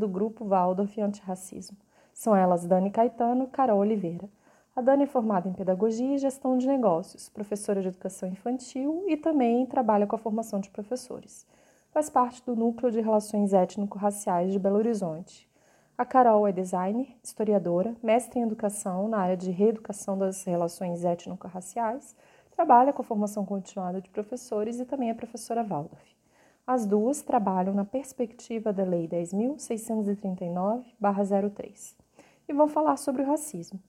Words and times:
do 0.00 0.08
grupo 0.08 0.44
Waldorf 0.44 1.00
Antirracismo. 1.00 1.76
São 2.12 2.34
elas 2.34 2.66
Dani 2.66 2.90
Caetano 2.90 3.44
e 3.44 3.46
Carol 3.46 3.78
Oliveira. 3.78 4.28
A 4.74 4.80
Dani 4.80 5.04
é 5.04 5.06
formada 5.06 5.48
em 5.48 5.52
Pedagogia 5.52 6.14
e 6.14 6.18
Gestão 6.18 6.58
de 6.58 6.66
Negócios, 6.66 7.28
professora 7.28 7.80
de 7.80 7.88
Educação 7.88 8.28
Infantil 8.28 9.04
e 9.06 9.16
também 9.16 9.64
trabalha 9.66 10.06
com 10.06 10.16
a 10.16 10.18
formação 10.18 10.58
de 10.58 10.70
professores. 10.70 11.46
Faz 11.92 12.10
parte 12.10 12.44
do 12.44 12.56
Núcleo 12.56 12.90
de 12.90 13.00
Relações 13.00 13.52
Étnico-Raciais 13.52 14.52
de 14.52 14.58
Belo 14.58 14.78
Horizonte. 14.78 15.48
A 15.96 16.04
Carol 16.04 16.48
é 16.48 16.52
designer, 16.52 17.08
historiadora, 17.22 17.94
mestre 18.02 18.40
em 18.40 18.42
Educação 18.42 19.06
na 19.06 19.18
área 19.18 19.36
de 19.36 19.50
Reeducação 19.50 20.16
das 20.16 20.42
Relações 20.44 21.04
Étnico-Raciais 21.04 22.16
trabalha 22.60 22.92
com 22.92 23.00
a 23.00 23.04
formação 23.04 23.46
continuada 23.46 24.02
de 24.02 24.10
professores 24.10 24.78
e 24.78 24.84
também 24.84 25.08
é 25.08 25.14
professora 25.14 25.64
Waldorf. 25.64 26.19
As 26.72 26.86
duas 26.86 27.20
trabalham 27.20 27.74
na 27.74 27.84
perspectiva 27.84 28.72
da 28.72 28.84
Lei 28.84 29.08
10.639-03 29.08 31.96
e 32.48 32.52
vão 32.52 32.68
falar 32.68 32.96
sobre 32.96 33.22
o 33.22 33.26
racismo. 33.26 33.80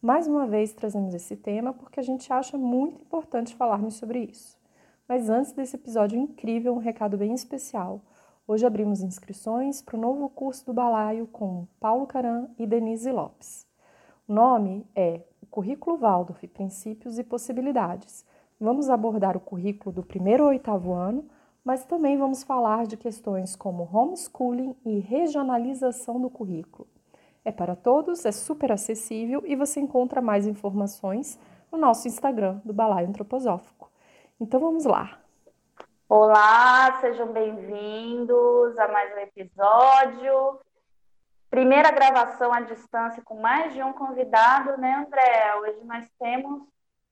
Mais 0.00 0.26
uma 0.26 0.46
vez 0.46 0.72
trazemos 0.72 1.12
esse 1.12 1.36
tema 1.36 1.74
porque 1.74 2.00
a 2.00 2.02
gente 2.02 2.32
acha 2.32 2.56
muito 2.56 3.02
importante 3.02 3.54
falarmos 3.54 3.96
sobre 3.96 4.20
isso. 4.20 4.58
Mas 5.06 5.28
antes 5.28 5.52
desse 5.52 5.76
episódio 5.76 6.18
incrível, 6.18 6.72
um 6.72 6.78
recado 6.78 7.18
bem 7.18 7.34
especial. 7.34 8.00
Hoje 8.48 8.64
abrimos 8.64 9.02
inscrições 9.02 9.82
para 9.82 9.98
o 9.98 10.00
novo 10.00 10.26
curso 10.30 10.64
do 10.64 10.72
Balaio 10.72 11.26
com 11.26 11.66
Paulo 11.78 12.06
Caran 12.06 12.48
e 12.58 12.66
Denise 12.66 13.12
Lopes. 13.12 13.66
O 14.26 14.32
nome 14.32 14.86
é 14.96 15.20
Currículo 15.50 15.98
Waldorf, 15.98 16.48
Princípios 16.48 17.18
e 17.18 17.22
Possibilidades. 17.22 18.24
Vamos 18.58 18.88
abordar 18.88 19.36
o 19.36 19.40
currículo 19.40 19.94
do 19.94 20.02
primeiro 20.02 20.44
ao 20.44 20.48
oitavo 20.48 20.94
ano, 20.94 21.28
mas 21.64 21.84
também 21.84 22.16
vamos 22.16 22.42
falar 22.42 22.86
de 22.86 22.96
questões 22.96 23.54
como 23.54 23.88
homeschooling 23.92 24.76
e 24.84 24.98
regionalização 24.98 26.20
do 26.20 26.30
currículo. 26.30 26.88
É 27.44 27.52
para 27.52 27.74
todos, 27.74 28.24
é 28.24 28.32
super 28.32 28.72
acessível 28.72 29.42
e 29.46 29.56
você 29.56 29.80
encontra 29.80 30.20
mais 30.20 30.46
informações 30.46 31.38
no 31.70 31.78
nosso 31.78 32.08
Instagram 32.08 32.60
do 32.64 32.72
Balaio 32.72 33.08
Antroposófico. 33.08 33.90
Então 34.38 34.60
vamos 34.60 34.84
lá. 34.84 35.18
Olá, 36.08 36.98
sejam 37.00 37.28
bem-vindos 37.28 38.76
a 38.78 38.88
mais 38.88 39.14
um 39.14 39.18
episódio. 39.18 40.60
Primeira 41.48 41.90
gravação 41.90 42.52
à 42.52 42.60
distância 42.60 43.22
com 43.22 43.40
mais 43.40 43.72
de 43.72 43.82
um 43.82 43.92
convidado, 43.92 44.76
né, 44.78 45.04
André? 45.06 45.54
Hoje 45.60 45.84
nós 45.84 46.08
temos 46.18 46.62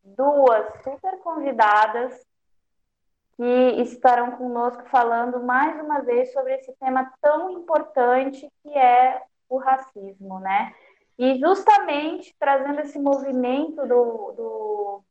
duas 0.04 0.82
super 0.82 1.18
convidadas 1.20 2.27
que 3.38 3.82
estarão 3.82 4.32
conosco 4.32 4.82
falando 4.88 5.40
mais 5.40 5.80
uma 5.80 6.00
vez 6.00 6.32
sobre 6.32 6.56
esse 6.56 6.74
tema 6.80 7.08
tão 7.22 7.48
importante 7.52 8.50
que 8.64 8.76
é 8.76 9.22
o 9.48 9.58
racismo, 9.58 10.40
né? 10.40 10.74
E 11.16 11.38
justamente 11.38 12.34
trazendo 12.36 12.80
esse 12.80 12.98
movimento 12.98 13.86
do, 13.86 14.32
do, 14.32 15.04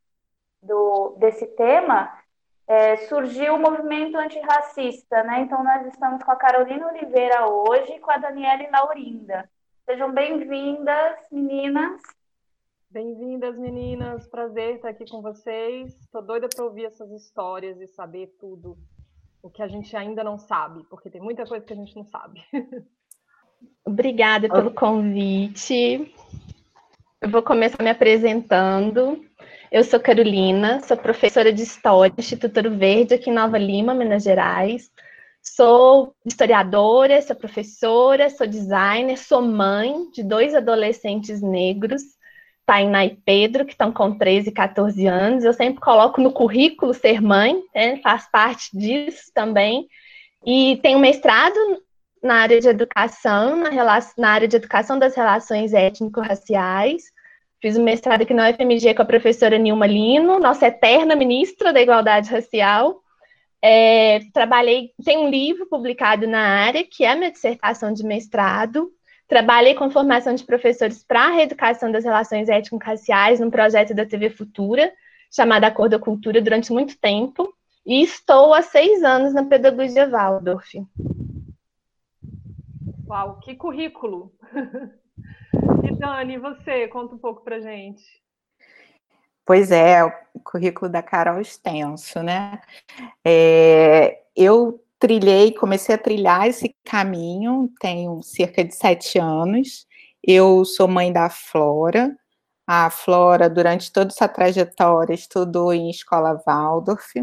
do 0.61 1.15
desse 1.17 1.47
tema, 1.55 2.21
é, 2.67 2.97
surgiu 3.07 3.55
o 3.55 3.59
movimento 3.59 4.17
antirracista, 4.17 5.23
né? 5.23 5.39
Então 5.39 5.63
nós 5.63 5.85
estamos 5.87 6.21
com 6.21 6.31
a 6.31 6.35
Carolina 6.35 6.87
Oliveira 6.87 7.47
hoje 7.47 7.93
e 7.93 7.99
com 8.01 8.11
a 8.11 8.17
Daniela 8.17 8.67
Laurinda. 8.69 9.49
Sejam 9.85 10.11
bem-vindas, 10.11 11.17
meninas. 11.31 12.01
Bem-vindas, 12.97 13.55
meninas. 13.59 14.25
Prazer 14.25 14.77
estar 14.77 14.89
aqui 14.89 15.05
com 15.07 15.21
vocês. 15.21 15.95
Estou 16.01 16.19
doida 16.19 16.47
para 16.49 16.65
ouvir 16.65 16.85
essas 16.85 17.11
histórias 17.11 17.79
e 17.79 17.85
saber 17.85 18.35
tudo 18.39 18.75
o 19.39 19.51
que 19.51 19.61
a 19.61 19.67
gente 19.67 19.95
ainda 19.95 20.23
não 20.23 20.39
sabe, 20.39 20.83
porque 20.89 21.07
tem 21.07 21.21
muita 21.21 21.45
coisa 21.45 21.63
que 21.63 21.73
a 21.73 21.75
gente 21.75 21.95
não 21.95 22.03
sabe. 22.05 22.41
Obrigada 23.85 24.49
pelo 24.49 24.73
convite. 24.73 26.11
Eu 27.21 27.29
vou 27.29 27.43
começar 27.43 27.83
me 27.83 27.91
apresentando. 27.91 29.23
Eu 29.71 29.83
sou 29.83 29.99
Carolina, 29.99 30.81
sou 30.81 30.97
professora 30.97 31.53
de 31.53 31.61
História 31.61 32.15
Instituto 32.17 32.57
Ouro 32.57 32.75
Verde, 32.79 33.13
aqui 33.13 33.29
em 33.29 33.33
Nova 33.33 33.59
Lima, 33.59 33.93
Minas 33.93 34.23
Gerais. 34.23 34.89
Sou 35.39 36.15
historiadora, 36.25 37.21
sou 37.21 37.35
professora, 37.35 38.27
sou 38.31 38.47
designer, 38.47 39.17
sou 39.17 39.43
mãe 39.43 40.09
de 40.09 40.23
dois 40.23 40.55
adolescentes 40.55 41.43
negros, 41.43 42.16
Tainá 42.67 43.03
e 43.03 43.17
Pedro, 43.25 43.65
que 43.65 43.71
estão 43.71 43.91
com 43.91 44.15
13 44.15 44.49
e 44.49 44.51
14 44.51 45.07
anos. 45.07 45.43
Eu 45.43 45.53
sempre 45.53 45.81
coloco 45.81 46.21
no 46.21 46.31
currículo 46.31 46.93
ser 46.93 47.19
mãe, 47.19 47.59
né? 47.73 47.97
faz 48.03 48.29
parte 48.29 48.69
disso 48.77 49.31
também. 49.33 49.87
E 50.45 50.77
tenho 50.83 50.99
mestrado 50.99 51.57
na 52.21 52.35
área 52.35 52.59
de 52.59 52.67
educação, 52.67 53.55
na, 53.55 53.71
na 54.17 54.29
área 54.29 54.47
de 54.47 54.55
educação 54.55 54.99
das 54.99 55.15
relações 55.15 55.73
étnico-raciais 55.73 57.03
Fiz 57.59 57.75
o 57.75 57.81
um 57.81 57.83
mestrado 57.83 58.21
aqui 58.21 58.33
na 58.35 58.49
UFMG 58.49 58.93
com 58.93 59.01
a 59.01 59.05
professora 59.05 59.57
Nilma 59.57 59.87
Lino, 59.87 60.39
nossa 60.39 60.67
eterna 60.67 61.15
ministra 61.15 61.73
da 61.73 61.81
Igualdade 61.81 62.29
Racial. 62.29 63.01
É, 63.59 64.19
trabalhei, 64.31 64.91
tem 65.03 65.17
um 65.17 65.29
livro 65.29 65.65
publicado 65.67 66.27
na 66.27 66.39
área, 66.39 66.83
que 66.83 67.03
é 67.03 67.09
a 67.09 67.15
minha 67.15 67.31
dissertação 67.31 67.91
de 67.91 68.03
mestrado. 68.03 68.91
Trabalhei 69.27 69.75
com 69.75 69.91
formação 69.91 70.33
de 70.33 70.43
professores 70.43 71.03
para 71.03 71.25
a 71.25 71.31
reeducação 71.31 71.91
das 71.91 72.05
relações 72.05 72.47
étnico-raciais 72.47 73.39
num 73.39 73.51
projeto 73.51 73.93
da 73.93 74.05
TV 74.05 74.29
Futura, 74.29 74.91
chamado 75.29 75.65
Acordo 75.65 75.97
da 75.97 76.03
Cultura, 76.03 76.41
durante 76.41 76.71
muito 76.71 76.97
tempo. 76.97 77.53
E 77.85 78.01
estou 78.01 78.53
há 78.53 78.61
seis 78.61 79.03
anos 79.03 79.33
na 79.33 79.43
pedagogia 79.43 80.09
Waldorf. 80.09 80.75
Uau, 83.07 83.39
que 83.39 83.55
currículo! 83.55 84.33
E 85.83 85.91
Dani, 85.95 86.37
você, 86.37 86.87
conta 86.87 87.15
um 87.15 87.17
pouco 87.17 87.43
para 87.43 87.59
gente. 87.59 88.03
Pois 89.45 89.71
é, 89.71 90.03
o 90.03 90.39
currículo 90.43 90.91
da 90.91 91.01
Carol 91.01 91.37
é 91.37 91.41
extenso, 91.41 92.21
né? 92.21 92.61
É, 93.23 94.21
eu 94.35 94.83
trilhei, 94.99 95.53
comecei 95.53 95.95
a 95.95 95.97
trilhar 95.97 96.47
esse 96.47 96.75
caminho, 96.83 97.71
tenho 97.79 98.21
cerca 98.23 98.63
de 98.63 98.75
sete 98.75 99.19
anos. 99.19 99.85
Eu 100.23 100.65
sou 100.65 100.87
mãe 100.87 101.11
da 101.11 101.29
Flora. 101.29 102.15
A 102.65 102.89
Flora, 102.89 103.49
durante 103.49 103.91
toda 103.91 104.11
essa 104.11 104.27
trajetória, 104.27 105.13
estudou 105.13 105.73
em 105.73 105.89
escola 105.89 106.41
Waldorf. 106.45 107.13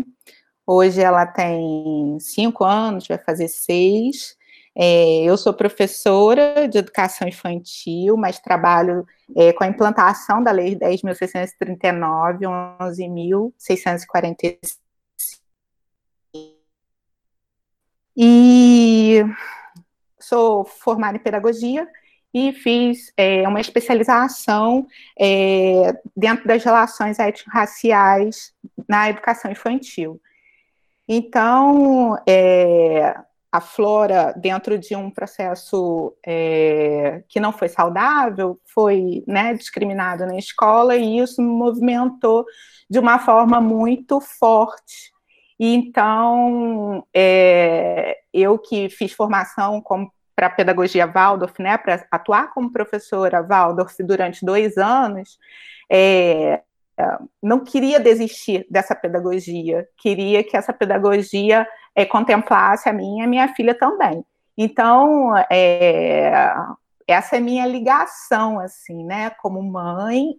Hoje 0.67 1.01
ela 1.03 1.27
tem 1.27 2.19
cinco 2.21 2.65
anos, 2.65 3.07
vai 3.07 3.19
fazer 3.19 3.49
seis. 3.49 4.37
É, 4.77 5.23
eu 5.23 5.37
sou 5.37 5.55
professora 5.55 6.67
de 6.69 6.79
educação 6.79 7.29
infantil, 7.29 8.17
mas 8.17 8.41
trabalho 8.41 9.07
é, 9.37 9.53
com 9.53 9.63
a 9.65 9.69
implantação 9.69 10.43
da 10.43 10.51
Lei 10.51 10.77
10.639, 10.77 12.41
11.645. 12.81 14.84
E 18.17 19.25
sou 20.21 20.65
formada 20.65 21.17
em 21.17 21.21
pedagogia 21.21 21.89
e 22.33 22.53
fiz 22.53 23.13
é, 23.17 23.47
uma 23.47 23.61
especialização 23.61 24.87
é, 25.19 25.97
dentro 26.17 26.47
das 26.47 26.65
relações 26.65 27.19
étnico-raciais 27.19 28.53
na 28.89 29.09
educação 29.09 29.53
infantil. 29.53 30.21
Então, 31.09 32.19
é, 32.27 33.15
a 33.53 33.61
flora 33.61 34.35
dentro 34.37 34.77
de 34.77 34.97
um 34.97 35.09
processo 35.09 36.13
é, 36.27 37.23
que 37.29 37.39
não 37.39 37.53
foi 37.53 37.69
saudável, 37.69 38.59
foi 38.65 39.23
né, 39.29 39.55
discriminado 39.55 40.27
na 40.27 40.37
escola, 40.37 40.97
e 40.97 41.21
isso 41.21 41.41
movimentou 41.41 42.45
de 42.91 42.99
uma 42.99 43.21
forma 43.21 43.61
muito 43.61 44.21
forte. 44.21 45.14
Então, 45.67 47.07
é, 47.15 48.19
eu 48.35 48.59
que 48.59 48.91
fiz 48.91 49.13
formação 49.13 49.83
para 50.37 50.51
pedagogia 50.51 51.07
Waldorf, 51.07 51.59
né, 51.59 51.79
para 51.79 52.07
atuar 52.11 52.53
como 52.53 52.71
professora 52.71 53.43
Waldorf 53.43 54.03
durante 54.03 54.45
dois 54.45 54.77
anos, 54.77 55.39
é, 55.91 56.61
não 57.43 57.61
queria 57.61 57.99
desistir 57.99 58.67
dessa 58.71 58.95
pedagogia, 58.95 59.89
queria 59.97 60.45
que 60.45 60.55
essa 60.55 60.71
pedagogia 60.71 61.67
é, 61.95 62.05
contemplasse 62.05 62.87
a 62.87 62.93
minha 62.93 63.23
e 63.23 63.27
a 63.27 63.29
minha 63.29 63.49
filha 63.55 63.75
também. 63.75 64.23
Então, 64.59 65.35
é, 65.51 66.53
essa 67.09 67.39
é 67.39 67.41
minha 67.41 67.67
ligação, 67.67 68.61
assim, 68.61 69.03
né, 69.03 69.31
como 69.41 69.63
mãe 69.63 70.37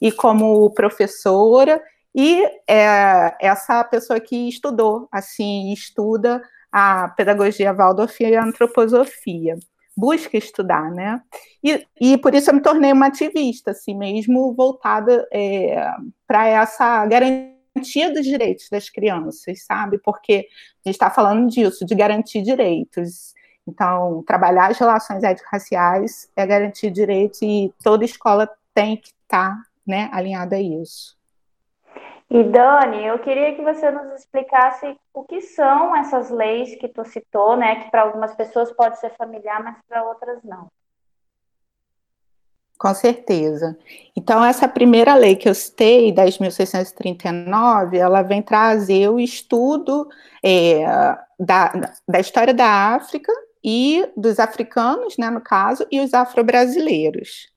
e 0.00 0.10
como 0.10 0.70
professora, 0.70 1.78
e 2.14 2.44
é, 2.68 3.36
essa 3.40 3.82
pessoa 3.84 4.20
que 4.20 4.48
estudou, 4.48 5.08
assim, 5.10 5.72
estuda 5.72 6.42
a 6.70 7.08
pedagogia 7.08 7.72
Waldorf 7.72 8.20
e 8.20 8.36
a 8.36 8.44
antroposofia, 8.44 9.58
busca 9.96 10.36
estudar, 10.36 10.90
né? 10.90 11.22
E, 11.62 11.86
e 12.00 12.18
por 12.18 12.34
isso 12.34 12.50
eu 12.50 12.54
me 12.54 12.62
tornei 12.62 12.92
uma 12.92 13.06
ativista, 13.06 13.72
assim, 13.72 13.94
mesmo 13.94 14.54
voltada 14.54 15.26
é, 15.32 15.90
para 16.26 16.46
essa 16.48 17.04
garantia 17.06 18.12
dos 18.12 18.24
direitos 18.24 18.68
das 18.70 18.90
crianças, 18.90 19.64
sabe? 19.64 19.98
Porque 19.98 20.46
a 20.84 20.88
gente 20.88 20.96
está 20.96 21.10
falando 21.10 21.48
disso, 21.48 21.84
de 21.84 21.94
garantir 21.94 22.42
direitos. 22.42 23.34
Então, 23.66 24.22
trabalhar 24.26 24.70
as 24.70 24.78
relações 24.78 25.22
étnico-raciais 25.22 26.30
é 26.36 26.46
garantir 26.46 26.90
direitos 26.90 27.40
e 27.42 27.72
toda 27.82 28.04
escola 28.04 28.48
tem 28.74 28.96
que 28.96 29.08
estar 29.08 29.56
tá, 29.56 29.62
né, 29.86 30.08
alinhada 30.12 30.56
a 30.56 30.60
isso. 30.60 31.16
E 32.34 32.44
Dani, 32.44 33.04
eu 33.04 33.18
queria 33.18 33.54
que 33.54 33.60
você 33.60 33.90
nos 33.90 34.10
explicasse 34.14 34.96
o 35.12 35.22
que 35.22 35.42
são 35.42 35.94
essas 35.94 36.30
leis 36.30 36.74
que 36.76 36.88
tu 36.88 37.04
citou, 37.04 37.58
né, 37.58 37.84
que 37.84 37.90
para 37.90 38.04
algumas 38.04 38.34
pessoas 38.34 38.72
pode 38.72 38.98
ser 38.98 39.14
familiar, 39.18 39.62
mas 39.62 39.76
para 39.86 40.02
outras 40.02 40.42
não. 40.42 40.70
Com 42.78 42.94
certeza. 42.94 43.76
Então, 44.16 44.42
essa 44.42 44.66
primeira 44.66 45.14
lei 45.14 45.36
que 45.36 45.46
eu 45.46 45.54
citei, 45.54 46.10
10.639, 46.10 47.98
ela 47.98 48.22
vem 48.22 48.40
trazer 48.40 49.10
o 49.10 49.20
estudo 49.20 50.08
é, 50.42 50.86
da, 51.38 51.70
da 52.08 52.18
história 52.18 52.54
da 52.54 52.94
África 52.94 53.30
e 53.62 54.10
dos 54.16 54.38
africanos, 54.40 55.18
né, 55.18 55.28
no 55.28 55.42
caso, 55.42 55.86
e 55.92 56.00
os 56.00 56.14
afro-brasileiros. 56.14 57.51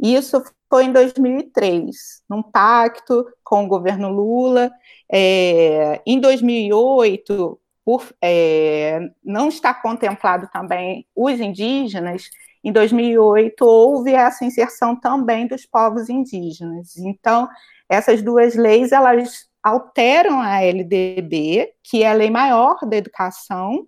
Isso 0.00 0.42
foi 0.68 0.84
em 0.84 0.92
2003, 0.92 2.22
num 2.28 2.42
pacto 2.42 3.26
com 3.44 3.64
o 3.64 3.68
governo 3.68 4.08
Lula. 4.08 4.70
É, 5.12 6.00
em 6.06 6.18
2008, 6.18 7.60
por 7.84 8.06
é, 8.22 9.00
não 9.22 9.48
está 9.48 9.74
contemplado 9.74 10.48
também 10.52 11.06
os 11.14 11.40
indígenas, 11.40 12.30
em 12.62 12.72
2008 12.72 13.64
houve 13.64 14.12
essa 14.12 14.44
inserção 14.44 14.94
também 14.94 15.46
dos 15.46 15.66
povos 15.66 16.08
indígenas. 16.08 16.96
Então, 16.96 17.48
essas 17.88 18.22
duas 18.22 18.54
leis, 18.54 18.92
elas 18.92 19.48
alteram 19.62 20.40
a 20.40 20.62
LDB, 20.62 21.72
que 21.82 22.02
é 22.02 22.10
a 22.10 22.14
lei 22.14 22.30
maior 22.30 22.78
da 22.86 22.96
educação, 22.96 23.86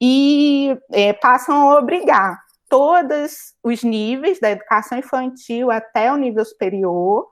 e 0.00 0.76
é, 0.92 1.12
passam 1.12 1.70
a 1.70 1.78
obrigar 1.78 2.43
todos 2.74 3.54
os 3.62 3.84
níveis 3.84 4.40
da 4.40 4.50
educação 4.50 4.98
infantil 4.98 5.70
até 5.70 6.12
o 6.12 6.16
nível 6.16 6.44
superior 6.44 7.28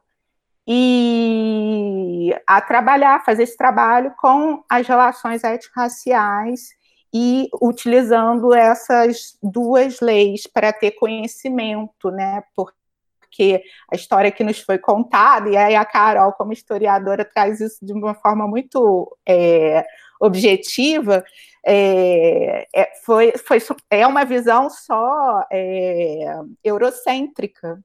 e 0.64 2.32
a 2.46 2.60
trabalhar, 2.60 3.24
fazer 3.24 3.42
esse 3.42 3.56
trabalho 3.56 4.14
com 4.20 4.62
as 4.70 4.86
relações 4.86 5.42
étnico-raciais 5.42 6.68
e 7.12 7.48
utilizando 7.60 8.54
essas 8.54 9.36
duas 9.42 9.98
leis 10.00 10.46
para 10.46 10.72
ter 10.72 10.92
conhecimento, 10.92 12.12
né? 12.12 12.44
Porque 12.54 13.64
a 13.92 13.96
história 13.96 14.30
que 14.30 14.44
nos 14.44 14.60
foi 14.60 14.78
contada, 14.78 15.50
e 15.50 15.56
aí 15.56 15.74
a 15.74 15.84
Carol, 15.84 16.34
como 16.34 16.52
historiadora, 16.52 17.24
traz 17.24 17.60
isso 17.60 17.84
de 17.84 17.92
uma 17.92 18.14
forma 18.14 18.46
muito 18.46 19.12
é, 19.26 19.84
objetiva, 20.22 21.24
é, 21.66 22.66
é, 22.74 22.92
foi, 23.04 23.32
foi, 23.32 23.58
é 23.90 24.06
uma 24.06 24.24
visão 24.24 24.70
só 24.70 25.44
é, 25.50 26.34
eurocêntrica. 26.62 27.82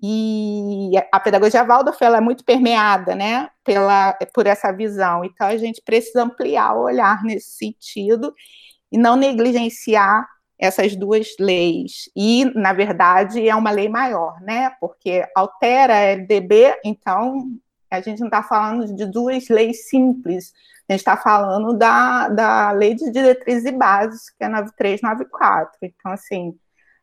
E 0.00 0.92
a 1.10 1.18
pedagogia 1.18 1.64
Waldorf 1.64 2.00
ela 2.00 2.18
é 2.18 2.20
muito 2.20 2.44
permeada 2.44 3.16
né, 3.16 3.50
pela, 3.64 4.12
por 4.32 4.46
essa 4.46 4.70
visão. 4.72 5.24
Então, 5.24 5.46
a 5.48 5.56
gente 5.56 5.82
precisa 5.84 6.22
ampliar 6.22 6.76
o 6.76 6.84
olhar 6.84 7.24
nesse 7.24 7.50
sentido 7.50 8.32
e 8.92 8.98
não 8.98 9.16
negligenciar 9.16 10.24
essas 10.58 10.94
duas 10.94 11.28
leis. 11.38 12.08
E, 12.16 12.44
na 12.54 12.72
verdade, 12.72 13.48
é 13.48 13.54
uma 13.54 13.70
lei 13.70 13.88
maior, 13.88 14.40
né? 14.40 14.70
Porque 14.80 15.24
altera 15.34 15.94
a 15.94 16.00
LDB, 16.12 16.76
então 16.84 17.58
a 17.90 18.00
gente 18.00 18.20
não 18.20 18.28
está 18.28 18.42
falando 18.42 18.94
de 18.94 19.06
duas 19.06 19.48
leis 19.48 19.88
simples, 19.88 20.52
a 20.88 20.92
gente 20.92 21.00
está 21.00 21.16
falando 21.16 21.76
da, 21.76 22.28
da 22.28 22.70
Lei 22.72 22.94
de 22.94 23.10
Diretrizes 23.10 23.64
e 23.66 23.72
Bases, 23.72 24.30
que 24.30 24.44
é 24.44 24.48
9394. 24.48 25.78
Então, 25.82 26.12
assim, 26.12 26.58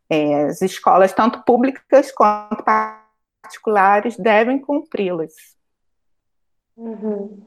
é, 0.09 0.45
as 0.45 0.61
escolas, 0.61 1.13
tanto 1.13 1.43
públicas 1.43 2.11
quanto 2.11 2.63
particulares, 2.63 4.17
devem 4.17 4.59
cumpri-las. 4.59 5.33
Uhum. 6.75 7.43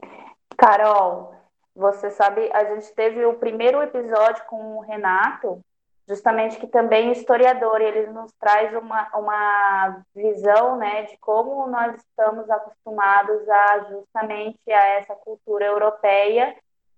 Carol, 0.57 1.35
você 1.75 2.09
sabe, 2.09 2.49
a 2.53 2.63
gente 2.65 2.93
teve 2.93 3.23
o 3.25 3.35
primeiro 3.35 3.81
episódio 3.81 4.43
com 4.45 4.77
o 4.77 4.81
Renato, 4.81 5.63
justamente 6.09 6.57
que 6.57 6.65
também 6.65 7.11
historiador, 7.11 7.79
ele 7.79 8.07
nos 8.07 8.33
traz 8.33 8.73
uma, 8.75 9.07
uma 9.15 10.03
visão 10.15 10.75
né, 10.75 11.03
de 11.03 11.15
como 11.17 11.67
nós 11.67 11.95
estamos 11.97 12.49
acostumados 12.49 13.47
a 13.47 13.79
justamente 13.91 14.71
a 14.71 14.85
essa 14.95 15.15
cultura 15.15 15.65
europeia 15.65 16.55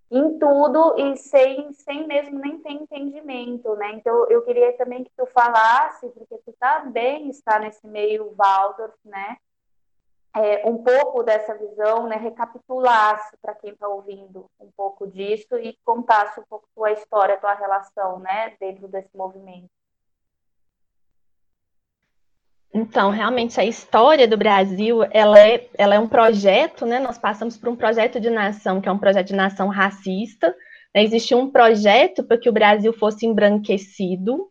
em 0.09 0.39
tudo 0.39 0.95
e 0.97 1.17
sem, 1.17 1.73
sem 1.73 2.07
mesmo 2.07 2.39
nem 2.39 2.59
ter 2.59 2.71
entendimento, 2.71 3.75
né? 3.75 3.91
Então 3.93 4.25
eu 4.29 4.41
queria 4.43 4.73
também 4.77 5.03
que 5.03 5.11
tu 5.15 5.25
falasse, 5.27 6.07
porque 6.09 6.37
tu 6.45 6.53
também 6.59 7.29
está 7.29 7.59
nesse 7.59 7.85
meio 7.87 8.33
Waldorf, 8.37 8.95
né? 9.05 9.37
É, 10.35 10.67
um 10.67 10.81
pouco 10.81 11.23
dessa 11.23 11.53
visão, 11.57 12.07
né, 12.07 12.15
recapitulasse 12.15 13.35
para 13.41 13.53
quem 13.55 13.71
está 13.71 13.87
ouvindo 13.87 14.49
um 14.59 14.71
pouco 14.75 15.05
disso 15.07 15.57
e 15.57 15.77
contasse 15.83 16.39
um 16.39 16.43
pouco 16.49 16.67
tua 16.73 16.91
história, 16.91 17.37
tua 17.37 17.53
relação, 17.53 18.19
né, 18.19 18.53
dentro 18.59 18.87
desse 18.87 19.15
movimento. 19.15 19.69
Então, 22.73 23.09
realmente 23.09 23.59
a 23.59 23.65
história 23.65 24.25
do 24.25 24.37
Brasil, 24.37 25.03
ela 25.11 25.37
é, 25.37 25.67
ela 25.77 25.95
é 25.95 25.99
um 25.99 26.07
projeto, 26.07 26.85
né? 26.85 26.99
Nós 26.99 27.17
passamos 27.17 27.57
por 27.57 27.67
um 27.67 27.75
projeto 27.75 28.17
de 28.17 28.29
nação, 28.29 28.79
que 28.79 28.87
é 28.87 28.91
um 28.91 28.97
projeto 28.97 29.27
de 29.27 29.35
nação 29.35 29.67
racista. 29.67 30.55
Né? 30.95 31.03
Existia 31.03 31.35
um 31.35 31.51
projeto 31.51 32.23
para 32.23 32.37
que 32.37 32.47
o 32.47 32.53
Brasil 32.53 32.93
fosse 32.93 33.25
embranquecido, 33.25 34.49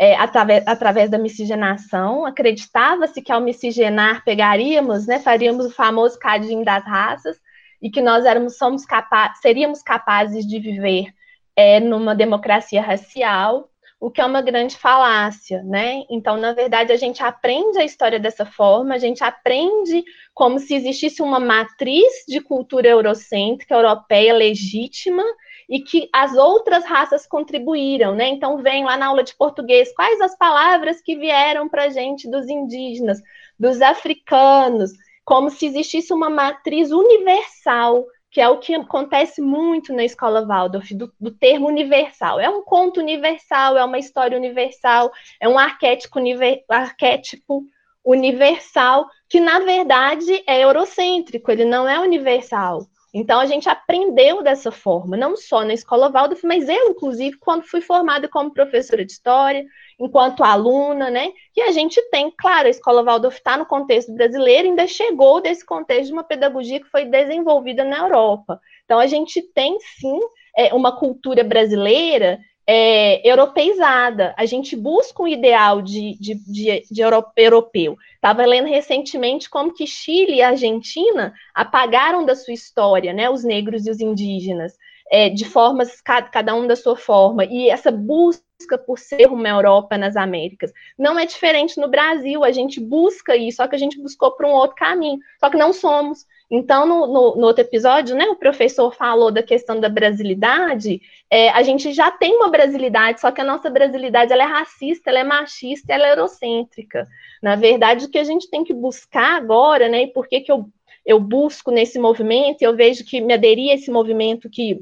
é, 0.00 0.16
através, 0.16 0.66
através 0.66 1.10
da 1.10 1.18
miscigenação. 1.18 2.24
Acreditava-se 2.24 3.20
que 3.20 3.30
ao 3.30 3.40
miscigenar 3.40 4.24
pegaríamos, 4.24 5.06
né, 5.06 5.18
faríamos 5.18 5.66
o 5.66 5.70
famoso 5.70 6.18
cadinho 6.18 6.64
das 6.64 6.82
raças 6.82 7.38
e 7.82 7.90
que 7.90 8.00
nós 8.00 8.24
éramos, 8.24 8.56
somos 8.56 8.86
capa 8.86 9.34
seríamos 9.42 9.82
capazes 9.82 10.46
de 10.46 10.58
viver 10.58 11.12
é, 11.54 11.78
numa 11.80 12.14
democracia 12.14 12.80
racial, 12.80 13.68
o 14.00 14.10
que 14.10 14.22
é 14.22 14.24
uma 14.24 14.40
grande 14.40 14.74
falácia, 14.74 15.62
né? 15.62 16.04
Então, 16.08 16.38
na 16.38 16.54
verdade, 16.54 16.90
a 16.90 16.96
gente 16.96 17.22
aprende 17.22 17.78
a 17.78 17.84
história 17.84 18.18
dessa 18.18 18.46
forma, 18.46 18.94
a 18.94 18.98
gente 18.98 19.22
aprende 19.22 20.02
como 20.32 20.58
se 20.58 20.74
existisse 20.74 21.20
uma 21.20 21.38
matriz 21.38 22.24
de 22.26 22.40
cultura 22.40 22.88
eurocêntrica, 22.88 23.74
europeia 23.74 24.32
legítima, 24.32 25.22
e 25.70 25.80
que 25.80 26.10
as 26.12 26.34
outras 26.34 26.84
raças 26.84 27.28
contribuíram, 27.28 28.12
né? 28.12 28.28
Então 28.28 28.58
vem 28.58 28.84
lá 28.84 28.96
na 28.96 29.06
aula 29.06 29.22
de 29.22 29.36
português 29.36 29.94
quais 29.94 30.20
as 30.20 30.36
palavras 30.36 31.00
que 31.00 31.16
vieram 31.16 31.68
para 31.68 31.84
a 31.84 31.88
gente 31.88 32.28
dos 32.28 32.48
indígenas, 32.48 33.20
dos 33.56 33.80
africanos, 33.80 34.90
como 35.24 35.48
se 35.48 35.66
existisse 35.66 36.12
uma 36.12 36.28
matriz 36.28 36.90
universal, 36.90 38.04
que 38.32 38.40
é 38.40 38.48
o 38.48 38.58
que 38.58 38.74
acontece 38.74 39.40
muito 39.40 39.92
na 39.92 40.04
escola 40.04 40.44
Waldorf, 40.44 40.92
do, 40.92 41.12
do 41.20 41.30
termo 41.30 41.68
universal. 41.68 42.40
É 42.40 42.50
um 42.50 42.62
conto 42.62 42.98
universal, 42.98 43.76
é 43.76 43.84
uma 43.84 43.98
história 43.98 44.36
universal, 44.36 45.12
é 45.40 45.48
um 45.48 45.56
arquétipo, 45.56 46.18
univer, 46.18 46.64
arquétipo 46.68 47.62
universal, 48.04 49.08
que 49.28 49.38
na 49.38 49.60
verdade 49.60 50.42
é 50.48 50.64
eurocêntrico, 50.64 51.50
ele 51.50 51.64
não 51.64 51.88
é 51.88 52.00
universal. 52.00 52.88
Então 53.12 53.40
a 53.40 53.46
gente 53.46 53.68
aprendeu 53.68 54.42
dessa 54.42 54.70
forma, 54.70 55.16
não 55.16 55.36
só 55.36 55.64
na 55.64 55.74
escola 55.74 56.10
Waldorf, 56.10 56.46
mas 56.46 56.68
eu, 56.68 56.90
inclusive, 56.90 57.36
quando 57.38 57.64
fui 57.64 57.80
formada 57.80 58.28
como 58.28 58.52
professora 58.52 59.04
de 59.04 59.12
história, 59.12 59.64
enquanto 59.98 60.44
aluna, 60.44 61.10
né? 61.10 61.32
E 61.56 61.60
a 61.60 61.72
gente 61.72 62.00
tem, 62.10 62.32
claro, 62.38 62.68
a 62.68 62.70
escola 62.70 63.02
Waldorf 63.02 63.36
está 63.36 63.56
no 63.56 63.66
contexto 63.66 64.12
brasileiro, 64.14 64.68
ainda 64.68 64.86
chegou 64.86 65.40
desse 65.40 65.66
contexto 65.66 66.06
de 66.06 66.12
uma 66.12 66.24
pedagogia 66.24 66.80
que 66.80 66.88
foi 66.88 67.04
desenvolvida 67.04 67.82
na 67.84 67.98
Europa. 67.98 68.60
Então 68.84 68.98
a 69.00 69.06
gente 69.06 69.42
tem 69.42 69.76
sim 69.80 70.20
é, 70.56 70.72
uma 70.72 70.96
cultura 70.96 71.42
brasileira 71.42 72.38
é, 72.72 73.28
europeizada. 73.28 74.32
A 74.36 74.46
gente 74.46 74.76
busca 74.76 75.24
um 75.24 75.26
ideal 75.26 75.82
de, 75.82 76.16
de, 76.20 76.34
de, 76.36 76.84
de 76.88 77.02
europeu. 77.36 77.98
Estava 78.14 78.46
lendo 78.46 78.68
recentemente 78.68 79.50
como 79.50 79.74
que 79.74 79.88
Chile 79.88 80.36
e 80.36 80.42
Argentina 80.42 81.34
apagaram 81.52 82.24
da 82.24 82.36
sua 82.36 82.54
história, 82.54 83.12
né, 83.12 83.28
os 83.28 83.42
negros 83.42 83.86
e 83.86 83.90
os 83.90 83.98
indígenas, 83.98 84.74
é, 85.10 85.28
de 85.28 85.44
formas, 85.44 86.00
cada 86.00 86.54
um 86.54 86.66
da 86.66 86.76
sua 86.76 86.96
forma. 86.96 87.44
E 87.44 87.68
essa 87.68 87.90
busca 87.90 88.78
por 88.86 88.98
ser 88.98 89.26
uma 89.28 89.48
Europa 89.48 89.96
nas 89.98 90.16
Américas. 90.16 90.72
Não 90.98 91.18
é 91.18 91.26
diferente 91.26 91.80
no 91.80 91.88
Brasil, 91.88 92.44
a 92.44 92.52
gente 92.52 92.78
busca 92.78 93.36
isso, 93.36 93.56
só 93.56 93.66
que 93.66 93.74
a 93.74 93.78
gente 93.78 94.00
buscou 94.00 94.32
por 94.32 94.46
um 94.46 94.50
outro 94.50 94.76
caminho, 94.76 95.18
só 95.40 95.50
que 95.50 95.56
não 95.56 95.72
somos. 95.72 96.26
Então, 96.50 96.84
no, 96.84 97.06
no, 97.06 97.36
no, 97.36 97.46
outro 97.46 97.62
episódio, 97.62 98.16
né, 98.16 98.24
o 98.24 98.36
professor 98.36 98.92
falou 98.92 99.30
da 99.30 99.42
questão 99.42 99.78
da 99.78 99.88
brasilidade. 99.88 101.00
É, 101.30 101.48
a 101.50 101.62
gente 101.62 101.92
já 101.92 102.10
tem 102.10 102.34
uma 102.36 102.50
brasilidade, 102.50 103.20
só 103.20 103.30
que 103.30 103.40
a 103.40 103.44
nossa 103.44 103.70
brasilidade 103.70 104.32
ela 104.32 104.42
é 104.42 104.46
racista, 104.46 105.10
ela 105.10 105.20
é 105.20 105.24
machista, 105.24 105.92
ela 105.92 106.08
é 106.08 106.10
eurocêntrica. 106.10 107.06
Na 107.40 107.54
verdade, 107.54 108.04
o 108.04 108.10
que 108.10 108.18
a 108.18 108.24
gente 108.24 108.50
tem 108.50 108.64
que 108.64 108.74
buscar 108.74 109.36
agora, 109.36 109.88
né, 109.88 110.02
e 110.02 110.06
por 110.08 110.26
que, 110.26 110.40
que 110.40 110.50
eu, 110.50 110.68
eu 111.06 111.20
busco 111.20 111.70
nesse 111.70 112.00
movimento, 112.00 112.62
eu 112.62 112.74
vejo 112.74 113.04
que 113.04 113.20
me 113.20 113.32
aderi 113.32 113.70
a 113.70 113.74
esse 113.74 113.90
movimento 113.90 114.50
que, 114.50 114.80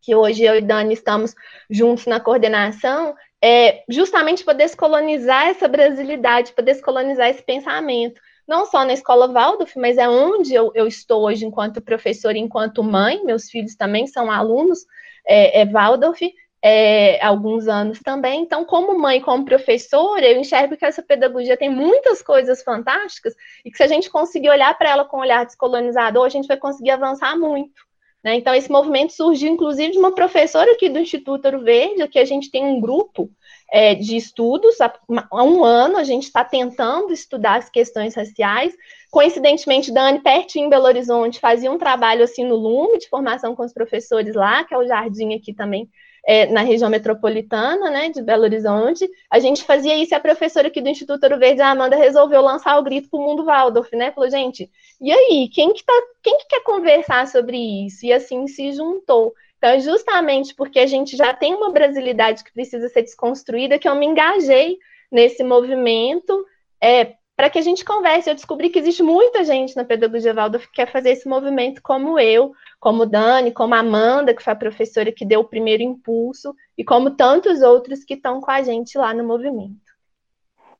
que 0.00 0.14
hoje 0.14 0.44
eu 0.44 0.56
e 0.56 0.60
Dani 0.60 0.94
estamos 0.94 1.34
juntos 1.70 2.06
na 2.06 2.20
coordenação, 2.20 3.14
é 3.42 3.82
justamente 3.88 4.44
para 4.44 4.54
descolonizar 4.54 5.46
essa 5.46 5.68
brasilidade, 5.68 6.52
para 6.52 6.64
descolonizar 6.64 7.28
esse 7.28 7.42
pensamento 7.42 8.20
não 8.48 8.64
só 8.64 8.82
na 8.82 8.94
escola 8.94 9.28
Waldorf, 9.28 9.78
mas 9.78 9.98
é 9.98 10.08
onde 10.08 10.54
eu, 10.54 10.72
eu 10.74 10.86
estou 10.86 11.22
hoje 11.24 11.44
enquanto 11.44 11.82
professora, 11.82 12.38
enquanto 12.38 12.82
mãe, 12.82 13.22
meus 13.22 13.50
filhos 13.50 13.76
também 13.76 14.06
são 14.06 14.30
alunos 14.30 14.86
é, 15.26 15.60
é 15.60 15.66
Waldorf, 15.66 16.22
é, 16.62 17.22
alguns 17.22 17.68
anos 17.68 18.00
também. 18.00 18.40
Então, 18.40 18.64
como 18.64 18.98
mãe, 18.98 19.20
como 19.20 19.44
professora, 19.44 20.26
eu 20.26 20.40
enxergo 20.40 20.78
que 20.78 20.84
essa 20.86 21.02
pedagogia 21.02 21.58
tem 21.58 21.68
muitas 21.68 22.22
coisas 22.22 22.62
fantásticas 22.62 23.34
e 23.62 23.70
que 23.70 23.76
se 23.76 23.82
a 23.82 23.86
gente 23.86 24.08
conseguir 24.08 24.48
olhar 24.48 24.76
para 24.78 24.90
ela 24.90 25.04
com 25.04 25.18
um 25.18 25.20
olhar 25.20 25.44
descolonizador, 25.44 26.24
a 26.24 26.30
gente 26.30 26.48
vai 26.48 26.56
conseguir 26.56 26.92
avançar 26.92 27.38
muito. 27.38 27.86
Né? 28.22 28.34
Então, 28.34 28.54
esse 28.54 28.70
movimento 28.70 29.12
surgiu, 29.12 29.52
inclusive, 29.52 29.92
de 29.92 29.98
uma 29.98 30.14
professora 30.14 30.72
aqui 30.72 30.88
do 30.88 30.98
Instituto 30.98 31.44
Ouro 31.44 31.60
Verde, 31.60 32.06
que 32.08 32.18
a 32.18 32.24
gente 32.24 32.50
tem 32.50 32.64
um 32.64 32.80
grupo 32.80 33.30
é, 33.70 33.94
de 33.94 34.16
estudos. 34.16 34.80
Há, 34.80 34.92
um 35.32 35.64
ano 35.64 35.96
a 35.96 36.04
gente 36.04 36.24
está 36.24 36.44
tentando 36.44 37.12
estudar 37.12 37.58
as 37.58 37.70
questões 37.70 38.14
raciais. 38.14 38.74
Coincidentemente, 39.10 39.92
Dani, 39.92 40.20
pertinho 40.20 40.66
em 40.66 40.70
Belo 40.70 40.86
Horizonte, 40.86 41.38
fazia 41.40 41.70
um 41.70 41.78
trabalho 41.78 42.24
assim 42.24 42.44
no 42.44 42.56
Lume, 42.56 42.98
de 42.98 43.08
formação 43.08 43.54
com 43.54 43.64
os 43.64 43.72
professores 43.72 44.34
lá, 44.34 44.64
que 44.64 44.74
é 44.74 44.78
o 44.78 44.86
Jardim 44.86 45.34
aqui 45.34 45.54
também, 45.54 45.88
é, 46.26 46.46
na 46.46 46.62
região 46.62 46.90
metropolitana, 46.90 47.90
né, 47.90 48.08
de 48.08 48.22
Belo 48.22 48.42
Horizonte. 48.42 49.08
A 49.30 49.38
gente 49.38 49.64
fazia 49.64 49.96
isso 49.96 50.14
e 50.14 50.16
a 50.16 50.20
professora 50.20 50.68
aqui 50.68 50.80
do 50.80 50.88
Instituto 50.88 51.24
Ouro 51.24 51.38
Verde, 51.38 51.60
a 51.60 51.70
Amanda, 51.70 51.96
resolveu 51.96 52.40
lançar 52.40 52.78
o 52.78 52.82
grito 52.82 53.08
para 53.08 53.18
o 53.18 53.22
mundo 53.22 53.44
Waldorf, 53.44 53.94
né? 53.94 54.12
Falou, 54.12 54.30
gente, 54.30 54.70
e 55.00 55.12
aí, 55.12 55.48
quem 55.52 55.72
que, 55.72 55.84
tá, 55.84 55.92
quem 56.22 56.38
que 56.38 56.46
quer 56.46 56.62
conversar 56.62 57.26
sobre 57.26 57.56
isso? 57.56 58.04
E 58.06 58.12
assim 58.12 58.46
se 58.46 58.72
juntou. 58.72 59.32
Então, 59.58 59.78
justamente 59.80 60.54
porque 60.54 60.78
a 60.78 60.86
gente 60.86 61.16
já 61.16 61.34
tem 61.34 61.54
uma 61.54 61.70
brasilidade 61.70 62.44
que 62.44 62.52
precisa 62.52 62.88
ser 62.88 63.02
desconstruída, 63.02 63.78
que 63.78 63.88
eu 63.88 63.94
me 63.94 64.06
engajei 64.06 64.78
nesse 65.10 65.42
movimento 65.42 66.44
é, 66.80 67.14
para 67.38 67.48
que 67.48 67.58
a 67.60 67.62
gente 67.62 67.84
converse. 67.84 68.28
Eu 68.28 68.34
descobri 68.34 68.68
que 68.68 68.80
existe 68.80 69.00
muita 69.00 69.44
gente 69.44 69.76
na 69.76 69.84
pedagogia 69.84 70.34
Waldorf 70.34 70.66
que 70.66 70.72
quer 70.72 70.90
fazer 70.90 71.10
esse 71.10 71.28
movimento 71.28 71.80
como 71.80 72.18
eu, 72.18 72.52
como 72.80 73.06
Dani, 73.06 73.52
como 73.52 73.76
Amanda, 73.76 74.34
que 74.34 74.42
foi 74.42 74.52
a 74.52 74.56
professora 74.56 75.12
que 75.12 75.24
deu 75.24 75.38
o 75.38 75.48
primeiro 75.48 75.80
impulso, 75.80 76.52
e 76.76 76.84
como 76.84 77.12
tantos 77.12 77.62
outros 77.62 78.02
que 78.02 78.14
estão 78.14 78.40
com 78.40 78.50
a 78.50 78.60
gente 78.62 78.98
lá 78.98 79.14
no 79.14 79.22
movimento. 79.22 79.78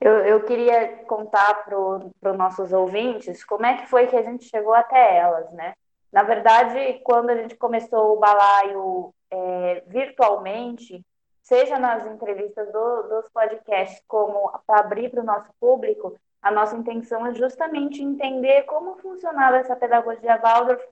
Eu, 0.00 0.14
eu 0.24 0.42
queria 0.42 1.04
contar 1.06 1.64
para 1.64 1.78
os 1.78 2.36
nossos 2.36 2.72
ouvintes 2.72 3.44
como 3.44 3.64
é 3.64 3.76
que 3.76 3.86
foi 3.86 4.08
que 4.08 4.16
a 4.16 4.22
gente 4.22 4.46
chegou 4.46 4.74
até 4.74 5.16
elas, 5.16 5.48
né? 5.52 5.74
Na 6.12 6.24
verdade, 6.24 7.00
quando 7.04 7.30
a 7.30 7.36
gente 7.36 7.54
começou 7.54 8.16
o 8.16 8.18
balaio 8.18 9.14
é, 9.30 9.84
virtualmente, 9.86 11.06
seja 11.40 11.78
nas 11.78 12.04
entrevistas 12.04 12.66
do, 12.72 13.02
dos 13.04 13.28
podcasts, 13.28 14.02
como 14.08 14.50
para 14.66 14.80
abrir 14.80 15.08
para 15.08 15.22
o 15.22 15.24
nosso 15.24 15.50
público, 15.60 16.18
a 16.40 16.50
nossa 16.50 16.76
intenção 16.76 17.26
é 17.26 17.34
justamente 17.34 18.02
entender 18.02 18.62
como 18.62 18.96
funcionava 18.96 19.56
essa 19.56 19.74
pedagogia 19.74 20.38
Waldorf 20.38 20.82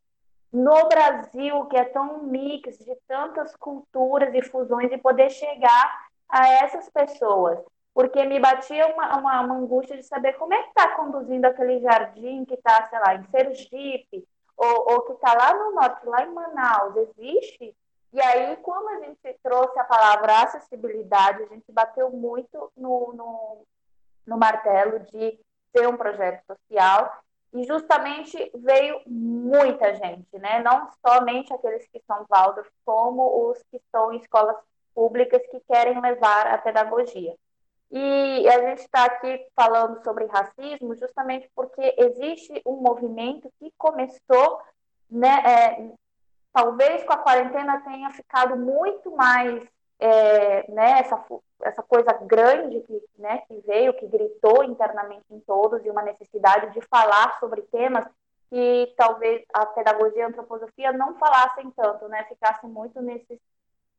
no 0.52 0.88
Brasil, 0.88 1.66
que 1.66 1.76
é 1.76 1.84
tão 1.84 2.22
mix 2.24 2.78
de 2.78 2.96
tantas 3.06 3.54
culturas 3.56 4.34
e 4.34 4.42
fusões, 4.42 4.90
e 4.90 4.98
poder 4.98 5.30
chegar 5.30 6.06
a 6.28 6.48
essas 6.64 6.88
pessoas. 6.88 7.58
Porque 7.94 8.24
me 8.24 8.38
batia 8.38 8.86
uma, 8.88 9.18
uma, 9.18 9.40
uma 9.40 9.54
angústia 9.54 9.96
de 9.96 10.02
saber 10.02 10.34
como 10.34 10.54
é 10.54 10.62
que 10.62 10.68
está 10.68 10.96
conduzindo 10.96 11.44
aquele 11.46 11.80
jardim 11.80 12.44
que 12.44 12.54
está, 12.54 12.88
sei 12.88 12.98
lá, 12.98 13.14
em 13.14 13.24
Sergipe, 13.24 14.26
ou, 14.56 14.92
ou 14.92 15.02
que 15.02 15.12
está 15.12 15.34
lá 15.34 15.54
no 15.54 15.72
norte, 15.72 16.06
lá 16.06 16.22
em 16.22 16.32
Manaus, 16.32 16.96
existe? 16.96 17.74
E 18.12 18.20
aí, 18.20 18.56
como 18.58 18.88
a 18.88 19.00
gente 19.00 19.38
trouxe 19.42 19.78
a 19.78 19.84
palavra 19.84 20.42
acessibilidade, 20.42 21.42
a 21.42 21.46
gente 21.46 21.70
bateu 21.70 22.10
muito 22.10 22.72
no, 22.76 23.12
no, 23.12 23.66
no 24.26 24.36
martelo 24.36 25.00
de 25.00 25.38
ser 25.74 25.88
um 25.88 25.96
projeto 25.96 26.42
social 26.46 27.22
e 27.52 27.64
justamente 27.64 28.50
veio 28.54 29.00
muita 29.06 29.94
gente, 29.94 30.38
né? 30.38 30.62
Não 30.62 30.88
somente 31.06 31.52
aqueles 31.52 31.86
que 31.88 32.02
são 32.06 32.26
Waldorf, 32.28 32.68
como 32.84 33.50
os 33.50 33.62
que 33.70 33.76
estão 33.76 34.12
em 34.12 34.18
escolas 34.18 34.56
públicas 34.94 35.40
que 35.50 35.60
querem 35.60 36.00
levar 36.00 36.46
a 36.48 36.58
pedagogia. 36.58 37.34
E 37.90 38.48
a 38.48 38.60
gente 38.68 38.80
está 38.80 39.04
aqui 39.04 39.46
falando 39.54 40.02
sobre 40.02 40.26
racismo 40.26 40.96
justamente 40.96 41.48
porque 41.54 41.94
existe 41.96 42.60
um 42.66 42.76
movimento 42.76 43.50
que 43.58 43.72
começou, 43.78 44.60
né, 45.08 45.42
é, 45.46 45.90
talvez 46.52 47.04
com 47.04 47.12
a 47.12 47.18
quarentena 47.18 47.80
tenha 47.82 48.10
ficado 48.10 48.56
muito 48.56 49.14
mais, 49.14 49.62
é, 49.98 50.70
né, 50.70 51.00
essa, 51.00 51.22
essa 51.62 51.82
coisa 51.82 52.12
grande 52.12 52.80
que, 52.80 53.02
né, 53.18 53.38
que 53.48 53.60
veio, 53.66 53.94
que 53.94 54.06
gritou 54.06 54.64
internamente 54.64 55.24
em 55.30 55.40
todos, 55.40 55.84
e 55.84 55.90
uma 55.90 56.02
necessidade 56.02 56.72
de 56.72 56.80
falar 56.82 57.38
sobre 57.40 57.62
temas 57.62 58.04
que 58.48 58.94
talvez 58.96 59.44
a 59.52 59.66
pedagogia 59.66 60.18
e 60.18 60.22
a 60.22 60.28
antroposofia 60.28 60.92
não 60.92 61.16
falassem 61.16 61.70
tanto, 61.70 62.08
né, 62.08 62.24
ficassem 62.24 62.70
muito 62.70 63.00
nesses 63.00 63.38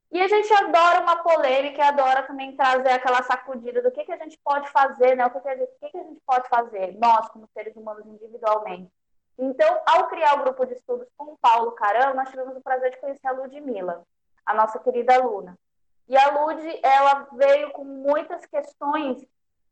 e 0.10 0.22
a 0.22 0.27
gente 0.27 0.54
adora 0.54 1.01
uma 1.01 1.22
polêmica 1.22 1.86
adora 1.86 2.24
também 2.24 2.56
trazer 2.56 2.92
aquela 2.92 3.22
sacudida 3.24 3.82
do 3.82 3.92
que, 3.92 4.06
que 4.06 4.12
a 4.12 4.18
gente 4.18 4.38
pode 4.42 4.70
fazer, 4.70 5.16
né? 5.16 5.25
O 5.25 5.30
que, 5.30 5.39
que, 5.42 5.50
a, 5.50 5.58
gente, 5.58 5.72
que, 5.80 5.89
que 5.89 5.98
a 5.98 6.04
gente 6.04 6.22
pode 6.25 6.48
fazer, 6.48 6.98
nós, 6.98 7.27
como 7.30 7.48
seres 7.54 7.75
humanos 7.75 8.06
individualmente. 8.06 8.89
Então, 9.38 9.82
ao 9.86 10.08
criar 10.08 10.36
o 10.36 10.44
grupo 10.44 10.66
de 10.66 10.74
estudos 10.74 11.08
com 11.18 11.34
o 11.34 11.38
Paulo 11.38 11.74
Caram, 11.74 12.16
nós 12.16 12.30
tivemos 12.30 12.56
o 12.56 12.62
prazer 12.62 12.92
de 12.92 12.98
conhecer 12.98 13.27
a 13.27 13.32
Ludmilla, 13.32 14.01
a 14.46 14.54
nossa 14.54 14.80
querida 14.80 15.16
aluna. 15.16 15.58
E 16.08 16.18
a 16.18 16.32
Lud, 16.32 16.80
ela 16.84 17.28
veio 17.34 17.72
com 17.72 17.84
muitas 17.84 18.46
questões 18.46 19.26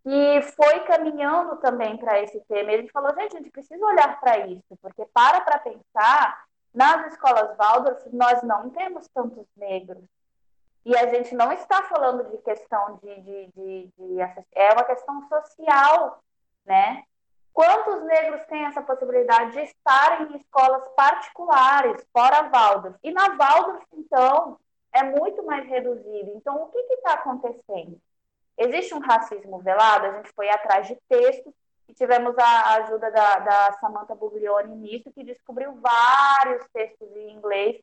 e 0.05 0.41
foi 0.41 0.81
caminhando 0.81 1.55
também 1.57 1.97
para 1.97 2.21
esse 2.21 2.39
tema. 2.41 2.71
E 2.71 2.77
gente 2.81 2.91
falou, 2.91 3.13
gente, 3.15 3.35
a 3.35 3.39
gente 3.39 3.51
precisa 3.51 3.83
olhar 3.85 4.19
para 4.19 4.39
isso, 4.47 4.77
porque 4.81 5.05
para 5.13 5.41
para 5.41 5.59
pensar, 5.59 6.45
nas 6.73 7.13
escolas 7.13 7.55
Waldorf, 7.57 8.07
nós 8.11 8.43
não 8.43 8.69
temos 8.69 9.07
tantos 9.07 9.47
negros, 9.55 10.03
e 10.85 10.95
a 10.95 11.07
gente 11.07 11.33
não 11.33 11.51
está 11.51 11.81
falando 11.83 12.29
de 12.29 12.37
questão 12.39 12.99
de, 13.01 13.21
de, 13.21 13.47
de, 13.55 13.91
de, 13.97 14.21
É 14.53 14.71
uma 14.71 14.83
questão 14.83 15.27
social, 15.27 16.23
né? 16.63 17.03
Quantos 17.51 18.03
negros 18.03 18.45
têm 18.45 18.65
essa 18.65 18.83
possibilidade 18.83 19.53
de 19.53 19.61
estar 19.61 20.21
em 20.21 20.35
escolas 20.35 20.87
particulares, 20.89 22.05
fora 22.13 22.49
Waldorf? 22.49 22.99
E 23.01 23.11
na 23.11 23.29
Waldorf, 23.29 23.83
então, 23.93 24.59
é 24.95 25.03
muito 25.03 25.43
mais 25.43 25.67
reduzido. 25.67 26.31
Então, 26.35 26.63
o 26.63 26.67
que 26.67 26.79
está 26.79 27.13
acontecendo? 27.13 27.99
Existe 28.57 28.93
um 28.93 28.99
racismo 28.99 29.59
velado? 29.59 30.05
A 30.07 30.11
gente 30.13 30.31
foi 30.33 30.49
atrás 30.49 30.87
de 30.87 30.97
textos 31.09 31.53
e 31.89 31.93
tivemos 31.93 32.37
a 32.37 32.75
ajuda 32.75 33.11
da, 33.11 33.39
da 33.39 33.77
Samantha 33.79 34.15
Buglioni 34.15 34.75
nisso, 34.75 35.11
que 35.11 35.23
descobriu 35.23 35.73
vários 35.81 36.65
textos 36.73 37.09
em 37.15 37.33
inglês 37.33 37.75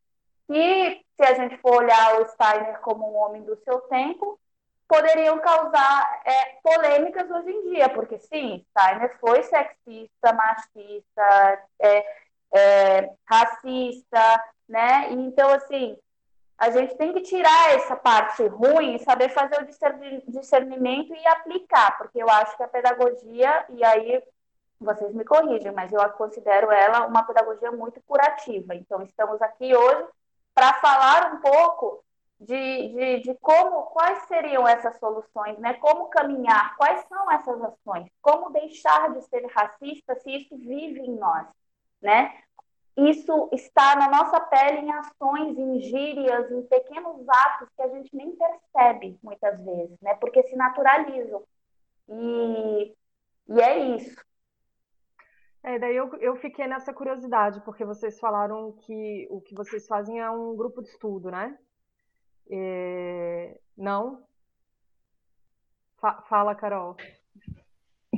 que, 0.48 1.04
se 1.16 1.22
a 1.22 1.34
gente 1.34 1.56
for 1.58 1.82
olhar 1.82 2.20
o 2.20 2.28
Steiner 2.28 2.80
como 2.80 3.12
um 3.12 3.16
homem 3.16 3.42
do 3.42 3.56
seu 3.56 3.80
tempo, 3.82 4.38
poderiam 4.88 5.38
causar 5.38 6.22
é, 6.24 6.56
polêmicas 6.62 7.30
hoje 7.30 7.50
em 7.50 7.74
dia, 7.74 7.88
porque 7.90 8.18
sim, 8.18 8.64
Steiner 8.70 9.18
foi 9.20 9.42
sexista, 9.42 10.32
machista, 10.32 11.62
é, 11.78 12.06
é, 12.54 13.10
racista, 13.26 14.44
né? 14.68 15.10
Então, 15.10 15.48
assim, 15.50 15.96
a 16.58 16.70
gente 16.70 16.96
tem 16.96 17.12
que 17.12 17.22
tirar 17.22 17.74
essa 17.74 17.96
parte 17.96 18.46
ruim 18.46 18.98
saber 18.98 19.28
fazer 19.30 19.60
o 19.60 20.30
discernimento 20.30 21.14
e 21.14 21.26
aplicar, 21.26 21.98
porque 21.98 22.22
eu 22.22 22.30
acho 22.30 22.56
que 22.56 22.62
a 22.62 22.68
pedagogia, 22.68 23.66
e 23.70 23.84
aí 23.84 24.22
vocês 24.80 25.14
me 25.14 25.24
corrigem, 25.24 25.72
mas 25.72 25.92
eu 25.92 26.00
considero 26.10 26.70
ela 26.70 27.06
uma 27.06 27.22
pedagogia 27.22 27.70
muito 27.70 28.00
curativa. 28.02 28.74
Então, 28.74 29.02
estamos 29.02 29.40
aqui 29.40 29.74
hoje 29.74 30.08
para 30.54 30.74
falar 30.74 31.34
um 31.34 31.40
pouco 31.40 32.04
de, 32.40 32.88
de, 32.88 33.20
de, 33.20 33.34
como, 33.40 33.84
quais 33.84 34.26
seriam 34.26 34.66
essas 34.66 34.98
soluções, 34.98 35.58
né? 35.58 35.74
Como 35.74 36.08
caminhar, 36.08 36.76
quais 36.76 37.04
são 37.08 37.30
essas 37.30 37.62
ações, 37.62 38.10
como 38.20 38.50
deixar 38.50 39.12
de 39.14 39.22
ser 39.22 39.46
racista 39.46 40.16
se 40.16 40.36
isso 40.36 40.56
vive 40.56 41.00
em 41.00 41.16
nós, 41.16 41.46
né? 42.00 42.34
Isso 42.96 43.48
está 43.52 43.96
na 43.96 44.08
nossa 44.08 44.38
pele 44.40 44.80
em 44.80 44.92
ações, 44.92 45.58
em 45.58 45.80
gírias, 45.80 46.50
em 46.50 46.62
pequenos 46.62 47.26
atos 47.28 47.68
que 47.74 47.82
a 47.82 47.88
gente 47.88 48.14
nem 48.14 48.36
percebe 48.36 49.18
muitas 49.22 49.58
vezes, 49.64 49.98
né? 50.00 50.14
Porque 50.16 50.42
se 50.42 50.54
naturalizam. 50.56 51.42
E, 52.08 52.94
e 53.48 53.60
é 53.60 53.78
isso. 53.96 54.20
É, 55.62 55.78
daí 55.78 55.96
eu, 55.96 56.12
eu 56.16 56.36
fiquei 56.36 56.66
nessa 56.66 56.92
curiosidade, 56.92 57.60
porque 57.64 57.84
vocês 57.84 58.18
falaram 58.18 58.72
que 58.72 59.28
o 59.30 59.40
que 59.40 59.54
vocês 59.54 59.86
fazem 59.86 60.20
é 60.20 60.28
um 60.28 60.56
grupo 60.56 60.82
de 60.82 60.88
estudo, 60.88 61.30
né? 61.30 61.56
É... 62.50 63.58
Não? 63.76 64.26
Fa 65.98 66.20
fala, 66.22 66.54
Carol. 66.54 66.96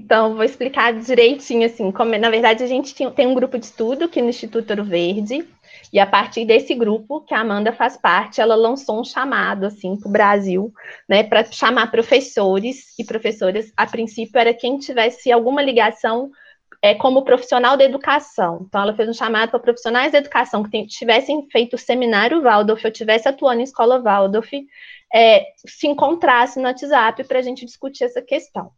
Então, 0.04 0.34
vou 0.34 0.44
explicar 0.44 0.92
direitinho, 0.92 1.64
assim, 1.64 1.90
como, 1.90 2.14
na 2.18 2.28
verdade, 2.28 2.62
a 2.62 2.66
gente 2.66 2.94
tem 2.94 3.26
um 3.26 3.34
grupo 3.34 3.58
de 3.58 3.64
estudo 3.64 4.04
aqui 4.04 4.20
no 4.20 4.28
Instituto 4.28 4.68
Ouro 4.68 4.84
Verde, 4.84 5.48
e 5.90 5.98
a 5.98 6.06
partir 6.06 6.44
desse 6.44 6.74
grupo, 6.74 7.22
que 7.22 7.32
a 7.32 7.40
Amanda 7.40 7.72
faz 7.72 7.96
parte, 7.96 8.38
ela 8.38 8.54
lançou 8.54 9.00
um 9.00 9.04
chamado, 9.04 9.64
assim, 9.64 9.96
para 9.96 10.06
o 10.06 10.12
Brasil, 10.12 10.74
né, 11.08 11.22
para 11.22 11.42
chamar 11.50 11.90
professores 11.90 12.92
e 12.98 13.04
professoras, 13.04 13.72
a 13.74 13.86
princípio 13.86 14.38
era 14.38 14.52
quem 14.52 14.76
tivesse 14.76 15.32
alguma 15.32 15.62
ligação 15.62 16.30
é, 16.82 16.94
como 16.94 17.24
profissional 17.24 17.74
da 17.74 17.84
educação. 17.84 18.66
Então, 18.68 18.82
ela 18.82 18.94
fez 18.94 19.08
um 19.08 19.14
chamado 19.14 19.52
para 19.52 19.58
profissionais 19.58 20.12
da 20.12 20.18
educação 20.18 20.62
que 20.64 20.86
tivessem 20.86 21.48
feito 21.50 21.76
o 21.76 21.78
seminário 21.78 22.42
Waldorf, 22.42 22.84
ou 22.84 22.92
tivesse 22.92 23.26
atuando 23.26 23.62
em 23.62 23.64
escola 23.64 24.02
Waldorf, 24.02 24.52
é, 25.14 25.46
se 25.66 25.86
encontrasse 25.86 26.58
no 26.58 26.66
WhatsApp 26.66 27.24
para 27.24 27.38
a 27.38 27.42
gente 27.42 27.64
discutir 27.64 28.04
essa 28.04 28.20
questão. 28.20 28.70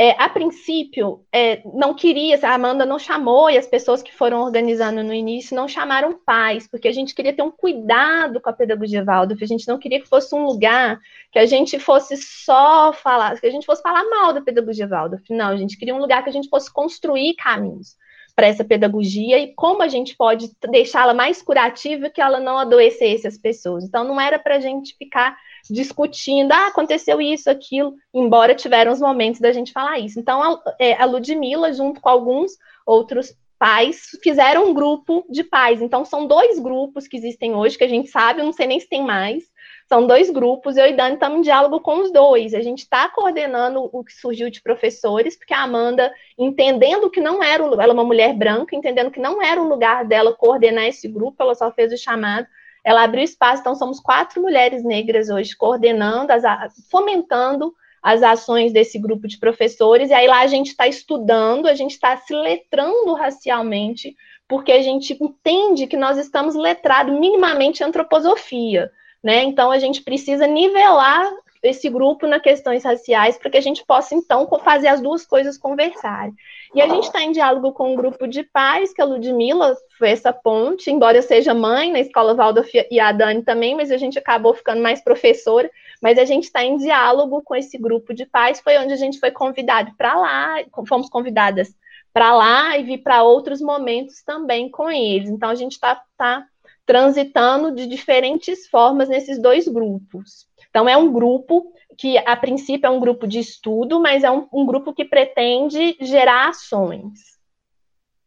É, 0.00 0.12
a 0.12 0.28
princípio, 0.28 1.26
é, 1.32 1.60
não 1.74 1.92
queria, 1.92 2.38
a 2.46 2.54
Amanda 2.54 2.86
não 2.86 3.00
chamou, 3.00 3.50
e 3.50 3.58
as 3.58 3.66
pessoas 3.66 4.00
que 4.00 4.14
foram 4.14 4.40
organizando 4.42 5.02
no 5.02 5.12
início 5.12 5.56
não 5.56 5.66
chamaram 5.66 6.16
pais, 6.24 6.68
porque 6.68 6.86
a 6.86 6.92
gente 6.92 7.12
queria 7.12 7.32
ter 7.32 7.42
um 7.42 7.50
cuidado 7.50 8.40
com 8.40 8.48
a 8.48 8.52
pedagogia 8.52 9.04
Waldorf, 9.04 9.42
a 9.42 9.46
gente 9.46 9.66
não 9.66 9.76
queria 9.76 10.00
que 10.00 10.08
fosse 10.08 10.32
um 10.36 10.44
lugar 10.44 11.00
que 11.32 11.38
a 11.38 11.46
gente 11.46 11.80
fosse 11.80 12.16
só 12.16 12.92
falar, 12.92 13.40
que 13.40 13.46
a 13.48 13.50
gente 13.50 13.66
fosse 13.66 13.82
falar 13.82 14.04
mal 14.08 14.32
da 14.32 14.40
pedagogia 14.40 14.86
Waldorf, 14.86 15.24
não, 15.30 15.48
a 15.48 15.56
gente 15.56 15.76
queria 15.76 15.96
um 15.96 16.00
lugar 16.00 16.22
que 16.22 16.30
a 16.30 16.32
gente 16.32 16.48
fosse 16.48 16.72
construir 16.72 17.34
caminhos 17.34 17.96
para 18.38 18.46
essa 18.46 18.62
pedagogia 18.62 19.36
e 19.36 19.52
como 19.52 19.82
a 19.82 19.88
gente 19.88 20.16
pode 20.16 20.52
deixá-la 20.70 21.12
mais 21.12 21.42
curativa 21.42 22.08
que 22.08 22.20
ela 22.20 22.38
não 22.38 22.56
adoecesse 22.56 23.26
as 23.26 23.36
pessoas. 23.36 23.82
Então, 23.82 24.04
não 24.04 24.20
era 24.20 24.38
para 24.38 24.54
a 24.54 24.60
gente 24.60 24.96
ficar 24.96 25.36
discutindo, 25.68 26.52
ah, 26.52 26.68
aconteceu 26.68 27.20
isso, 27.20 27.50
aquilo, 27.50 27.96
embora 28.14 28.54
tiveram 28.54 28.92
os 28.92 29.00
momentos 29.00 29.40
da 29.40 29.50
gente 29.50 29.72
falar 29.72 29.98
isso. 29.98 30.20
Então, 30.20 30.40
a, 30.40 30.74
é, 30.78 30.94
a 30.94 31.04
Ludmilla, 31.04 31.72
junto 31.72 32.00
com 32.00 32.08
alguns 32.08 32.52
outros 32.86 33.34
pais, 33.58 34.10
fizeram 34.22 34.68
um 34.68 34.74
grupo 34.74 35.26
de 35.28 35.42
pais. 35.42 35.82
Então, 35.82 36.04
são 36.04 36.26
dois 36.26 36.58
grupos 36.58 37.08
que 37.08 37.16
existem 37.16 37.54
hoje, 37.54 37.76
que 37.76 37.84
a 37.84 37.88
gente 37.88 38.08
sabe, 38.08 38.40
eu 38.40 38.44
não 38.44 38.52
sei 38.52 38.66
nem 38.66 38.80
se 38.80 38.88
tem 38.88 39.02
mais. 39.02 39.44
São 39.88 40.06
dois 40.06 40.30
grupos, 40.30 40.76
eu 40.76 40.86
e 40.86 40.92
Dani 40.92 41.14
estamos 41.14 41.38
em 41.38 41.42
diálogo 41.42 41.80
com 41.80 42.00
os 42.02 42.12
dois. 42.12 42.54
A 42.54 42.60
gente 42.60 42.80
está 42.80 43.08
coordenando 43.08 43.88
o 43.92 44.04
que 44.04 44.12
surgiu 44.12 44.50
de 44.50 44.62
professores, 44.62 45.36
porque 45.36 45.54
a 45.54 45.62
Amanda, 45.62 46.12
entendendo 46.38 47.10
que 47.10 47.20
não 47.20 47.42
era, 47.42 47.64
ela 47.64 47.86
é 47.86 47.92
uma 47.92 48.04
mulher 48.04 48.34
branca, 48.34 48.76
entendendo 48.76 49.10
que 49.10 49.20
não 49.20 49.42
era 49.42 49.60
o 49.60 49.68
lugar 49.68 50.04
dela 50.04 50.34
coordenar 50.34 50.84
esse 50.84 51.08
grupo, 51.08 51.42
ela 51.42 51.54
só 51.54 51.70
fez 51.72 51.92
o 51.92 51.96
chamado 51.96 52.46
ela 52.84 53.02
abriu 53.02 53.22
espaço, 53.22 53.60
então 53.60 53.74
somos 53.74 54.00
quatro 54.00 54.40
mulheres 54.40 54.82
negras 54.82 55.28
hoje 55.28 55.54
coordenando, 55.54 56.32
as, 56.32 56.42
fomentando 56.90 57.74
as 58.08 58.22
ações 58.22 58.72
desse 58.72 58.98
grupo 58.98 59.28
de 59.28 59.38
professores, 59.38 60.08
e 60.08 60.14
aí 60.14 60.26
lá 60.26 60.40
a 60.40 60.46
gente 60.46 60.68
está 60.68 60.88
estudando, 60.88 61.66
a 61.66 61.74
gente 61.74 61.90
está 61.90 62.16
se 62.16 62.34
letrando 62.34 63.12
racialmente, 63.12 64.16
porque 64.48 64.72
a 64.72 64.80
gente 64.80 65.14
entende 65.22 65.86
que 65.86 65.96
nós 65.96 66.16
estamos 66.16 66.54
letrados 66.54 67.12
minimamente 67.12 67.82
em 67.82 67.86
antroposofia, 67.86 68.90
né? 69.22 69.42
Então 69.42 69.70
a 69.70 69.78
gente 69.78 70.02
precisa 70.02 70.46
nivelar 70.46 71.30
esse 71.62 71.90
grupo 71.90 72.26
nas 72.26 72.40
questões 72.40 72.82
raciais 72.82 73.36
para 73.36 73.50
que 73.50 73.58
a 73.58 73.60
gente 73.60 73.84
possa, 73.84 74.14
então, 74.14 74.48
fazer 74.64 74.88
as 74.88 75.02
duas 75.02 75.26
coisas 75.26 75.58
conversarem. 75.58 76.32
E 76.74 76.80
a 76.80 76.88
gente 76.88 77.04
está 77.04 77.20
em 77.20 77.32
diálogo 77.32 77.72
com 77.72 77.92
um 77.92 77.96
grupo 77.96 78.26
de 78.26 78.42
pais, 78.42 78.94
que 78.94 79.02
a 79.02 79.04
Ludmilla 79.04 79.76
foi 79.98 80.10
essa 80.10 80.32
ponte, 80.32 80.90
embora 80.90 81.18
eu 81.18 81.22
seja 81.22 81.52
mãe 81.52 81.92
na 81.92 82.00
escola 82.00 82.34
Waldorf 82.34 82.72
e 82.90 83.00
a 83.00 83.12
Dani 83.12 83.42
também, 83.42 83.74
mas 83.74 83.90
a 83.90 83.98
gente 83.98 84.18
acabou 84.18 84.54
ficando 84.54 84.80
mais 84.80 85.02
professora, 85.02 85.70
mas 86.00 86.18
a 86.18 86.24
gente 86.24 86.44
está 86.44 86.64
em 86.64 86.76
diálogo 86.76 87.42
com 87.42 87.54
esse 87.54 87.76
grupo 87.78 88.14
de 88.14 88.26
pais, 88.26 88.60
foi 88.60 88.78
onde 88.78 88.92
a 88.92 88.96
gente 88.96 89.18
foi 89.18 89.30
convidado 89.30 89.92
para 89.96 90.14
lá, 90.14 90.56
fomos 90.86 91.08
convidadas 91.08 91.74
para 92.12 92.34
lá 92.34 92.76
e 92.76 92.82
vir 92.84 92.98
para 92.98 93.22
outros 93.22 93.60
momentos 93.60 94.22
também 94.22 94.70
com 94.70 94.90
eles. 94.90 95.28
Então 95.28 95.50
a 95.50 95.54
gente 95.54 95.72
está 95.72 96.02
tá 96.16 96.46
transitando 96.88 97.70
de 97.70 97.86
diferentes 97.86 98.66
formas 98.66 99.08
nesses 99.10 99.38
dois 99.38 99.68
grupos. 99.68 100.48
Então, 100.70 100.88
é 100.88 100.96
um 100.96 101.12
grupo 101.12 101.72
que, 101.98 102.16
a 102.18 102.36
princípio, 102.36 102.86
é 102.86 102.90
um 102.90 103.00
grupo 103.00 103.26
de 103.26 103.38
estudo, 103.38 104.00
mas 104.00 104.24
é 104.24 104.30
um, 104.30 104.46
um 104.52 104.64
grupo 104.64 104.94
que 104.94 105.04
pretende 105.04 105.96
gerar 106.00 106.48
ações. 106.48 107.37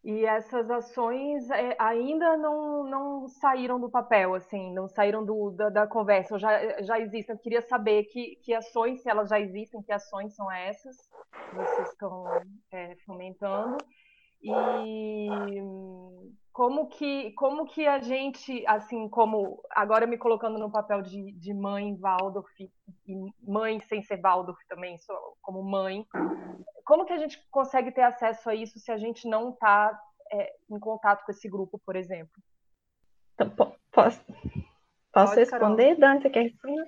E 0.04 0.26
essas 0.26 0.70
ações 0.72 1.48
é, 1.52 1.76
ainda 1.78 2.36
não, 2.36 2.84
não 2.84 3.28
saíram 3.28 3.80
do 3.80 3.88
papel, 3.88 4.34
assim, 4.34 4.74
não 4.74 4.88
saíram 4.88 5.24
do, 5.24 5.52
da, 5.52 5.70
da, 5.70 5.88
conversa, 5.88 6.40
já, 6.40 6.82
já 6.82 7.00
existem. 7.00 7.36
Eu 7.36 7.40
queria 7.40 7.62
saber 7.62 8.06
que, 8.06 8.36
que 8.38 8.52
ações, 8.52 9.02
se 9.02 9.10
elas 9.10 9.30
já 9.30 9.40
existem, 9.40 9.82
que 9.84 9.92
ações 9.92 10.36
são 10.36 10.52
essas 10.52 10.98
que 11.50 11.56
vocês 11.56 11.90
estão 11.90 12.26
é, 12.72 12.96
fomentando. 13.06 13.78
E 14.42 15.30
como 16.52 16.88
que, 16.88 17.32
como 17.32 17.66
que 17.66 17.88
a 17.88 18.00
gente, 18.00 18.64
assim, 18.68 19.08
como 19.08 19.62
agora 19.72 20.06
me 20.06 20.18
colocando 20.18 20.60
no 20.60 20.72
papel 20.72 21.02
de, 21.02 21.32
de 21.34 21.54
mãe 21.54 21.96
Waldorf 21.96 22.52
e 22.60 23.16
mãe 23.42 23.80
sem 23.82 24.02
ser 24.02 24.20
Waldorf 24.22 24.60
também, 24.68 24.98
sou, 24.98 25.38
como 25.42 25.64
mãe, 25.64 26.06
como 26.86 27.06
que 27.06 27.14
a 27.14 27.18
gente 27.18 27.42
consegue 27.50 27.92
ter 27.92 28.02
acesso 28.02 28.50
a 28.50 28.56
isso 28.56 28.80
se 28.80 28.92
a 28.92 28.98
gente 28.98 29.28
não 29.28 29.52
está 29.52 29.98
é, 30.32 30.54
em 30.70 30.80
contato 30.80 31.26
com 31.26 31.32
esse 31.32 31.48
grupo, 31.50 31.80
por 31.86 31.96
exemplo? 31.96 32.34
Então, 33.34 33.50
posso, 33.92 34.22
Posso 35.14 35.34
Pode, 35.34 35.40
responder, 35.42 35.96
Dani? 35.96 36.22
Você 36.22 36.30
quer 36.30 36.44
responder? 36.44 36.88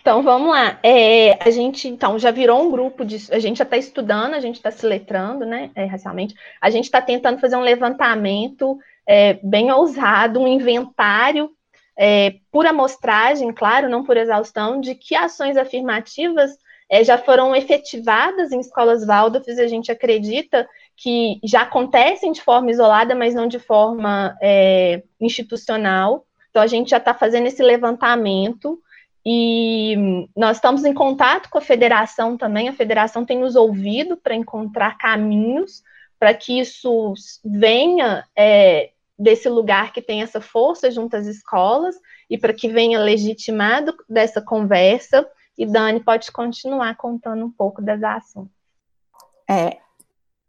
Então, 0.00 0.22
vamos 0.22 0.50
lá. 0.50 0.78
É, 0.84 1.32
a 1.44 1.50
gente, 1.50 1.88
então, 1.88 2.16
já 2.16 2.30
virou 2.30 2.62
um 2.62 2.70
grupo 2.70 3.04
de. 3.04 3.16
A 3.32 3.40
gente 3.40 3.56
já 3.56 3.64
está 3.64 3.76
estudando, 3.76 4.34
a 4.34 4.40
gente 4.40 4.54
está 4.54 4.70
se 4.70 4.86
letrando, 4.86 5.44
né, 5.44 5.72
é, 5.74 5.84
racialmente. 5.84 6.36
A 6.60 6.70
gente 6.70 6.84
está 6.84 7.02
tentando 7.02 7.40
fazer 7.40 7.56
um 7.56 7.62
levantamento 7.62 8.78
é, 9.06 9.34
bem 9.42 9.70
ousado, 9.70 10.40
um 10.40 10.48
inventário 10.48 11.50
é, 11.98 12.36
por 12.50 12.66
amostragem, 12.66 13.52
claro, 13.52 13.88
não 13.88 14.04
por 14.04 14.16
exaustão, 14.16 14.80
de 14.80 14.94
que 14.94 15.14
ações 15.14 15.56
afirmativas 15.56 16.50
é, 16.88 17.02
já 17.02 17.18
foram 17.18 17.54
efetivadas 17.54 18.52
em 18.52 18.60
escolas 18.60 19.04
Waldorfs, 19.04 19.58
a 19.58 19.66
gente 19.66 19.90
acredita 19.90 20.68
que 20.96 21.40
já 21.44 21.62
acontecem 21.62 22.32
de 22.32 22.42
forma 22.42 22.70
isolada, 22.70 23.14
mas 23.14 23.34
não 23.34 23.46
de 23.46 23.58
forma 23.58 24.36
é, 24.40 25.02
institucional. 25.20 26.24
Então, 26.50 26.62
a 26.62 26.66
gente 26.66 26.90
já 26.90 26.96
está 26.98 27.12
fazendo 27.12 27.46
esse 27.46 27.62
levantamento 27.62 28.80
e 29.24 30.28
nós 30.36 30.58
estamos 30.58 30.84
em 30.84 30.94
contato 30.94 31.50
com 31.50 31.58
a 31.58 31.62
federação 31.62 32.36
também. 32.36 32.68
A 32.68 32.72
federação 32.72 33.24
tem 33.24 33.38
nos 33.38 33.56
ouvido 33.56 34.16
para 34.16 34.34
encontrar 34.34 34.96
caminhos 34.96 35.82
para 36.18 36.32
que 36.32 36.60
isso 36.60 37.12
venha 37.44 38.24
é, 38.34 38.90
desse 39.18 39.48
lugar 39.48 39.92
que 39.92 40.02
tem 40.02 40.22
essa 40.22 40.40
força 40.40 40.90
junto 40.90 41.16
às 41.16 41.26
escolas 41.26 41.96
e 42.28 42.36
para 42.36 42.52
que 42.52 42.68
venha 42.68 42.98
legitimado 42.98 43.96
dessa 44.08 44.40
conversa. 44.40 45.26
E 45.56 45.64
Dani 45.64 46.00
pode 46.00 46.30
continuar 46.30 46.96
contando 46.96 47.44
um 47.44 47.50
pouco 47.50 47.80
das 47.80 48.02
ações. 48.02 48.48
É, 49.48 49.78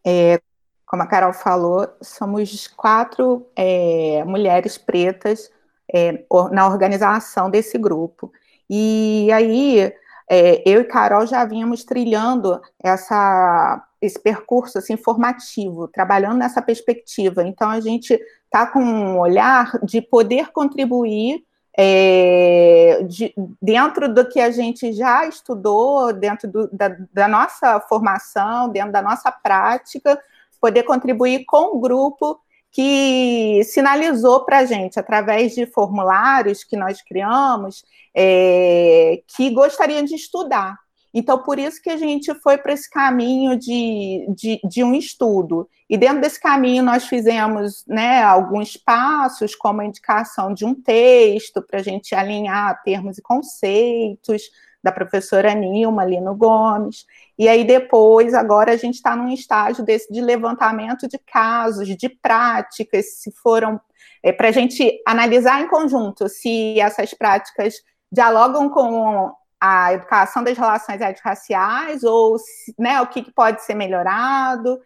é 0.05 0.41
como 0.87 1.03
a 1.03 1.07
Carol 1.07 1.33
falou, 1.33 1.87
somos 2.01 2.65
quatro 2.67 3.45
é, 3.55 4.23
mulheres 4.23 4.77
pretas 4.77 5.51
é, 5.93 6.23
na 6.51 6.65
organização 6.65 7.49
desse 7.49 7.77
grupo. 7.77 8.31
E 8.69 9.29
aí, 9.33 9.93
é, 10.29 10.63
eu 10.65 10.81
e 10.81 10.85
Carol 10.85 11.27
já 11.27 11.43
vínhamos 11.43 11.83
trilhando 11.83 12.61
essa, 12.81 13.85
esse 14.01 14.17
percurso 14.17 14.77
assim, 14.77 14.95
formativo, 14.95 15.89
trabalhando 15.89 16.37
nessa 16.37 16.61
perspectiva. 16.61 17.43
Então, 17.43 17.69
a 17.69 17.81
gente 17.81 18.17
está 18.47 18.65
com 18.65 18.79
um 18.79 19.19
olhar 19.19 19.77
de 19.83 20.01
poder 20.01 20.51
contribuir 20.51 21.43
é, 21.77 23.03
de, 23.03 23.33
dentro 23.61 24.11
do 24.11 24.27
que 24.27 24.39
a 24.39 24.49
gente 24.49 24.91
já 24.93 25.27
estudou, 25.27 26.11
dentro 26.11 26.51
do, 26.51 26.67
da, 26.71 26.97
da, 27.13 27.27
nossa 27.27 27.79
formação, 27.81 28.69
dentro 28.69 28.91
da 28.91 29.01
nossa 29.01 29.31
prática, 29.31 30.19
poder 30.59 30.83
contribuir 30.83 31.45
com 31.45 31.77
o 31.77 31.79
grupo 31.79 32.41
que 32.71 33.61
sinalizou 33.63 34.43
para 34.43 34.59
a 34.59 34.65
gente, 34.65 34.99
através 34.99 35.53
de 35.53 35.67
formulários 35.67 36.63
que 36.63 36.75
nós 36.75 37.01
criamos, 37.01 37.85
é, 38.15 39.21
que 39.27 39.51
gostariam 39.51 40.03
de 40.03 40.15
estudar. 40.15 40.79
Então, 41.17 41.41
por 41.41 41.57
isso 41.57 41.81
que 41.81 41.89
a 41.89 41.97
gente 41.97 42.31
foi 42.35 42.59
para 42.59 42.71
esse 42.71 42.87
caminho 42.87 43.57
de, 43.57 44.27
de, 44.37 44.61
de, 44.63 44.83
um 44.83 44.93
estudo. 44.93 45.67
E 45.89 45.97
dentro 45.97 46.21
desse 46.21 46.39
caminho, 46.39 46.83
nós 46.83 47.07
fizemos 47.07 47.83
né, 47.87 48.21
alguns 48.21 48.77
passos, 48.77 49.55
como 49.55 49.81
a 49.81 49.85
indicação 49.85 50.53
de 50.53 50.63
um 50.63 50.75
texto, 50.75 51.59
para 51.59 51.79
a 51.79 51.83
gente 51.83 52.13
alinhar 52.13 52.83
termos 52.83 53.17
e 53.17 53.23
conceitos, 53.23 54.43
da 54.83 54.91
professora 54.91 55.55
Nilma 55.55 56.05
Lino 56.05 56.35
Gomes. 56.35 57.03
E 57.35 57.49
aí, 57.49 57.63
depois, 57.63 58.35
agora 58.35 58.73
a 58.73 58.77
gente 58.77 58.93
está 58.93 59.15
num 59.15 59.29
estágio 59.29 59.83
desse 59.83 60.13
de 60.13 60.21
levantamento 60.21 61.07
de 61.07 61.17
casos, 61.17 61.87
de 61.87 62.09
práticas, 62.09 63.17
se 63.17 63.31
foram. 63.31 63.81
É, 64.21 64.31
para 64.31 64.49
a 64.49 64.51
gente 64.51 65.01
analisar 65.05 65.61
em 65.61 65.67
conjunto 65.67 66.29
se 66.29 66.79
essas 66.79 67.11
práticas 67.11 67.73
dialogam 68.11 68.69
com 68.69 69.31
a 69.59 69.93
educação 69.93 70.43
das 70.43 70.57
relações 70.57 71.01
étnico-raciais 71.01 72.03
ou 72.03 72.37
né, 72.77 73.01
o 73.01 73.07
que, 73.07 73.31
pode 73.31 73.63
ser 73.63 73.73
melhorado, 73.73 74.79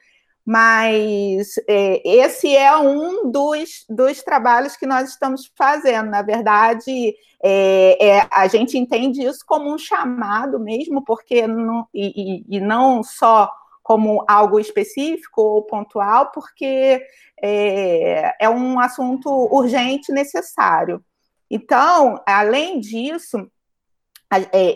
mas 0.46 1.56
é, 1.68 2.02
esse 2.04 2.56
é 2.56 2.76
um 2.78 3.30
dos, 3.30 3.86
dos 3.90 4.24
trabalhos 4.24 4.76
que 4.76 4.86
nós 4.86 5.10
estamos 5.10 5.52
fazendo. 5.56 6.10
Na 6.10 6.22
verdade, 6.22 7.16
é, 7.44 8.08
é, 8.08 8.28
a 8.32 8.48
gente 8.48 8.78
entende 8.78 9.24
isso 9.24 9.44
como 9.46 9.74
um 9.74 9.78
chamado 9.78 10.60
mesmo, 10.60 11.04
porque 11.04 11.46
não, 11.46 11.88
e, 11.94 12.44
e, 12.50 12.60
não 12.60 13.04
só 13.04 13.52
como 13.84 14.24
algo 14.28 14.60
específico 14.60 15.42
ou 15.42 15.64
pontual, 15.64 16.32
porque 16.32 17.02
é, 17.42 18.36
é 18.40 18.50
um 18.50 18.80
assunto 18.80 19.30
urgente, 19.52 20.12
necessário. 20.12 21.04
Então, 21.50 22.22
além 22.26 22.80
disso, 22.80 23.52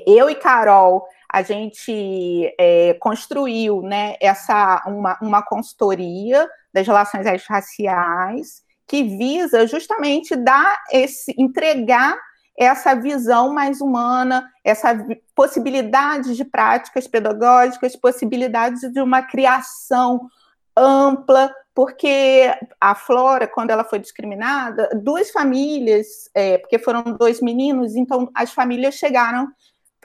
eu 0.06 0.30
e 0.30 0.36
Carol, 0.36 1.06
a 1.32 1.41
gente 1.41 2.54
é, 2.60 2.94
construiu 3.00 3.82
né, 3.82 4.15
essa, 4.22 4.84
uma, 4.88 5.18
uma 5.22 5.41
consultoria 5.41 6.48
das 6.74 6.86
relações 6.86 7.26
raciais 7.48 8.63
que 8.88 9.04
visa 9.04 9.65
justamente 9.68 10.36
dar 10.36 10.78
esse, 10.91 11.34
entregar 11.38 12.18
essa 12.58 12.96
visão 12.96 13.54
mais 13.54 13.82
humana, 13.82 14.50
essa 14.63 14.98
possibilidade 15.36 16.36
de 16.36 16.46
práticas 16.46 17.08
pedagógicas, 17.08 17.96
possibilidades 17.96 18.82
de 18.91 19.02
uma 19.02 19.22
criação 19.22 20.30
ampla, 20.76 21.54
porque 21.76 22.56
a 22.80 22.96
Flora, 22.96 23.46
quando 23.46 23.70
ela 23.70 23.84
foi 23.84 24.00
discriminada, 24.00 24.90
duas 25.04 25.30
famílias, 25.30 26.30
é, 26.34 26.58
porque 26.58 26.80
foram 26.80 27.04
dois 27.04 27.42
meninos, 27.42 27.98
então 27.98 28.32
as 28.34 28.54
famílias 28.54 28.96
chegaram 28.96 29.50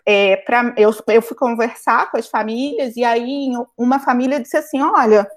é, 0.05 0.37
para 0.39 0.75
eu, 0.77 0.93
eu 1.07 1.23
fui 1.23 1.37
conversar 1.37 2.11
com 2.11 2.17
as 2.17 2.27
famílias 2.27 2.97
e 2.97 3.05
aí 3.05 3.51
uma 3.79 4.01
família 4.01 4.41
disse 4.41 4.57
assim, 4.57 4.83
olha, 4.83 5.31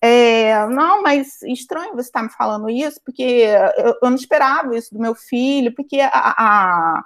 é, 0.00 0.64
não, 0.68 1.02
mas 1.02 1.42
estranho 1.42 1.94
você 1.94 2.08
estar 2.08 2.20
tá 2.20 2.24
me 2.26 2.32
falando 2.32 2.70
isso, 2.70 3.00
porque 3.04 3.22
eu, 3.76 3.96
eu, 4.00 4.10
não 4.10 4.14
esperava 4.14 4.76
isso 4.76 4.94
do 4.94 5.00
meu 5.00 5.16
filho, 5.16 5.74
porque 5.74 6.00
a, 6.00 6.10
a, 6.14 7.04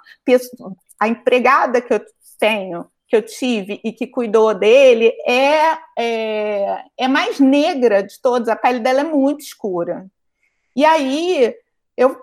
a 0.99 1.07
empregada 1.07 1.81
que 1.81 1.93
eu 1.93 2.01
tenho 2.37 2.85
que 3.07 3.15
eu 3.15 3.21
tive 3.21 3.79
e 3.83 3.91
que 3.91 4.07
cuidou 4.07 4.53
dele 4.53 5.13
é, 5.27 5.77
é, 5.97 6.83
é 6.97 7.07
mais 7.07 7.39
negra 7.39 8.01
de 8.01 8.19
todos, 8.19 8.49
a 8.49 8.55
pele 8.55 8.79
dela 8.79 9.01
é 9.01 9.03
muito 9.03 9.41
escura. 9.41 10.07
E 10.75 10.83
aí 10.83 11.55
eu 11.95 12.17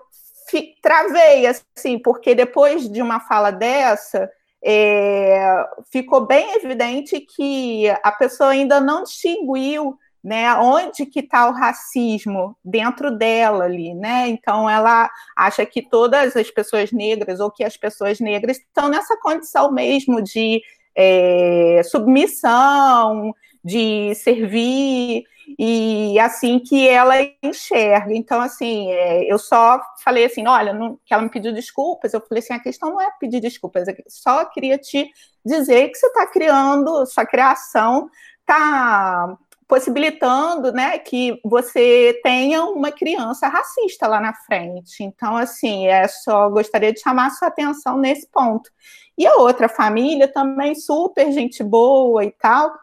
travei, 0.81 1.47
assim, 1.47 1.97
porque 1.97 2.35
depois 2.35 2.89
de 2.89 3.01
uma 3.01 3.19
fala 3.19 3.51
dessa, 3.51 4.29
é, 4.63 5.65
ficou 5.91 6.25
bem 6.25 6.55
evidente 6.55 7.19
que 7.19 7.89
a 8.03 8.11
pessoa 8.11 8.49
ainda 8.51 8.79
não 8.79 9.03
distinguiu 9.03 9.97
né, 10.23 10.53
onde 10.55 11.05
que 11.05 11.19
está 11.19 11.49
o 11.49 11.51
racismo 11.51 12.55
dentro 12.63 13.11
dela 13.11 13.65
ali, 13.65 13.93
né? 13.93 14.29
Então 14.29 14.69
ela 14.69 15.09
acha 15.35 15.65
que 15.65 15.81
todas 15.81 16.37
as 16.37 16.49
pessoas 16.49 16.91
negras 16.93 17.41
ou 17.41 17.51
que 17.51 17.63
as 17.63 17.75
pessoas 17.75 18.19
negras 18.21 18.57
estão 18.57 18.87
nessa 18.87 19.17
condição 19.17 19.71
mesmo 19.71 20.21
de 20.21 20.61
é, 20.95 21.81
submissão, 21.83 23.33
de 23.63 24.15
servir 24.15 25.23
e 25.59 26.17
assim 26.19 26.59
que 26.59 26.87
ela 26.87 27.15
enxerga. 27.41 28.13
Então, 28.15 28.41
assim, 28.41 28.89
é, 28.91 29.31
eu 29.31 29.37
só 29.37 29.81
falei 30.03 30.25
assim, 30.25 30.47
olha, 30.47 30.73
não, 30.73 30.97
que 31.05 31.13
ela 31.13 31.23
me 31.23 31.29
pediu 31.29 31.53
desculpas. 31.53 32.13
Eu 32.13 32.21
falei 32.21 32.41
assim, 32.41 32.53
a 32.53 32.59
questão 32.59 32.91
não 32.91 33.01
é 33.01 33.09
pedir 33.19 33.39
desculpas, 33.39 33.87
eu 33.87 33.95
só 34.07 34.45
queria 34.45 34.77
te 34.77 35.09
dizer 35.45 35.89
que 35.89 35.97
você 35.97 36.07
está 36.07 36.25
criando, 36.27 37.05
sua 37.05 37.25
criação 37.25 38.09
está 38.41 39.37
possibilitando 39.67 40.71
né, 40.71 40.97
que 40.97 41.39
você 41.43 42.19
tenha 42.23 42.63
uma 42.65 42.91
criança 42.91 43.47
racista 43.47 44.07
lá 44.07 44.19
na 44.19 44.33
frente. 44.33 45.03
Então, 45.03 45.37
assim, 45.37 45.87
é 45.87 46.07
só 46.07 46.49
gostaria 46.49 46.93
de 46.93 46.99
chamar 46.99 47.31
sua 47.31 47.47
atenção 47.47 47.97
nesse 47.97 48.27
ponto. 48.31 48.69
E 49.17 49.27
a 49.27 49.35
outra 49.35 49.69
família, 49.69 50.27
também 50.27 50.75
super 50.75 51.31
gente 51.31 51.63
boa 51.63 52.25
e 52.25 52.31
tal, 52.31 52.73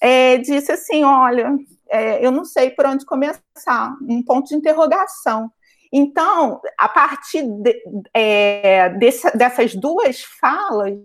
é, 0.00 0.38
disse 0.38 0.72
assim: 0.72 1.02
olha, 1.04 1.56
é, 1.88 2.24
eu 2.24 2.30
não 2.30 2.44
sei 2.44 2.70
por 2.70 2.86
onde 2.86 3.04
começar, 3.04 3.96
um 4.00 4.22
ponto 4.22 4.48
de 4.48 4.54
interrogação. 4.54 5.50
Então, 5.92 6.60
a 6.78 6.88
partir 6.88 7.42
de, 7.42 7.82
é, 8.14 8.90
desse, 8.90 9.36
dessas 9.36 9.74
duas 9.74 10.22
falas, 10.22 10.96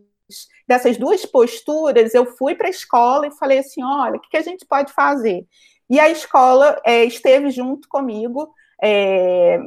dessas 0.67 0.97
duas 0.97 1.25
posturas, 1.25 2.13
eu 2.13 2.25
fui 2.25 2.55
para 2.55 2.67
a 2.67 2.71
escola 2.71 3.27
e 3.27 3.35
falei 3.35 3.59
assim: 3.59 3.83
olha, 3.83 4.17
o 4.17 4.19
que, 4.19 4.29
que, 4.29 4.37
a 4.37 4.41
gente 4.41 4.65
pode 4.65 4.91
fazer? 4.93 5.45
E 5.89 5.99
a 5.99 6.09
escola 6.09 6.79
é, 6.83 7.03
esteve 7.03 7.51
junto 7.51 7.87
comigo, 7.87 8.51
é, 8.81 9.59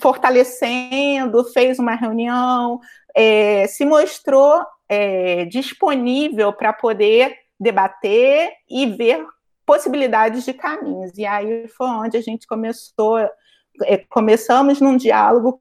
fortalecendo, 0.00 1.44
fez 1.52 1.78
uma 1.78 1.94
reunião, 1.94 2.80
é, 3.14 3.66
se 3.66 3.84
mostrou 3.84 4.64
é, 4.88 5.44
disponível 5.46 6.52
para 6.52 6.72
poder 6.72 7.36
debater 7.58 8.52
e 8.68 8.86
ver 8.86 9.26
possibilidades 9.64 10.44
de 10.44 10.52
caminhos. 10.52 11.16
E 11.18 11.26
aí 11.26 11.66
foi 11.68 11.88
onde 11.88 12.16
a 12.16 12.20
gente 12.20 12.46
começou, 12.46 13.18
é, 13.18 13.98
começamos 14.08 14.80
num 14.80 14.96
diálogo 14.96 15.60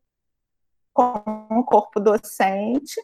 com 0.93 1.48
o 1.50 1.63
corpo 1.63 2.00
docente, 2.00 3.02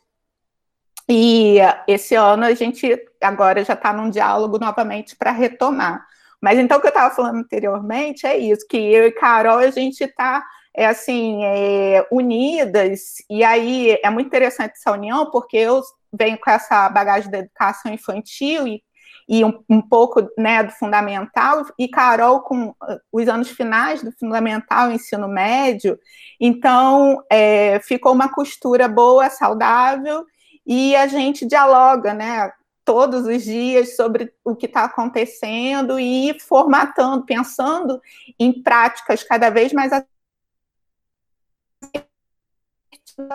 e 1.13 1.57
esse 1.87 2.15
ano 2.15 2.45
a 2.45 2.53
gente 2.53 2.97
agora 3.21 3.65
já 3.65 3.73
está 3.73 3.91
num 3.91 4.09
diálogo 4.09 4.57
novamente 4.57 5.13
para 5.15 5.31
retomar. 5.31 6.05
Mas 6.41 6.57
então 6.57 6.77
o 6.77 6.81
que 6.81 6.87
eu 6.87 6.91
estava 6.91 7.13
falando 7.13 7.39
anteriormente 7.39 8.25
é 8.25 8.37
isso, 8.37 8.65
que 8.67 8.77
eu 8.77 9.05
e 9.05 9.11
Carol 9.11 9.57
a 9.57 9.69
gente 9.69 10.05
está 10.05 10.41
é 10.73 10.85
assim 10.85 11.43
é, 11.43 12.07
unidas. 12.09 13.15
E 13.29 13.43
aí 13.43 13.99
é 14.01 14.09
muito 14.09 14.27
interessante 14.27 14.73
essa 14.77 14.93
união 14.93 15.29
porque 15.29 15.57
eu 15.57 15.81
venho 16.13 16.39
com 16.39 16.49
essa 16.49 16.87
bagagem 16.89 17.29
da 17.29 17.39
educação 17.39 17.93
infantil 17.93 18.65
e, 18.65 18.81
e 19.27 19.43
um, 19.43 19.61
um 19.69 19.81
pouco 19.81 20.25
né, 20.37 20.63
do 20.63 20.71
fundamental. 20.71 21.65
E 21.77 21.89
Carol 21.89 22.39
com 22.39 22.73
os 23.11 23.27
anos 23.27 23.49
finais 23.49 24.01
do 24.01 24.13
fundamental 24.13 24.89
ensino 24.91 25.27
médio. 25.27 25.99
Então 26.39 27.21
é, 27.29 27.81
ficou 27.81 28.13
uma 28.13 28.29
costura 28.29 28.87
boa 28.87 29.29
saudável 29.29 30.25
e 30.65 30.95
a 30.95 31.07
gente 31.07 31.45
dialoga, 31.45 32.13
né? 32.13 32.51
Todos 32.83 33.25
os 33.25 33.43
dias 33.43 33.95
sobre 33.95 34.33
o 34.43 34.55
que 34.55 34.65
está 34.65 34.85
acontecendo 34.85 35.99
e 35.99 36.37
formatando, 36.39 37.25
pensando 37.25 38.01
em 38.39 38.61
práticas 38.61 39.23
cada 39.23 39.49
vez 39.49 39.71
mais 39.71 39.93
a 39.93 40.03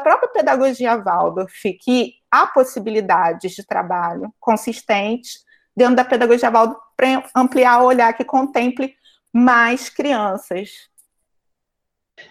própria 0.02 0.28
pedagogia 0.28 0.96
Waldorf, 0.96 1.72
que 1.80 2.14
há 2.30 2.46
possibilidades 2.46 3.52
de 3.52 3.64
trabalho 3.64 4.34
consistentes 4.40 5.44
dentro 5.76 5.96
da 5.96 6.04
pedagogia 6.04 6.50
Waldorf 6.50 6.80
para 6.96 7.24
ampliar 7.34 7.82
o 7.82 7.86
olhar 7.86 8.12
que 8.14 8.24
contemple 8.24 8.96
mais 9.32 9.88
crianças. 9.88 10.88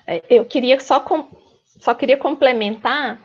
É, 0.08 0.23
eu 0.29 0.45
queria 0.45 0.79
só, 0.79 1.03
só 1.79 1.93
queria 1.93 2.17
complementar 2.17 3.21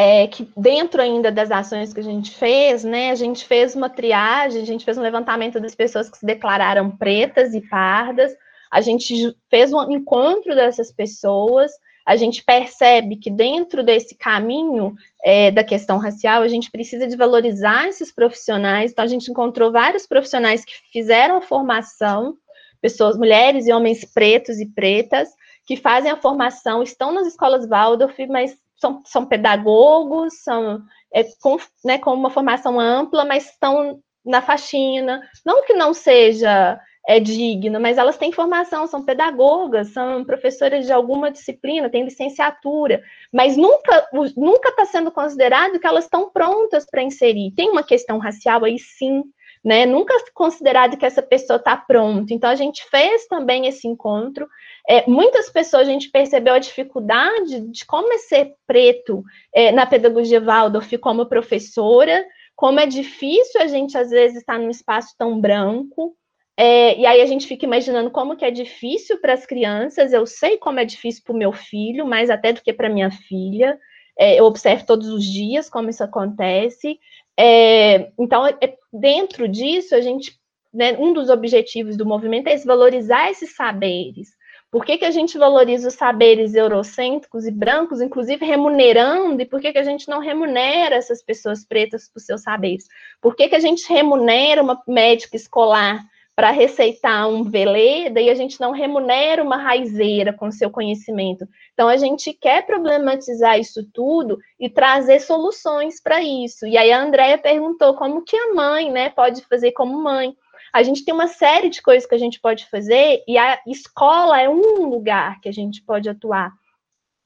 é, 0.00 0.28
que 0.28 0.48
dentro 0.56 1.02
ainda 1.02 1.32
das 1.32 1.50
ações 1.50 1.92
que 1.92 1.98
a 1.98 2.04
gente 2.04 2.30
fez, 2.30 2.84
né, 2.84 3.10
a 3.10 3.16
gente 3.16 3.44
fez 3.44 3.74
uma 3.74 3.90
triagem, 3.90 4.62
a 4.62 4.64
gente 4.64 4.84
fez 4.84 4.96
um 4.96 5.02
levantamento 5.02 5.58
das 5.58 5.74
pessoas 5.74 6.08
que 6.08 6.16
se 6.16 6.24
declararam 6.24 6.88
pretas 6.88 7.52
e 7.52 7.60
pardas, 7.60 8.32
a 8.70 8.80
gente 8.80 9.36
fez 9.50 9.72
um 9.72 9.90
encontro 9.90 10.54
dessas 10.54 10.92
pessoas, 10.92 11.72
a 12.06 12.14
gente 12.14 12.44
percebe 12.44 13.16
que 13.16 13.28
dentro 13.28 13.82
desse 13.82 14.14
caminho 14.14 14.94
é, 15.24 15.50
da 15.50 15.64
questão 15.64 15.98
racial, 15.98 16.42
a 16.42 16.48
gente 16.48 16.70
precisa 16.70 17.04
de 17.08 17.16
valorizar 17.16 17.88
esses 17.88 18.12
profissionais. 18.12 18.92
Então, 18.92 19.04
a 19.04 19.08
gente 19.08 19.28
encontrou 19.28 19.72
vários 19.72 20.06
profissionais 20.06 20.64
que 20.64 20.74
fizeram 20.92 21.38
a 21.38 21.42
formação, 21.42 22.36
pessoas, 22.80 23.18
mulheres 23.18 23.66
e 23.66 23.72
homens 23.72 24.04
pretos 24.04 24.60
e 24.60 24.66
pretas, 24.66 25.28
que 25.66 25.76
fazem 25.76 26.12
a 26.12 26.16
formação, 26.16 26.84
estão 26.84 27.12
nas 27.12 27.26
escolas 27.26 27.68
Waldorf, 27.68 28.16
mas 28.28 28.56
são, 28.78 29.02
são 29.04 29.26
pedagogos, 29.26 30.42
são 30.42 30.82
é, 31.12 31.24
com, 31.40 31.56
né, 31.84 31.98
com 31.98 32.12
uma 32.12 32.30
formação 32.30 32.78
ampla, 32.78 33.24
mas 33.24 33.50
estão 33.50 34.00
na 34.24 34.42
faxina. 34.42 35.22
Não 35.44 35.64
que 35.64 35.74
não 35.74 35.92
seja 35.92 36.80
é 37.08 37.18
digno, 37.18 37.80
mas 37.80 37.96
elas 37.96 38.18
têm 38.18 38.30
formação, 38.30 38.86
são 38.86 39.02
pedagogas, 39.02 39.94
são 39.94 40.22
professoras 40.26 40.84
de 40.84 40.92
alguma 40.92 41.30
disciplina, 41.30 41.88
têm 41.88 42.04
licenciatura, 42.04 43.02
mas 43.32 43.56
nunca 43.56 44.06
nunca 44.36 44.68
está 44.68 44.84
sendo 44.84 45.10
considerado 45.10 45.80
que 45.80 45.86
elas 45.86 46.04
estão 46.04 46.30
prontas 46.30 46.84
para 46.84 47.02
inserir. 47.02 47.54
Tem 47.56 47.70
uma 47.70 47.82
questão 47.82 48.18
racial 48.18 48.62
aí 48.62 48.78
sim, 48.78 49.22
né? 49.64 49.86
Nunca 49.86 50.14
considerado 50.34 50.96
que 50.96 51.06
essa 51.06 51.22
pessoa 51.22 51.56
está 51.56 51.76
pronta. 51.76 52.32
Então 52.32 52.50
a 52.50 52.54
gente 52.54 52.84
fez 52.88 53.26
também 53.26 53.66
esse 53.66 53.86
encontro. 53.86 54.48
É, 54.88 55.08
muitas 55.08 55.50
pessoas 55.50 55.88
a 55.88 55.90
gente 55.90 56.10
percebeu 56.10 56.54
a 56.54 56.58
dificuldade 56.58 57.60
de 57.60 57.84
como 57.84 58.12
é 58.12 58.18
ser 58.18 58.54
preto 58.66 59.22
é, 59.52 59.72
na 59.72 59.86
pedagogia 59.86 60.40
Waldorf 60.40 60.96
como 60.98 61.26
professora, 61.26 62.24
como 62.56 62.80
é 62.80 62.86
difícil 62.86 63.60
a 63.60 63.66
gente 63.66 63.96
às 63.96 64.10
vezes 64.10 64.38
estar 64.38 64.58
num 64.58 64.70
espaço 64.70 65.14
tão 65.18 65.40
branco. 65.40 66.16
É, 66.56 66.98
e 66.98 67.06
aí 67.06 67.20
a 67.20 67.26
gente 67.26 67.46
fica 67.46 67.64
imaginando 67.64 68.10
como 68.10 68.36
que 68.36 68.44
é 68.44 68.50
difícil 68.50 69.20
para 69.20 69.32
as 69.32 69.46
crianças. 69.46 70.12
Eu 70.12 70.26
sei 70.26 70.56
como 70.56 70.80
é 70.80 70.84
difícil 70.84 71.22
para 71.24 71.34
o 71.34 71.38
meu 71.38 71.52
filho, 71.52 72.04
mais 72.04 72.30
até 72.30 72.52
do 72.52 72.60
que 72.60 72.72
para 72.72 72.88
minha 72.88 73.12
filha. 73.12 73.78
É, 74.18 74.40
eu 74.40 74.44
observo 74.44 74.84
todos 74.84 75.08
os 75.08 75.24
dias 75.24 75.70
como 75.70 75.88
isso 75.88 76.02
acontece. 76.02 76.98
É, 77.38 78.10
então, 78.18 78.44
é, 78.46 78.76
dentro 78.92 79.46
disso, 79.46 79.94
a 79.94 80.00
gente, 80.00 80.36
né, 80.74 80.96
um 80.98 81.12
dos 81.12 81.30
objetivos 81.30 81.96
do 81.96 82.04
movimento 82.04 82.48
é 82.48 82.56
valorizar 82.56 83.30
esses 83.30 83.54
saberes. 83.54 84.36
Por 84.70 84.84
que, 84.84 84.98
que 84.98 85.04
a 85.04 85.10
gente 85.10 85.38
valoriza 85.38 85.88
os 85.88 85.94
saberes 85.94 86.54
eurocêntricos 86.54 87.46
e 87.46 87.50
brancos, 87.50 88.02
inclusive 88.02 88.44
remunerando, 88.44 89.40
e 89.40 89.46
por 89.46 89.60
que, 89.60 89.72
que 89.72 89.78
a 89.78 89.84
gente 89.84 90.08
não 90.08 90.18
remunera 90.18 90.96
essas 90.96 91.22
pessoas 91.22 91.64
pretas 91.64 92.10
por 92.12 92.20
seus 92.20 92.42
saberes? 92.42 92.86
Por 93.20 93.34
que, 93.36 93.48
que 93.48 93.54
a 93.54 93.60
gente 93.60 93.88
remunera 93.88 94.60
uma 94.60 94.82
médica 94.86 95.36
escolar 95.36 96.04
para 96.38 96.52
receitar 96.52 97.28
um 97.28 97.42
veleda 97.42 98.20
e 98.20 98.30
a 98.30 98.34
gente 98.36 98.60
não 98.60 98.70
remunera 98.70 99.42
uma 99.42 99.56
raizeira 99.56 100.32
com 100.32 100.52
seu 100.52 100.70
conhecimento. 100.70 101.44
Então, 101.74 101.88
a 101.88 101.96
gente 101.96 102.32
quer 102.32 102.64
problematizar 102.64 103.58
isso 103.58 103.84
tudo 103.92 104.38
e 104.56 104.70
trazer 104.70 105.18
soluções 105.18 106.00
para 106.00 106.22
isso. 106.22 106.64
E 106.64 106.78
aí 106.78 106.92
a 106.92 107.02
Andrea 107.02 107.36
perguntou 107.36 107.94
como 107.94 108.22
que 108.22 108.36
a 108.36 108.54
mãe 108.54 108.88
né, 108.88 109.10
pode 109.10 109.44
fazer 109.46 109.72
como 109.72 110.00
mãe. 110.00 110.32
A 110.72 110.80
gente 110.84 111.04
tem 111.04 111.12
uma 111.12 111.26
série 111.26 111.70
de 111.70 111.82
coisas 111.82 112.08
que 112.08 112.14
a 112.14 112.18
gente 112.18 112.38
pode 112.40 112.66
fazer 112.70 113.20
e 113.26 113.36
a 113.36 113.60
escola 113.66 114.40
é 114.40 114.48
um 114.48 114.88
lugar 114.88 115.40
que 115.40 115.48
a 115.48 115.52
gente 115.52 115.82
pode 115.82 116.08
atuar. 116.08 116.52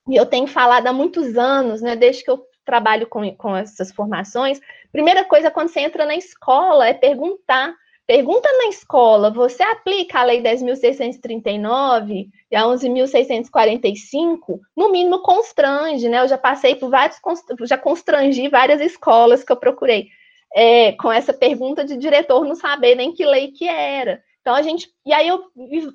E 0.08 0.16
eu 0.16 0.24
tenho 0.24 0.46
falado 0.46 0.86
há 0.86 0.92
muitos 0.92 1.36
anos, 1.36 1.82
né, 1.82 1.94
desde 1.94 2.24
que 2.24 2.30
eu 2.30 2.42
trabalho 2.64 3.06
com, 3.06 3.30
com 3.36 3.54
essas 3.54 3.92
formações, 3.92 4.58
primeira 4.90 5.22
coisa 5.22 5.50
quando 5.50 5.68
você 5.68 5.80
entra 5.80 6.06
na 6.06 6.16
escola 6.16 6.88
é 6.88 6.94
perguntar 6.94 7.74
Pergunta 8.06 8.48
na 8.58 8.66
escola: 8.66 9.30
você 9.30 9.62
aplica 9.62 10.20
a 10.20 10.24
Lei 10.24 10.42
10.639 10.42 12.28
e 12.50 12.56
a 12.56 12.62
11.645? 12.62 14.60
No 14.76 14.90
mínimo 14.90 15.22
constrange, 15.22 16.08
né? 16.08 16.20
Eu 16.20 16.28
já 16.28 16.36
passei 16.36 16.74
por 16.74 16.90
vários, 16.90 17.18
já 17.62 17.78
constrangi 17.78 18.48
várias 18.48 18.80
escolas 18.80 19.44
que 19.44 19.52
eu 19.52 19.56
procurei 19.56 20.08
é, 20.54 20.92
com 20.92 21.10
essa 21.10 21.32
pergunta 21.32 21.84
de 21.84 21.96
diretor 21.96 22.44
não 22.44 22.54
saber 22.54 22.94
nem 22.94 23.12
que 23.12 23.24
lei 23.24 23.48
que 23.52 23.66
era. 23.66 24.22
Então 24.40 24.54
a 24.54 24.62
gente 24.62 24.92
e 25.06 25.12
aí 25.12 25.28
eu 25.28 25.44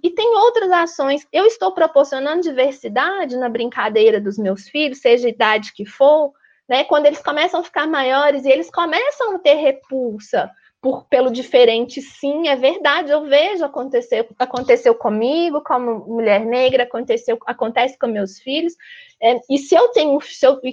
e 0.02 0.10
tem 0.10 0.36
outras 0.38 0.72
ações. 0.72 1.28
Eu 1.32 1.46
estou 1.46 1.74
proporcionando 1.74 2.42
diversidade 2.42 3.36
na 3.36 3.50
brincadeira 3.50 4.22
dos 4.22 4.38
meus 4.38 4.68
filhos, 4.70 5.02
seja 5.02 5.28
a 5.28 5.32
idade 5.32 5.74
que 5.74 5.86
for, 5.86 6.32
né? 6.70 6.86
Quando 6.86 7.06
eles 7.06 7.22
começam 7.22 7.60
a 7.60 7.64
ficar 7.64 7.86
maiores 7.86 8.46
e 8.46 8.50
eles 8.50 8.72
começam 8.72 9.36
a 9.36 9.40
ter 9.40 9.56
repulsa 9.56 10.50
por, 10.82 11.06
pelo 11.06 11.32
diferente, 11.32 12.02
sim, 12.02 12.48
é 12.48 12.56
verdade, 12.56 13.12
eu 13.12 13.26
vejo 13.26 13.66
acontecer, 13.66 14.28
aconteceu 14.38 14.94
comigo, 14.94 15.62
como 15.64 16.06
mulher 16.06 16.46
negra, 16.46 16.84
aconteceu, 16.84 17.38
acontece 17.46 17.98
com 17.98 18.08
meus 18.08 18.40
filhos, 18.40 18.74
é, 19.20 19.40
e 19.50 19.58
se 19.58 19.74
eu 19.74 19.88
tenho, 19.90 20.20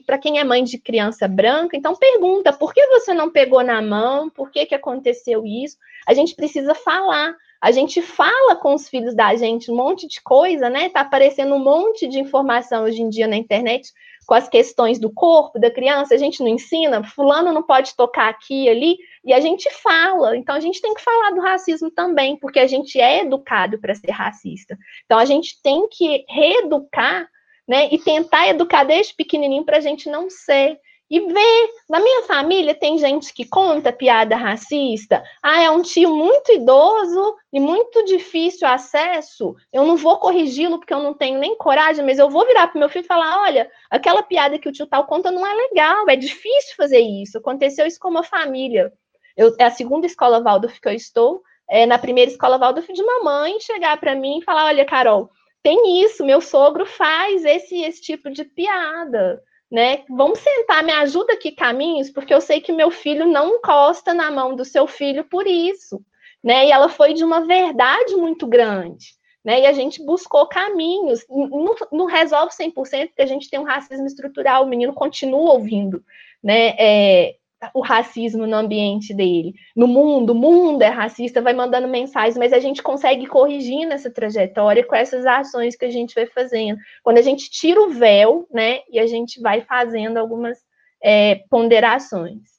para 0.07 0.19
quem 0.19 0.39
é 0.39 0.45
mãe 0.45 0.63
de 0.63 0.79
criança 0.79 1.27
branca, 1.27 1.77
então 1.77 1.97
pergunta, 1.97 2.53
por 2.53 2.75
que 2.75 2.87
você 2.89 3.15
não 3.15 3.31
pegou 3.31 3.63
na 3.63 3.81
mão, 3.81 4.29
por 4.29 4.51
que, 4.51 4.67
que 4.67 4.75
aconteceu 4.75 5.47
isso? 5.47 5.79
A 6.07 6.13
gente 6.13 6.35
precisa 6.35 6.75
falar, 6.75 7.35
a 7.59 7.71
gente 7.71 8.03
fala 8.03 8.57
com 8.57 8.75
os 8.75 8.87
filhos 8.87 9.15
da 9.15 9.35
gente 9.35 9.71
um 9.71 9.75
monte 9.75 10.07
de 10.07 10.21
coisa, 10.21 10.69
né? 10.69 10.91
Tá 10.91 11.01
aparecendo 11.01 11.55
um 11.55 11.59
monte 11.59 12.07
de 12.07 12.19
informação 12.19 12.85
hoje 12.85 13.01
em 13.01 13.09
dia 13.09 13.27
na 13.27 13.37
internet 13.37 13.91
com 14.27 14.35
as 14.35 14.49
questões 14.49 14.99
do 14.99 15.13
corpo 15.13 15.59
da 15.59 15.71
criança, 15.71 16.15
a 16.15 16.19
gente 16.19 16.41
não 16.41 16.49
ensina, 16.49 17.05
fulano 17.05 17.53
não 17.53 17.63
pode 17.63 17.95
tocar 17.95 18.29
aqui 18.29 18.69
ali, 18.69 18.97
e 19.25 19.33
a 19.33 19.41
gente 19.41 19.71
fala. 19.71 20.37
Então 20.37 20.55
a 20.55 20.61
gente 20.61 20.81
tem 20.81 20.95
que 20.95 21.03
falar 21.03 21.31
do 21.31 21.41
racismo 21.41 21.91
também, 21.91 22.37
porque 22.37 22.59
a 22.59 22.67
gente 22.67 23.01
é 23.01 23.21
educado 23.23 23.79
para 23.79 23.95
ser 23.95 24.11
racista. 24.11 24.77
Então 25.05 25.19
a 25.19 25.25
gente 25.25 25.61
tem 25.63 25.89
que 25.89 26.25
reeducar, 26.29 27.29
né, 27.67 27.89
e 27.91 27.99
tentar 27.99 28.49
educar 28.49 28.85
desde 28.85 29.15
pequenininho 29.15 29.65
para 29.65 29.79
a 29.79 29.81
gente 29.81 30.11
não 30.11 30.29
ser 30.29 30.79
e 31.11 31.21
ver. 31.21 31.69
Na 31.89 32.01
minha 32.01 32.23
família 32.23 32.75
tem 32.75 32.99
gente 32.99 33.33
que 33.33 33.45
conta 33.45 33.93
piada 33.93 34.37
racista. 34.37 35.23
Ah, 35.43 35.63
é 35.63 35.71
um 35.71 35.83
tio 35.83 36.15
muito 36.15 36.53
idoso 36.53 37.37
e 37.53 37.61
muito 37.61 38.05
difícil 38.05 38.67
acesso. 38.67 39.55
Eu 39.73 39.85
não 39.85 39.97
vou 39.97 40.19
corrigi-lo 40.19 40.79
porque 40.79 40.95
eu 40.95 41.03
não 41.03 41.15
tenho 41.15 41.39
nem 41.39 41.57
coragem, 41.57 42.05
mas 42.05 42.19
eu 42.19 42.31
vou 42.31 42.47
virar 42.47 42.69
para 42.69 42.79
meu 42.79 42.89
filho 42.89 43.05
e 43.05 43.07
falar: 43.09 43.43
olha, 43.43 43.71
aquela 43.91 44.23
piada 44.23 44.59
que 44.59 44.69
o 44.69 44.73
tio 44.73 44.87
tal 44.87 45.07
conta 45.07 45.31
não 45.31 45.47
é 45.47 45.55
legal, 45.55 46.09
é 46.09 46.17
difícil 46.17 46.75
fazer 46.77 47.01
isso. 47.01 47.39
Aconteceu 47.39 47.87
isso 47.87 48.01
com 48.01 48.09
uma 48.09 48.25
família. 48.25 48.93
Eu, 49.37 49.55
é 49.59 49.65
a 49.65 49.71
segunda 49.71 50.07
escola 50.07 50.43
Waldorf 50.43 50.81
que 50.81 50.89
eu 50.89 50.93
estou. 50.93 51.43
É, 51.69 51.87
na 51.87 51.97
primeira 51.97 52.31
escola 52.31 52.59
Waldorf 52.59 52.93
de 52.93 53.03
mamãe 53.03 53.59
chegar 53.61 53.99
para 53.99 54.15
mim 54.15 54.39
e 54.39 54.45
falar: 54.45 54.67
olha, 54.67 54.85
Carol, 54.85 55.31
tem 55.63 56.03
isso, 56.03 56.25
meu 56.25 56.41
sogro 56.41 56.85
faz 56.87 57.45
esse, 57.45 57.83
esse 57.83 58.01
tipo 58.03 58.31
de 58.31 58.45
piada 58.45 59.43
né? 59.71 60.05
Vamos 60.09 60.39
sentar, 60.39 60.85
me 60.85 60.93
ajuda 60.93 61.33
aqui 61.33 61.53
caminhos, 61.53 62.11
porque 62.11 62.33
eu 62.33 62.41
sei 62.41 62.61
que 62.61 62.73
meu 62.73 62.91
filho 62.91 63.27
não 63.27 63.57
encosta 63.57 64.15
na 64.15 64.31
mão 64.31 64.55
do 64.55 64.65
seu 64.65 64.87
filho 64.87 65.25
por 65.25 65.47
isso, 65.47 66.05
né? 66.43 66.67
E 66.67 66.71
ela 66.71 66.89
foi 66.89 67.15
de 67.15 67.25
uma 67.25 67.47
verdade 67.47 68.15
muito 68.17 68.47
grande, 68.47 69.17
né? 69.45 69.63
E 69.63 69.67
a 69.67 69.73
gente 69.73 70.05
buscou 70.05 70.47
caminhos, 70.47 71.25
não, 71.29 71.75
não 71.91 72.07
resolve 72.07 72.53
100%, 72.53 72.73
porque 73.09 73.23
a 73.23 73.27
gente 73.27 73.51
tem 73.51 73.59
um 73.59 73.65
racismo 73.65 74.07
estrutural, 74.07 74.65
o 74.65 74.69
menino 74.69 74.93
continua 74.93 75.53
ouvindo, 75.53 76.05
né? 76.43 76.75
É, 76.79 77.37
o 77.73 77.81
racismo 77.81 78.47
no 78.47 78.57
ambiente 78.57 79.15
dele. 79.15 79.55
No 79.75 79.87
mundo, 79.87 80.31
o 80.31 80.35
mundo 80.35 80.83
é 80.83 80.89
racista, 80.89 81.41
vai 81.41 81.53
mandando 81.53 81.89
mensagens, 81.89 82.37
mas 82.37 82.53
a 82.53 82.59
gente 82.59 82.83
consegue 82.83 83.27
corrigir 83.27 83.87
nessa 83.87 84.11
trajetória 84.11 84.85
com 84.85 84.95
essas 84.95 85.25
ações 85.25 85.77
que 85.77 85.85
a 85.85 85.91
gente 85.91 86.15
vai 86.15 86.27
fazendo. 86.27 86.79
Quando 87.03 87.19
a 87.19 87.23
gente 87.23 87.51
tira 87.51 87.81
o 87.81 87.91
véu, 87.91 88.47
né, 88.53 88.81
e 88.91 88.99
a 88.99 89.07
gente 89.07 89.41
vai 89.41 89.63
fazendo 89.63 90.19
algumas 90.19 90.59
é, 91.03 91.43
ponderações. 91.49 92.55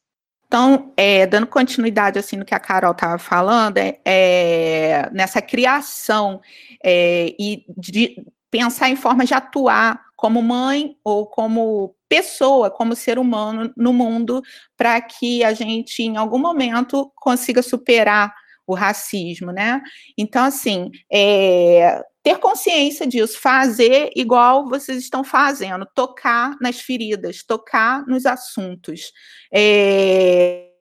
Então, 0.47 0.93
é, 0.95 1.25
dando 1.25 1.47
continuidade 1.47 2.19
assim 2.19 2.37
no 2.37 2.45
que 2.45 2.55
a 2.55 2.59
Carol 2.59 2.91
estava 2.91 3.17
falando, 3.17 3.77
é, 3.77 3.99
é, 4.05 5.09
nessa 5.11 5.41
criação 5.41 6.39
é, 6.83 7.35
e 7.39 7.65
de 7.77 8.23
pensar 8.49 8.89
em 8.89 8.95
forma 8.95 9.25
de 9.25 9.33
atuar 9.33 10.05
como 10.15 10.41
mãe 10.41 10.95
ou 11.03 11.25
como 11.27 11.95
pessoa, 12.07 12.71
como 12.71 12.95
ser 12.95 13.19
humano 13.19 13.73
no 13.75 13.91
mundo, 13.91 14.41
para 14.77 15.01
que 15.01 15.43
a 15.43 15.53
gente, 15.53 16.01
em 16.03 16.17
algum 16.17 16.39
momento, 16.39 17.11
consiga 17.15 17.61
superar 17.61 18.33
o 18.67 18.73
racismo, 18.73 19.51
né? 19.51 19.81
Então, 20.17 20.45
assim, 20.45 20.89
é, 21.11 22.01
ter 22.23 22.39
consciência 22.39 23.05
disso, 23.05 23.39
fazer 23.39 24.09
igual 24.15 24.67
vocês 24.67 24.97
estão 24.97 25.23
fazendo, 25.23 25.87
tocar 25.93 26.55
nas 26.59 26.79
feridas, 26.79 27.43
tocar 27.43 28.05
nos 28.07 28.25
assuntos. 28.25 29.11
É, 29.53 30.74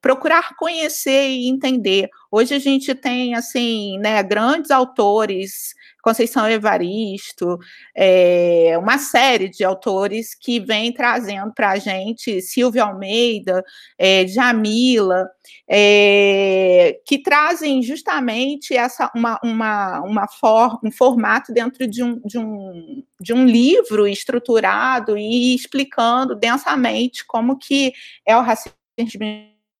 procurar 0.00 0.54
conhecer 0.56 1.28
e 1.28 1.48
entender. 1.48 2.08
Hoje 2.30 2.54
a 2.54 2.58
gente 2.58 2.94
tem 2.94 3.34
assim, 3.34 3.98
né, 3.98 4.22
grandes 4.22 4.70
autores, 4.70 5.74
Conceição 6.02 6.48
Evaristo, 6.48 7.58
é, 7.94 8.74
uma 8.78 8.98
série 8.98 9.48
de 9.48 9.64
autores 9.64 10.34
que 10.34 10.60
vem 10.60 10.92
trazendo 10.92 11.52
para 11.52 11.70
a 11.70 11.78
gente, 11.78 12.40
Silvia 12.40 12.84
Almeida, 12.84 13.64
é, 13.98 14.26
Jamila, 14.26 15.28
é, 15.68 16.98
que 17.04 17.18
trazem 17.18 17.82
justamente 17.82 18.76
essa 18.76 19.10
uma, 19.14 19.38
uma, 19.42 20.00
uma 20.00 20.28
for, 20.28 20.78
um 20.84 20.90
formato 20.90 21.52
dentro 21.52 21.86
de 21.86 22.02
um, 22.02 22.20
de, 22.24 22.38
um, 22.38 23.02
de 23.20 23.34
um 23.34 23.44
livro 23.44 24.06
estruturado 24.06 25.18
e 25.18 25.54
explicando 25.54 26.34
densamente 26.34 27.26
como 27.26 27.58
que 27.58 27.92
é 28.24 28.36
o 28.36 28.40
racismo 28.40 28.77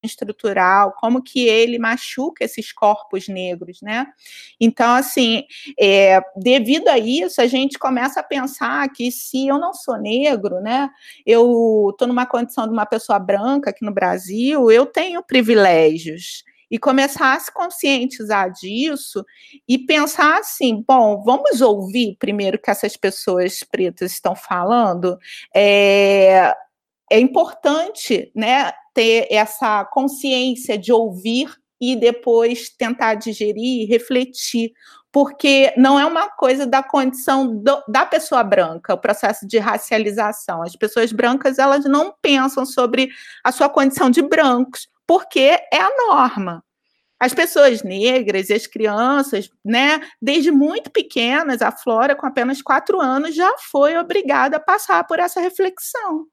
estrutural, 0.03 0.95
como 0.99 1.23
que 1.23 1.47
ele 1.47 1.79
machuca 1.79 2.45
esses 2.45 2.73
corpos 2.73 3.29
negros, 3.29 3.81
né? 3.83 4.07
Então, 4.61 4.95
assim, 4.95 5.45
é, 5.79 6.21
devido 6.37 6.89
a 6.89 6.99
isso, 6.99 7.41
a 7.41 7.47
gente 7.47 7.79
começa 7.79 8.21
a 8.21 8.23
pensar 8.23 8.89
que 8.91 9.11
se 9.11 9.49
eu 9.49 9.59
não 9.59 9.75
sou 9.75 9.99
negro, 9.99 10.61
né, 10.61 10.89
eu 11.27 11.89
estou 11.91 12.07
numa 12.07 12.27
condição 12.27 12.67
de 12.67 12.73
uma 12.73 12.87
pessoa 12.87 13.19
branca 13.19 13.71
aqui 13.71 13.85
no 13.85 13.93
Brasil, 13.93 14.71
eu 14.71 14.87
tenho 14.87 15.23
privilégios, 15.23 16.45
e 16.71 16.79
começar 16.79 17.35
a 17.35 17.41
se 17.41 17.53
conscientizar 17.53 18.53
disso 18.53 19.25
e 19.67 19.79
pensar 19.79 20.39
assim: 20.39 20.85
bom, 20.87 21.23
vamos 21.23 21.61
ouvir 21.61 22.17
primeiro 22.19 22.59
que 22.59 22.71
essas 22.71 22.97
pessoas 22.97 23.61
pretas 23.61 24.13
estão 24.13 24.37
falando. 24.37 25.17
É, 25.55 26.55
é 27.11 27.18
importante, 27.18 28.31
né, 28.35 28.73
ter 28.94 29.27
essa 29.31 29.85
consciência 29.85 30.77
de 30.77 30.92
ouvir 30.92 31.55
e 31.81 31.94
depois 31.94 32.71
tentar 32.71 33.14
digerir 33.14 33.83
e 33.83 33.87
refletir, 33.87 34.73
porque 35.12 35.73
não 35.77 35.99
é 35.99 36.05
uma 36.05 36.29
coisa 36.29 36.66
da 36.66 36.83
condição 36.83 37.57
do, 37.62 37.83
da 37.88 38.05
pessoa 38.05 38.42
branca, 38.42 38.94
o 38.94 38.99
processo 38.99 39.47
de 39.47 39.59
racialização. 39.59 40.62
As 40.62 40.77
pessoas 40.77 41.12
brancas 41.12 41.59
elas 41.59 41.85
não 41.85 42.14
pensam 42.21 42.66
sobre 42.66 43.09
a 43.44 43.53
sua 43.53 43.68
condição 43.68 44.11
de 44.11 44.23
brancos, 44.23 44.88
porque 45.07 45.40
é 45.73 45.81
a 45.81 45.90
norma. 46.09 46.62
As 47.21 47.35
pessoas 47.35 47.83
negras 47.83 48.49
e 48.49 48.55
as 48.55 48.66
crianças, 48.66 49.51
né, 49.64 50.01
desde 50.23 50.53
muito 50.53 50.90
pequenas, 50.90 51.62
a 51.62 51.73
Flora, 51.73 52.14
com 52.14 52.27
apenas 52.27 52.62
quatro 52.62 53.01
anos, 53.01 53.35
já 53.35 53.53
foi 53.71 53.97
obrigada 53.97 54.59
a 54.59 54.61
passar 54.61 55.05
por 55.05 55.18
essa 55.18 55.40
reflexão. 55.40 56.27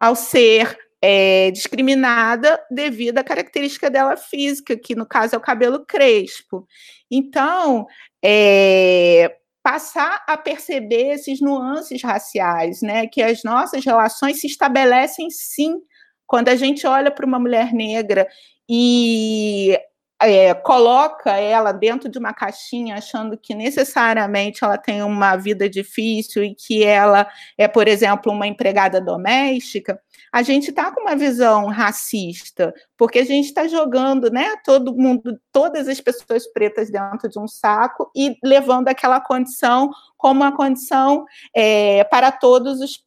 Ao 0.00 0.14
ser 0.14 0.78
é, 1.02 1.50
discriminada 1.50 2.62
devido 2.70 3.18
à 3.18 3.24
característica 3.24 3.90
dela 3.90 4.16
física, 4.16 4.76
que 4.76 4.94
no 4.94 5.04
caso 5.04 5.34
é 5.34 5.38
o 5.38 5.42
cabelo 5.42 5.84
crespo. 5.84 6.66
Então, 7.10 7.86
é, 8.24 9.36
passar 9.62 10.24
a 10.28 10.36
perceber 10.36 11.14
esses 11.14 11.40
nuances 11.40 12.02
raciais, 12.02 12.82
né? 12.82 13.06
Que 13.06 13.22
as 13.22 13.42
nossas 13.42 13.84
relações 13.84 14.40
se 14.40 14.46
estabelecem 14.46 15.30
sim 15.30 15.80
quando 16.26 16.48
a 16.48 16.56
gente 16.56 16.86
olha 16.86 17.10
para 17.10 17.26
uma 17.26 17.38
mulher 17.38 17.72
negra 17.72 18.26
e 18.68 19.78
é, 20.22 20.54
coloca 20.54 21.36
ela 21.36 21.72
dentro 21.72 22.08
de 22.08 22.18
uma 22.18 22.32
caixinha, 22.32 22.96
achando 22.96 23.36
que 23.36 23.54
necessariamente 23.54 24.62
ela 24.62 24.78
tem 24.78 25.02
uma 25.02 25.36
vida 25.36 25.68
difícil 25.68 26.44
e 26.44 26.54
que 26.54 26.84
ela 26.84 27.26
é, 27.58 27.66
por 27.66 27.88
exemplo, 27.88 28.32
uma 28.32 28.46
empregada 28.46 29.00
doméstica, 29.00 30.00
a 30.32 30.42
gente 30.42 30.70
está 30.70 30.90
com 30.90 31.02
uma 31.02 31.16
visão 31.16 31.66
racista, 31.66 32.72
porque 32.96 33.18
a 33.18 33.24
gente 33.24 33.46
está 33.46 33.66
jogando, 33.66 34.30
né, 34.30 34.56
todo 34.64 34.96
mundo, 34.96 35.38
todas 35.52 35.88
as 35.88 36.00
pessoas 36.00 36.46
pretas 36.52 36.90
dentro 36.90 37.28
de 37.28 37.38
um 37.38 37.46
saco 37.46 38.10
e 38.16 38.36
levando 38.42 38.88
aquela 38.88 39.20
condição 39.20 39.90
como 40.16 40.40
uma 40.40 40.56
condição 40.56 41.24
é, 41.54 42.04
para 42.04 42.32
todos 42.32 42.80
os 42.80 43.02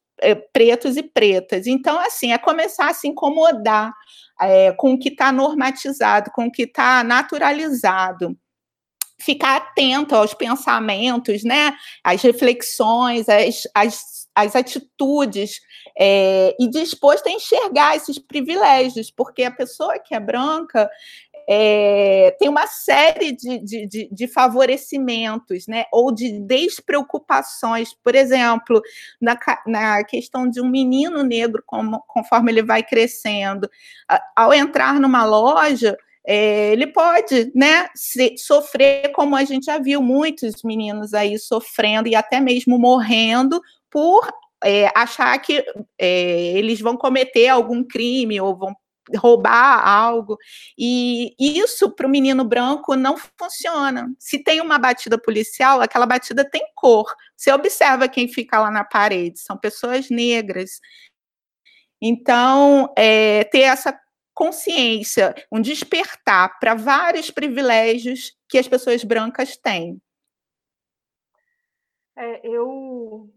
pretos 0.54 0.98
e 0.98 1.04
pretas. 1.04 1.68
Então, 1.68 2.00
assim, 2.00 2.32
é 2.32 2.38
começar 2.38 2.90
a 2.90 2.94
se 2.94 3.08
incomodar 3.08 3.94
é, 4.42 4.72
com 4.74 4.94
o 4.94 5.00
que 5.00 5.10
está 5.10 5.32
normatizado, 5.32 6.32
com 6.32 6.46
o 6.46 6.52
que 6.52 6.64
está 6.64 7.04
naturalizado 7.04 8.38
ficar 9.20 9.58
atento 9.58 10.16
aos 10.16 10.34
pensamentos, 10.34 11.44
né, 11.44 11.74
às 12.04 12.22
reflexões, 12.22 13.28
às, 13.30 13.64
às, 13.74 14.28
às 14.36 14.56
atitudes 14.56 15.60
é, 15.98 16.54
e 16.60 16.70
disposto 16.70 17.28
a 17.28 17.32
enxergar 17.32 17.96
esses 17.96 18.20
privilégios, 18.20 19.10
porque 19.10 19.44
a 19.44 19.52
pessoa 19.52 20.00
que 20.00 20.14
é 20.14 20.20
branca 20.20 20.90
é, 21.48 22.36
tem 22.40 22.50
uma 22.50 22.66
série 22.68 23.32
de, 23.32 23.60
de, 23.60 23.88
de, 23.88 24.10
de, 24.12 24.28
favorecimentos, 24.28 25.68
né, 25.68 25.86
ou 25.92 26.14
de 26.14 26.40
despreocupações, 26.40 27.94
por 27.94 28.16
exemplo, 28.16 28.82
na, 29.22 29.38
na 29.68 30.04
questão 30.04 30.50
de 30.50 30.60
um 30.60 30.70
menino 30.70 31.24
negro, 31.24 31.64
como, 31.66 32.04
conforme 32.08 32.52
ele 32.52 32.64
vai 32.64 32.82
crescendo, 32.82 33.70
ao 34.36 34.54
entrar 34.54 35.00
numa 35.00 35.24
loja, 35.24 35.96
é, 36.28 36.72
ele 36.72 36.88
pode 36.88 37.52
né, 37.54 37.88
se, 37.94 38.36
sofrer, 38.38 39.12
como 39.12 39.36
a 39.36 39.44
gente 39.44 39.66
já 39.66 39.78
viu 39.78 40.02
muitos 40.02 40.64
meninos 40.64 41.14
aí 41.14 41.38
sofrendo 41.38 42.08
e 42.08 42.16
até 42.16 42.40
mesmo 42.40 42.80
morrendo 42.80 43.62
por 43.92 44.28
é, 44.64 44.92
achar 44.96 45.38
que 45.40 45.64
é, 46.00 46.58
eles 46.58 46.82
vão 46.82 46.98
cometer 46.98 47.50
algum 47.50 47.84
crime 47.84 48.42
ou 48.42 48.58
vão 48.58 48.76
roubar 49.16 49.88
algo. 49.88 50.38
E 50.78 51.36
isso 51.40 51.92
para 51.92 52.08
o 52.08 52.10
menino 52.10 52.44
branco 52.44 52.96
não 52.96 53.16
funciona. 53.40 54.14
Se 54.20 54.44
tem 54.44 54.62
uma 54.62 54.78
batida 54.78 55.18
policial, 55.18 55.82
aquela 55.82 56.06
batida 56.06 56.50
tem 56.50 56.66
cor. 56.76 57.14
Você 57.36 57.52
observa 57.52 58.08
quem 58.08 58.28
fica 58.28 58.60
lá 58.60 58.72
na 58.72 58.84
parede, 58.84 59.40
são 59.40 59.58
pessoas 59.58 60.10
negras. 60.10 60.80
Então, 62.02 62.94
é, 62.98 63.44
ter 63.46 63.62
essa 63.62 63.98
consciência, 64.34 65.34
um 65.52 65.62
despertar 65.62 66.60
para 66.60 66.76
vários 66.76 67.32
privilégios 67.32 68.38
que 68.50 68.58
as 68.58 68.68
pessoas 68.68 69.04
brancas 69.04 69.56
têm. 69.56 70.02
É, 72.18 72.48
eu 72.48 73.30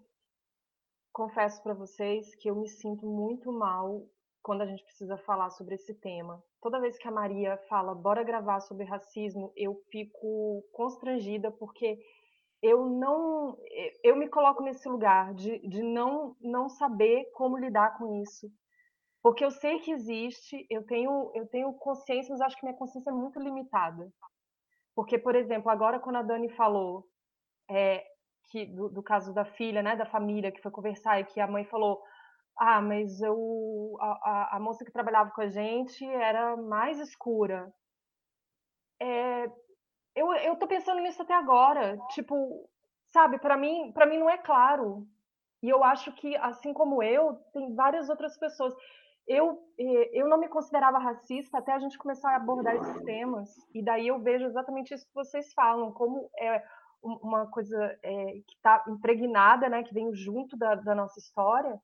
confesso 1.12 1.62
para 1.62 1.74
vocês 1.74 2.34
que 2.36 2.48
eu 2.50 2.56
me 2.56 2.68
sinto 2.68 3.06
muito 3.06 3.52
mal 3.52 4.06
quando 4.42 4.62
a 4.62 4.66
gente 4.66 4.82
precisa 4.84 5.16
falar 5.18 5.50
sobre 5.50 5.74
esse 5.74 5.94
tema. 5.94 6.42
Toda 6.60 6.80
vez 6.80 6.98
que 6.98 7.06
a 7.06 7.12
Maria 7.12 7.56
fala, 7.68 7.94
bora 7.94 8.22
gravar 8.22 8.60
sobre 8.60 8.84
racismo, 8.84 9.52
eu 9.56 9.74
fico 9.90 10.64
constrangida 10.72 11.50
porque 11.50 11.98
eu 12.62 12.86
não, 12.86 13.56
eu 14.02 14.16
me 14.16 14.28
coloco 14.28 14.62
nesse 14.62 14.88
lugar 14.88 15.32
de, 15.34 15.58
de 15.68 15.82
não, 15.82 16.36
não 16.40 16.68
saber 16.68 17.30
como 17.34 17.58
lidar 17.58 17.96
com 17.96 18.20
isso. 18.20 18.50
Porque 19.22 19.44
eu 19.44 19.50
sei 19.50 19.80
que 19.80 19.92
existe, 19.92 20.66
eu 20.70 20.84
tenho, 20.84 21.30
eu 21.34 21.46
tenho 21.48 21.72
consciência, 21.74 22.32
mas 22.32 22.40
acho 22.40 22.56
que 22.56 22.64
minha 22.64 22.76
consciência 22.76 23.10
é 23.10 23.12
muito 23.12 23.38
limitada. 23.38 24.10
Porque, 24.94 25.18
por 25.18 25.36
exemplo, 25.36 25.70
agora 25.70 26.00
quando 26.00 26.16
a 26.16 26.22
Dani 26.22 26.48
falou 26.50 27.04
é, 27.70 28.04
que 28.50 28.66
do, 28.66 28.88
do, 28.88 29.02
caso 29.02 29.32
da 29.32 29.44
filha, 29.44 29.82
né, 29.82 29.94
da 29.94 30.06
família 30.06 30.50
que 30.50 30.62
foi 30.62 30.70
conversar 30.70 31.20
e 31.20 31.24
que 31.24 31.40
a 31.40 31.46
mãe 31.46 31.64
falou, 31.64 32.02
ah, 32.58 32.80
mas 32.80 33.20
eu, 33.20 33.96
a, 34.00 34.56
a 34.56 34.60
moça 34.60 34.84
que 34.84 34.92
trabalhava 34.92 35.30
com 35.30 35.40
a 35.40 35.48
gente 35.48 36.04
era 36.04 36.56
mais 36.56 36.98
escura. 36.98 37.72
É, 39.00 39.46
eu, 40.14 40.32
eu 40.34 40.56
tô 40.56 40.66
pensando 40.66 41.00
nisso 41.00 41.22
até 41.22 41.34
agora, 41.34 41.98
tipo, 42.10 42.68
sabe, 43.12 43.38
para 43.38 43.56
mim, 43.56 43.92
para 43.92 44.06
mim 44.06 44.18
não 44.18 44.28
é 44.28 44.38
claro. 44.38 45.06
E 45.62 45.68
eu 45.68 45.82
acho 45.82 46.12
que, 46.12 46.36
assim 46.36 46.72
como 46.72 47.02
eu, 47.02 47.34
tem 47.52 47.74
várias 47.74 48.08
outras 48.08 48.36
pessoas 48.38 48.74
eu, 49.28 49.62
eh, 49.78 50.10
eu 50.14 50.26
não 50.26 50.38
me 50.38 50.48
considerava 50.48 50.98
racista 50.98 51.58
até 51.58 51.72
a 51.72 51.78
gente 51.78 51.98
começar 51.98 52.30
a 52.32 52.36
abordar 52.36 52.74
esses 52.74 53.02
temas. 53.02 53.50
E 53.74 53.84
daí 53.84 54.08
eu 54.08 54.18
vejo 54.20 54.46
exatamente 54.46 54.94
isso 54.94 55.06
que 55.06 55.14
vocês 55.14 55.52
falam, 55.52 55.92
como 55.92 56.30
é 56.38 56.62
uma 57.02 57.46
coisa 57.46 57.76
é, 58.02 58.24
que 58.46 58.54
está 58.56 58.82
impregnada, 58.88 59.68
né, 59.68 59.84
que 59.84 59.94
vem 59.94 60.12
junto 60.14 60.56
da, 60.56 60.74
da 60.74 60.94
nossa 60.94 61.20
história. 61.20 61.78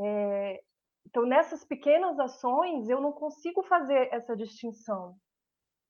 É, 0.00 0.62
então, 1.06 1.24
nessas 1.24 1.64
pequenas 1.64 2.18
ações, 2.18 2.88
eu 2.88 3.00
não 3.00 3.12
consigo 3.12 3.62
fazer 3.64 4.08
essa 4.12 4.36
distinção, 4.36 5.16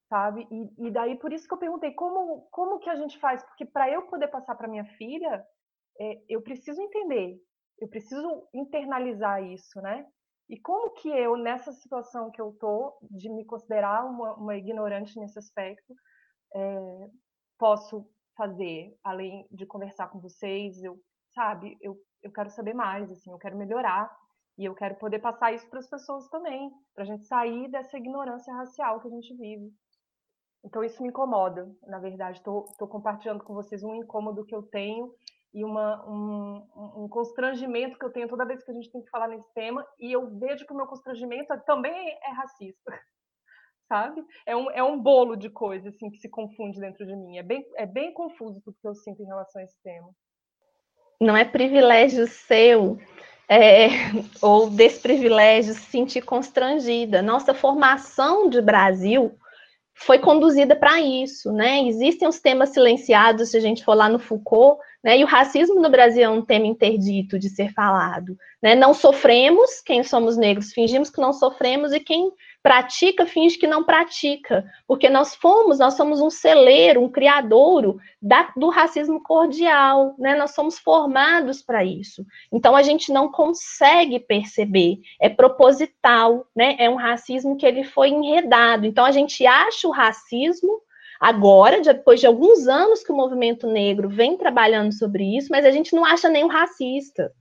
sabe? 0.08 0.46
E, 0.50 0.88
e 0.88 0.90
daí, 0.90 1.18
por 1.18 1.32
isso 1.32 1.46
que 1.46 1.54
eu 1.54 1.58
perguntei, 1.58 1.92
como, 1.92 2.48
como 2.50 2.78
que 2.78 2.90
a 2.90 2.96
gente 2.96 3.18
faz? 3.18 3.42
Porque 3.44 3.64
para 3.64 3.90
eu 3.90 4.06
poder 4.08 4.28
passar 4.28 4.54
para 4.56 4.68
minha 4.68 4.84
filha, 4.96 5.44
é, 6.00 6.22
eu 6.28 6.42
preciso 6.42 6.80
entender, 6.80 7.38
eu 7.78 7.88
preciso 7.88 8.48
internalizar 8.54 9.42
isso, 9.44 9.80
né? 9.80 10.06
E 10.48 10.58
como 10.58 10.90
que 10.94 11.08
eu, 11.08 11.36
nessa 11.36 11.72
situação 11.72 12.30
que 12.30 12.40
eu 12.40 12.52
tô, 12.58 12.98
de 13.02 13.30
me 13.30 13.44
considerar 13.44 14.04
uma, 14.04 14.34
uma 14.34 14.56
ignorante 14.56 15.18
nesse 15.20 15.38
aspecto, 15.38 15.94
é, 16.54 16.80
posso 17.56 18.04
fazer, 18.36 18.92
além 19.04 19.46
de 19.50 19.64
conversar 19.66 20.08
com 20.08 20.18
vocês, 20.18 20.82
eu, 20.82 20.98
sabe, 21.32 21.76
eu, 21.80 21.96
eu 22.22 22.32
quero 22.32 22.50
saber 22.50 22.74
mais, 22.74 23.10
assim, 23.10 23.30
eu 23.30 23.38
quero 23.38 23.56
melhorar. 23.56 24.10
E 24.58 24.64
eu 24.64 24.74
quero 24.74 24.96
poder 24.96 25.20
passar 25.20 25.54
isso 25.54 25.68
para 25.70 25.78
as 25.78 25.88
pessoas 25.88 26.28
também, 26.28 26.70
para 26.94 27.04
a 27.04 27.06
gente 27.06 27.24
sair 27.24 27.70
dessa 27.70 27.96
ignorância 27.96 28.52
racial 28.52 29.00
que 29.00 29.08
a 29.08 29.10
gente 29.10 29.34
vive. 29.34 29.72
Então 30.62 30.84
isso 30.84 31.02
me 31.02 31.08
incomoda, 31.08 31.66
na 31.86 31.98
verdade. 31.98 32.38
Estou 32.38 32.88
compartilhando 32.88 33.42
com 33.42 33.54
vocês 33.54 33.82
um 33.82 33.94
incômodo 33.94 34.44
que 34.44 34.54
eu 34.54 34.62
tenho 34.62 35.14
e 35.52 35.64
uma, 35.64 36.06
um, 36.06 37.04
um, 37.04 37.08
constrangimento 37.08 37.98
que 37.98 38.04
eu 38.04 38.12
tenho 38.12 38.28
toda 38.28 38.44
vez 38.44 38.62
que 38.62 38.70
a 38.70 38.74
gente 38.74 38.90
tem 38.90 39.02
que 39.02 39.10
falar 39.10 39.28
nesse 39.28 39.52
tema, 39.52 39.84
e 39.98 40.12
eu 40.12 40.38
vejo 40.38 40.64
que 40.64 40.72
o 40.72 40.76
meu 40.76 40.86
constrangimento 40.86 41.52
também 41.64 41.92
é 42.22 42.30
racista, 42.30 42.92
sabe? 43.88 44.24
É 44.46 44.54
um, 44.54 44.70
é 44.70 44.82
um 44.82 45.00
bolo 45.00 45.34
de 45.36 45.50
coisas 45.50 45.92
assim, 45.92 46.10
que 46.10 46.18
se 46.18 46.28
confunde 46.28 46.78
dentro 46.78 47.04
de 47.04 47.16
mim. 47.16 47.38
É 47.38 47.42
bem, 47.42 47.64
é 47.76 47.86
bem 47.86 48.14
confuso 48.14 48.60
tudo 48.60 48.78
que 48.80 48.86
eu 48.86 48.94
sinto 48.94 49.22
em 49.22 49.26
relação 49.26 49.60
a 49.60 49.64
esse 49.64 49.80
tema. 49.82 50.14
Não 51.20 51.36
é 51.36 51.44
privilégio 51.44 52.26
seu 52.26 52.98
é, 53.48 53.88
ou 54.40 54.70
desprivilégio 54.70 55.74
se 55.74 55.82
sentir 55.82 56.22
constrangida. 56.22 57.20
Nossa 57.20 57.52
formação 57.52 58.48
de 58.48 58.62
Brasil 58.62 59.36
foi 59.94 60.18
conduzida 60.18 60.74
para 60.74 60.98
isso, 60.98 61.52
né? 61.52 61.86
Existem 61.86 62.26
os 62.26 62.40
temas 62.40 62.70
silenciados, 62.70 63.50
se 63.50 63.56
a 63.58 63.60
gente 63.60 63.84
for 63.84 63.94
lá 63.94 64.08
no 64.08 64.18
Foucault, 64.18 64.80
né? 65.04 65.18
E 65.18 65.24
o 65.24 65.26
racismo 65.26 65.78
no 65.78 65.90
Brasil 65.90 66.22
é 66.22 66.28
um 66.28 66.40
tema 66.40 66.66
interdito 66.66 67.38
de 67.38 67.50
ser 67.50 67.70
falado, 67.74 68.34
né? 68.62 68.74
Não 68.74 68.94
sofremos, 68.94 69.82
quem 69.82 70.02
somos 70.02 70.38
negros, 70.38 70.72
fingimos 70.72 71.10
que 71.10 71.20
não 71.20 71.34
sofremos, 71.34 71.92
e 71.92 72.00
quem 72.00 72.32
pratica 72.62 73.24
finge 73.24 73.58
que 73.58 73.66
não 73.66 73.84
pratica, 73.84 74.64
porque 74.86 75.08
nós 75.08 75.34
fomos, 75.34 75.78
nós 75.78 75.94
somos 75.94 76.20
um 76.20 76.28
celeiro, 76.28 77.02
um 77.02 77.08
criadouro 77.08 77.98
da, 78.20 78.52
do 78.56 78.68
racismo 78.68 79.22
cordial, 79.22 80.14
né? 80.18 80.34
Nós 80.36 80.54
somos 80.54 80.78
formados 80.78 81.62
para 81.62 81.84
isso. 81.84 82.24
Então 82.52 82.76
a 82.76 82.82
gente 82.82 83.12
não 83.12 83.30
consegue 83.30 84.20
perceber, 84.20 85.00
é 85.20 85.28
proposital, 85.28 86.46
né? 86.54 86.76
É 86.78 86.88
um 86.88 86.96
racismo 86.96 87.56
que 87.56 87.66
ele 87.66 87.84
foi 87.84 88.08
enredado. 88.08 88.86
Então 88.86 89.04
a 89.04 89.10
gente 89.10 89.46
acha 89.46 89.88
o 89.88 89.92
racismo 89.92 90.80
agora, 91.20 91.80
depois 91.80 92.20
de 92.20 92.26
alguns 92.26 92.66
anos 92.66 93.02
que 93.02 93.12
o 93.12 93.16
movimento 93.16 93.66
negro 93.66 94.08
vem 94.08 94.36
trabalhando 94.36 94.92
sobre 94.92 95.36
isso, 95.36 95.48
mas 95.50 95.64
a 95.64 95.70
gente 95.70 95.94
não 95.94 96.04
acha 96.04 96.28
nenhum 96.28 96.48
racista. 96.48 97.32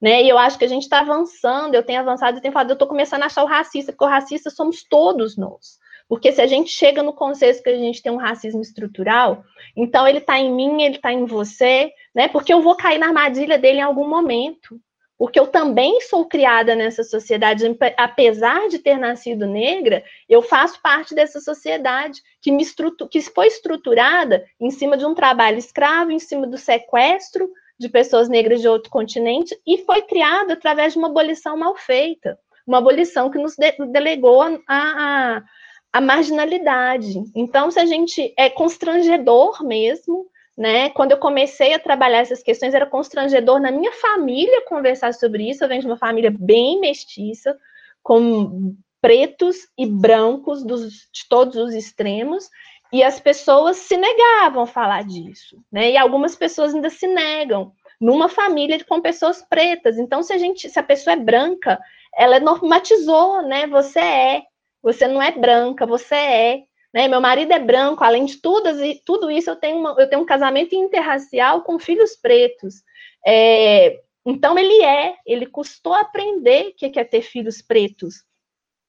Né? 0.00 0.22
E 0.22 0.28
eu 0.28 0.38
acho 0.38 0.58
que 0.58 0.64
a 0.64 0.68
gente 0.68 0.82
está 0.82 1.00
avançando, 1.00 1.74
eu 1.74 1.82
tenho 1.82 2.00
avançado 2.00 2.38
e 2.38 2.40
tenho 2.40 2.52
falado, 2.52 2.70
eu 2.70 2.74
estou 2.74 2.88
começando 2.88 3.22
a 3.22 3.26
achar 3.26 3.42
o 3.42 3.46
racista, 3.46 3.92
porque 3.92 4.04
o 4.04 4.08
racista 4.08 4.48
somos 4.48 4.82
todos 4.82 5.36
nós. 5.36 5.78
Porque 6.08 6.32
se 6.32 6.40
a 6.40 6.46
gente 6.46 6.70
chega 6.70 7.04
no 7.04 7.12
consenso 7.12 7.62
que 7.62 7.70
a 7.70 7.76
gente 7.76 8.02
tem 8.02 8.10
um 8.10 8.16
racismo 8.16 8.60
estrutural, 8.60 9.44
então 9.76 10.08
ele 10.08 10.18
está 10.18 10.38
em 10.38 10.52
mim, 10.52 10.82
ele 10.82 10.96
está 10.96 11.12
em 11.12 11.24
você, 11.24 11.92
né? 12.12 12.26
Porque 12.26 12.52
eu 12.52 12.60
vou 12.60 12.74
cair 12.74 12.98
na 12.98 13.06
armadilha 13.06 13.56
dele 13.56 13.78
em 13.78 13.82
algum 13.82 14.08
momento. 14.08 14.80
Porque 15.16 15.38
eu 15.38 15.46
também 15.46 16.00
sou 16.00 16.26
criada 16.26 16.74
nessa 16.74 17.04
sociedade, 17.04 17.64
apesar 17.98 18.68
de 18.68 18.78
ter 18.78 18.96
nascido 18.96 19.46
negra, 19.46 20.02
eu 20.26 20.40
faço 20.40 20.80
parte 20.82 21.14
dessa 21.14 21.40
sociedade 21.40 22.22
que, 22.40 22.50
me 22.50 22.64
que 23.10 23.20
foi 23.20 23.46
estruturada 23.46 24.44
em 24.58 24.70
cima 24.70 24.96
de 24.96 25.04
um 25.04 25.14
trabalho 25.14 25.58
escravo, 25.58 26.10
em 26.10 26.18
cima 26.18 26.46
do 26.46 26.56
sequestro, 26.56 27.50
de 27.80 27.88
pessoas 27.88 28.28
negras 28.28 28.60
de 28.60 28.68
outro 28.68 28.90
continente 28.90 29.58
e 29.66 29.78
foi 29.78 30.02
criado 30.02 30.50
através 30.50 30.92
de 30.92 30.98
uma 30.98 31.08
abolição 31.08 31.56
mal 31.56 31.74
feita, 31.74 32.38
uma 32.66 32.76
abolição 32.76 33.30
que 33.30 33.38
nos 33.38 33.56
de 33.56 33.72
delegou 33.86 34.42
a, 34.42 34.58
a, 34.68 35.42
a, 35.90 36.00
marginalidade. 36.02 37.24
Então, 37.34 37.70
se 37.70 37.80
a 37.80 37.86
gente 37.86 38.34
é 38.36 38.50
constrangedor 38.50 39.64
mesmo, 39.64 40.26
né? 40.58 40.90
Quando 40.90 41.12
eu 41.12 41.16
comecei 41.16 41.72
a 41.72 41.78
trabalhar 41.78 42.18
essas 42.18 42.42
questões, 42.42 42.74
era 42.74 42.84
constrangedor 42.84 43.58
na 43.58 43.70
minha 43.70 43.92
família 43.92 44.62
conversar 44.66 45.14
sobre 45.14 45.48
isso. 45.48 45.64
Eu 45.64 45.68
venho 45.68 45.80
de 45.80 45.86
uma 45.86 45.96
família 45.96 46.30
bem 46.38 46.78
mestiça, 46.80 47.56
com 48.02 48.76
pretos 49.00 49.56
e 49.78 49.86
brancos 49.86 50.62
dos, 50.62 51.08
de 51.10 51.26
todos 51.30 51.56
os 51.56 51.72
extremos, 51.72 52.50
e 52.92 53.02
as 53.02 53.20
pessoas 53.20 53.76
se 53.76 53.96
negavam 53.96 54.64
a 54.64 54.66
falar 54.66 55.04
disso, 55.04 55.62
né? 55.70 55.92
E 55.92 55.96
algumas 55.96 56.34
pessoas 56.34 56.74
ainda 56.74 56.90
se 56.90 57.06
negam 57.06 57.72
numa 58.00 58.28
família 58.28 58.82
com 58.84 59.00
pessoas 59.00 59.42
pretas. 59.42 59.98
Então, 59.98 60.22
se 60.22 60.32
a 60.32 60.38
gente, 60.38 60.68
se 60.68 60.78
a 60.78 60.82
pessoa 60.82 61.14
é 61.14 61.16
branca, 61.16 61.78
ela 62.16 62.40
normatizou, 62.40 63.42
né? 63.42 63.66
Você 63.68 64.00
é, 64.00 64.42
você 64.82 65.06
não 65.06 65.22
é 65.22 65.30
branca, 65.30 65.86
você 65.86 66.14
é. 66.14 66.62
Né? 66.92 67.06
Meu 67.06 67.20
marido 67.20 67.52
é 67.52 67.58
branco, 67.60 68.02
além 68.02 68.24
de 68.24 68.38
tudo, 68.38 68.70
tudo 69.04 69.30
isso, 69.30 69.48
eu 69.48 69.56
tenho, 69.56 69.76
uma, 69.76 69.94
eu 69.96 70.08
tenho 70.08 70.22
um 70.22 70.26
casamento 70.26 70.74
interracial 70.74 71.62
com 71.62 71.78
filhos 71.78 72.16
pretos. 72.16 72.82
É, 73.24 74.00
então, 74.26 74.58
ele 74.58 74.82
é, 74.82 75.14
ele 75.24 75.46
custou 75.46 75.94
aprender 75.94 76.68
o 76.68 76.74
que 76.74 76.98
é 76.98 77.04
ter 77.04 77.22
filhos 77.22 77.62
pretos 77.62 78.24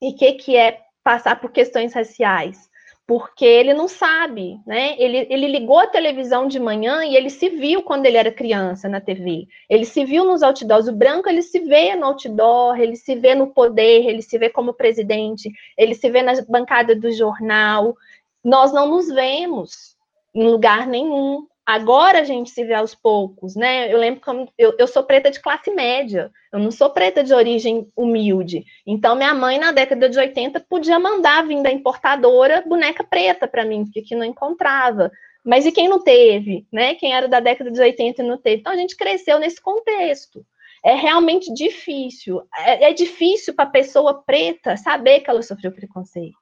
e 0.02 0.10
o 0.10 0.16
que, 0.16 0.34
que 0.34 0.58
é 0.58 0.82
passar 1.04 1.39
por 1.39 1.52
questões 1.52 1.93
raciais 1.93 2.70
porque 3.12 3.43
ele 3.43 3.74
não 3.74 3.89
sabe, 3.89 4.57
né? 4.66 4.95
Ele, 4.97 5.28
ele 5.30 5.45
ligou 5.45 5.80
a 5.80 5.86
televisão 5.86 6.47
de 6.47 6.57
manhã 6.57 7.03
e 7.03 7.14
ele 7.14 7.30
se 7.30 7.49
viu 7.49 7.84
quando 7.84 8.05
ele 8.05 8.16
era 8.16 8.32
criança 8.32 8.88
na 8.88 9.01
TV. 9.01 9.49
Ele 9.70 9.84
se 9.84 10.05
viu 10.05 10.24
nos 10.24 10.41
outdoors. 10.41 10.88
O 10.88 10.93
branco, 10.93 11.28
ele 11.28 11.41
se 11.41 11.59
vê 11.59 11.93
no 11.93 12.05
outdoor, 12.05 12.80
ele 12.80 12.95
se 12.95 13.14
vê 13.16 13.36
no 13.36 13.47
poder, 13.47 14.07
ele 14.07 14.22
se 14.22 14.38
vê 14.38 14.49
como 14.49 14.74
presidente, 14.74 15.51
ele 15.78 15.93
se 15.93 16.09
vê 16.09 16.22
na 16.22 16.41
bancada 16.47 16.95
do 16.95 17.12
jornal. 17.12 17.97
Nós 18.41 18.72
não 18.72 18.88
nos 18.88 19.09
vemos 19.09 19.97
em 20.34 20.47
lugar 20.47 20.88
nenhum. 20.88 21.45
Agora 21.66 22.20
a 22.20 22.24
gente 22.24 22.49
se 22.49 22.64
vê 22.64 22.74
aos 22.74 22.95
poucos, 22.95 23.55
né? 23.55 23.93
Eu 23.93 23.97
lembro 23.97 24.20
que 24.20 24.30
eu, 24.57 24.76
eu 24.78 24.88
sou 24.88 25.03
preta 25.03 25.30
de 25.30 25.39
classe 25.39 25.70
média, 25.72 26.32
eu 26.51 26.59
não 26.59 26.72
sou 26.72 26.89
preta 26.89 27.24
de 27.24 27.34
origem 27.34 27.88
humilde. 27.95 28.66
Então, 28.86 29.16
minha 29.16 29.34
mãe, 29.34 29.59
na 29.59 29.72
década 29.72 30.09
de 30.09 30.18
80, 30.18 30.59
podia 30.62 30.97
mandar 30.99 31.45
vir 31.47 31.62
da 31.62 31.72
importadora 31.72 32.64
boneca 32.66 33.03
preta 33.03 33.47
para 33.47 33.64
mim, 33.64 33.86
porque 33.86 33.99
aqui 33.99 34.16
não 34.16 34.26
encontrava. 34.26 35.12
Mas 35.45 35.66
e 35.66 35.72
quem 35.72 35.88
não 35.88 36.03
teve, 36.03 36.66
né? 36.72 36.95
Quem 36.95 37.14
era 37.14 37.28
da 37.28 37.39
década 37.39 37.72
de 37.72 37.80
80 37.80 38.22
e 38.22 38.26
não 38.26 38.38
teve? 38.38 38.62
Então, 38.62 38.74
a 38.74 38.78
gente 38.78 38.95
cresceu 38.95 39.39
nesse 39.39 39.62
contexto. 39.62 40.43
É 40.84 40.95
realmente 40.95 41.53
difícil. 41.53 42.41
É, 42.57 42.89
é 42.89 42.93
difícil 42.93 43.53
para 43.53 43.66
a 43.66 43.72
pessoa 43.72 44.24
preta 44.24 44.76
saber 44.78 45.20
que 45.20 45.30
ela 45.30 45.43
sofreu 45.43 45.72
preconceito. 45.72 46.41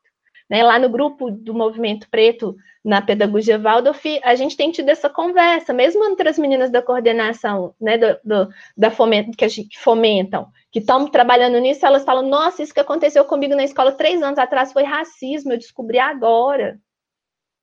Né? 0.50 0.64
Lá 0.64 0.80
no 0.80 0.89
grupo 0.89 1.30
do 1.30 1.54
Movimento 1.54 2.10
Preto, 2.10 2.56
na 2.84 3.02
Pedagogia 3.02 3.60
Waldorf, 3.60 4.04
a 4.24 4.36
gente 4.36 4.58
tem 4.58 4.72
tido 4.72 4.89
essa 4.89 5.10
conversa, 5.10 5.74
mesmo 5.74 6.04
entre 6.06 6.28
as 6.28 6.39
meninas 6.39 6.72
da 6.72 6.82
coordenação, 6.82 7.76
né, 7.80 7.97
do, 7.97 8.18
do 8.24 8.50
da 8.76 8.89
fomento, 8.89 9.38
que, 9.38 9.47
gente, 9.47 9.70
que 9.70 9.80
fomentam, 9.80 10.47
que 10.72 10.80
estão 10.80 11.08
trabalhando 11.08 11.60
nisso, 11.60 11.86
elas 11.86 12.04
falam, 12.04 12.28
nossa, 12.28 12.64
isso 12.64 12.74
que 12.74 12.80
aconteceu 12.80 13.26
comigo 13.26 13.56
na 13.56 13.64
escola 13.64 13.91
três 13.91 14.22
anos 14.24 14.39
atrás 14.39 14.74
foi 14.74 14.84
racismo, 14.84 15.52
eu 15.52 15.58
descobri 15.58 16.00
agora. 16.00 16.80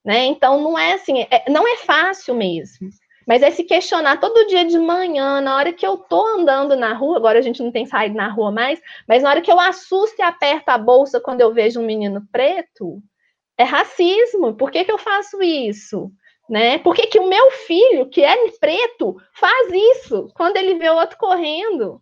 Né? 0.04 0.26
Então, 0.26 0.62
não 0.62 0.78
é 0.78 0.92
assim, 0.92 1.22
é, 1.22 1.50
não 1.50 1.66
é 1.66 1.78
fácil 1.78 2.34
mesmo. 2.34 2.88
Mas 3.26 3.42
é 3.42 3.50
se 3.50 3.64
questionar 3.64 4.20
todo 4.20 4.46
dia 4.46 4.64
de 4.64 4.78
manhã, 4.78 5.40
na 5.40 5.56
hora 5.56 5.72
que 5.72 5.84
eu 5.84 5.96
tô 5.96 6.24
andando 6.24 6.76
na 6.76 6.92
rua, 6.92 7.16
agora 7.16 7.40
a 7.40 7.42
gente 7.42 7.62
não 7.62 7.72
tem 7.72 7.84
saído 7.84 8.14
na 8.14 8.28
rua 8.28 8.52
mais, 8.52 8.80
mas 9.08 9.22
na 9.22 9.30
hora 9.30 9.40
que 9.40 9.50
eu 9.50 9.58
assusto 9.58 10.14
e 10.20 10.22
aperto 10.22 10.68
a 10.68 10.78
bolsa 10.78 11.20
quando 11.20 11.40
eu 11.40 11.52
vejo 11.52 11.80
um 11.80 11.86
menino 11.86 12.22
preto, 12.30 13.02
é 13.58 13.64
racismo. 13.64 14.54
Por 14.54 14.70
que, 14.70 14.84
que 14.84 14.92
eu 14.92 14.98
faço 14.98 15.42
isso? 15.42 16.10
Né? 16.48 16.78
Por 16.78 16.94
que, 16.94 17.08
que 17.08 17.18
o 17.18 17.28
meu 17.28 17.50
filho, 17.50 18.08
que 18.08 18.22
é 18.22 18.36
preto, 18.60 19.16
faz 19.34 19.72
isso 19.72 20.28
quando 20.34 20.56
ele 20.56 20.76
vê 20.76 20.88
o 20.88 20.96
outro 20.96 21.18
correndo? 21.18 22.00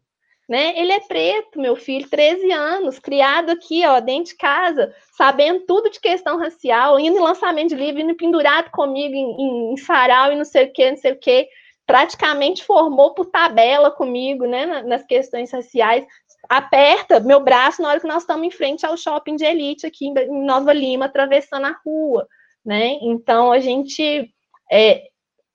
Né? 0.49 0.78
Ele 0.78 0.92
é 0.92 1.01
preto, 1.01 1.59
meu 1.59 1.74
filho, 1.74 2.09
13 2.09 2.53
anos, 2.53 2.99
criado 2.99 3.51
aqui, 3.51 3.84
ó, 3.86 3.99
dentro 3.99 4.32
de 4.32 4.36
casa, 4.36 4.95
sabendo 5.16 5.61
tudo 5.61 5.90
de 5.90 5.99
questão 5.99 6.38
racial, 6.38 7.01
indo 7.01 7.16
em 7.16 7.22
lançamento 7.22 7.70
de 7.70 7.76
livro, 7.76 8.03
indo 8.03 8.14
pendurado 8.14 8.70
comigo 8.70 9.14
em, 9.14 9.40
em, 9.40 9.72
em 9.72 9.76
sarau 9.78 10.32
e 10.32 10.36
não 10.36 10.45
sei 10.45 10.66
o 10.66 10.72
que, 10.72 10.90
não 10.90 10.99
sei 10.99 11.12
o 11.12 11.18
que, 11.18 11.49
praticamente 11.86 12.62
formou 12.62 13.14
por 13.14 13.26
tabela 13.26 13.90
comigo, 13.90 14.47
né, 14.47 14.82
nas 14.82 15.03
questões 15.05 15.51
raciais, 15.51 16.05
aperta 16.49 17.20
meu 17.20 17.40
braço 17.40 17.80
na 17.80 17.88
hora 17.88 18.01
que 18.01 18.07
nós 18.07 18.22
estamos 18.22 18.47
em 18.47 18.51
frente 18.51 18.84
ao 18.84 18.97
shopping 18.97 19.36
de 19.36 19.45
elite 19.45 19.86
aqui 19.86 20.09
em 20.09 20.45
Nova 20.45 20.72
Lima, 20.72 21.07
atravessando 21.07 21.66
a 21.66 21.80
rua, 21.84 22.26
né, 22.64 22.99
então 23.03 23.51
a 23.51 23.61
gente 23.61 24.30
é, 24.70 25.05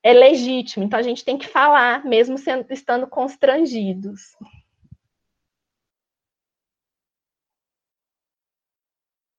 é 0.02 0.12
legítimo, 0.12 0.84
então 0.84 0.98
a 0.98 1.02
gente 1.02 1.24
tem 1.24 1.36
que 1.36 1.46
falar, 1.46 2.04
mesmo 2.04 2.38
sendo, 2.38 2.66
estando 2.70 3.06
constrangidos. 3.06 4.20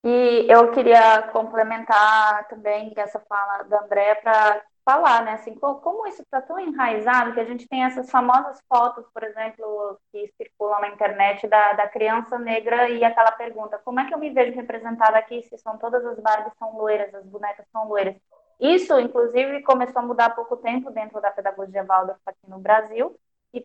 E 0.04 0.46
eu 0.48 0.70
queria 0.72 1.22
complementar 1.28 2.48
também 2.48 2.92
essa 2.96 3.20
fala 3.20 3.62
da 3.64 3.82
André 3.82 4.16
para 4.16 4.62
falar, 4.84 5.24
né, 5.24 5.32
assim, 5.34 5.54
como 5.54 6.06
isso 6.08 6.22
está 6.22 6.40
tão 6.40 6.58
enraizado 6.58 7.32
que 7.32 7.40
a 7.40 7.44
gente 7.44 7.68
tem 7.68 7.84
essas 7.84 8.10
famosas 8.10 8.60
fotos, 8.68 9.06
por 9.14 9.22
exemplo, 9.22 9.98
que 10.10 10.32
circulam 10.36 10.80
na 10.80 10.88
internet 10.88 11.46
da, 11.46 11.72
da 11.74 11.88
criança 11.88 12.36
negra 12.38 12.88
e 12.88 13.04
aquela 13.04 13.30
pergunta, 13.32 13.80
como 13.84 14.00
é 14.00 14.06
que 14.06 14.14
eu 14.14 14.18
me 14.18 14.30
vejo 14.30 14.56
representada 14.56 15.16
aqui 15.18 15.42
se 15.44 15.56
são 15.58 15.78
todas 15.78 16.04
as 16.04 16.18
Barbies 16.18 16.52
são 16.58 16.76
loiras, 16.76 17.14
as 17.14 17.24
bonecas 17.24 17.64
são 17.70 17.86
loiras? 17.88 18.16
Isso, 18.58 18.98
inclusive, 18.98 19.62
começou 19.62 20.00
a 20.00 20.04
mudar 20.04 20.26
há 20.26 20.30
pouco 20.30 20.56
tempo 20.56 20.90
dentro 20.90 21.20
da 21.20 21.30
pedagogia 21.30 21.84
Waldorf 21.84 22.20
aqui 22.26 22.48
no 22.48 22.58
Brasil 22.58 23.16
e 23.54 23.64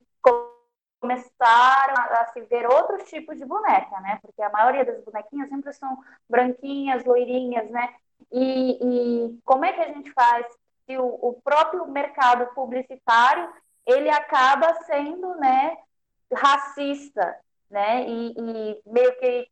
começaram 1.00 1.94
a, 1.98 2.22
a, 2.22 2.26
se 2.28 2.42
ver 2.42 2.66
outros 2.68 3.10
tipos 3.10 3.38
de 3.38 3.46
boneca, 3.46 4.00
né? 4.02 4.20
Porque 4.22 4.42
a 4.42 4.50
maioria 4.50 4.86
das 4.86 5.04
bonequinhas 5.04 5.50
sempre 5.50 5.74
são 5.74 5.98
branquinhas, 6.30 7.06
loirinhas, 7.06 7.70
né? 7.70 7.94
E, 8.32 8.80
e 8.82 9.40
como 9.46 9.66
é 9.66 9.74
que 9.74 9.82
a 9.82 9.88
gente 9.94 10.12
faz 10.12 10.46
se 10.86 10.98
o, 10.98 11.06
o 11.06 11.42
próprio 11.44 11.86
mercado 11.88 12.48
publicitário 12.54 13.50
ele 13.86 14.10
acaba 14.10 14.74
sendo, 14.86 15.36
né, 15.36 15.78
racista, 16.34 17.38
né? 17.70 18.06
E, 18.08 18.34
e, 18.38 18.82
meio 18.86 19.18
que 19.20 19.50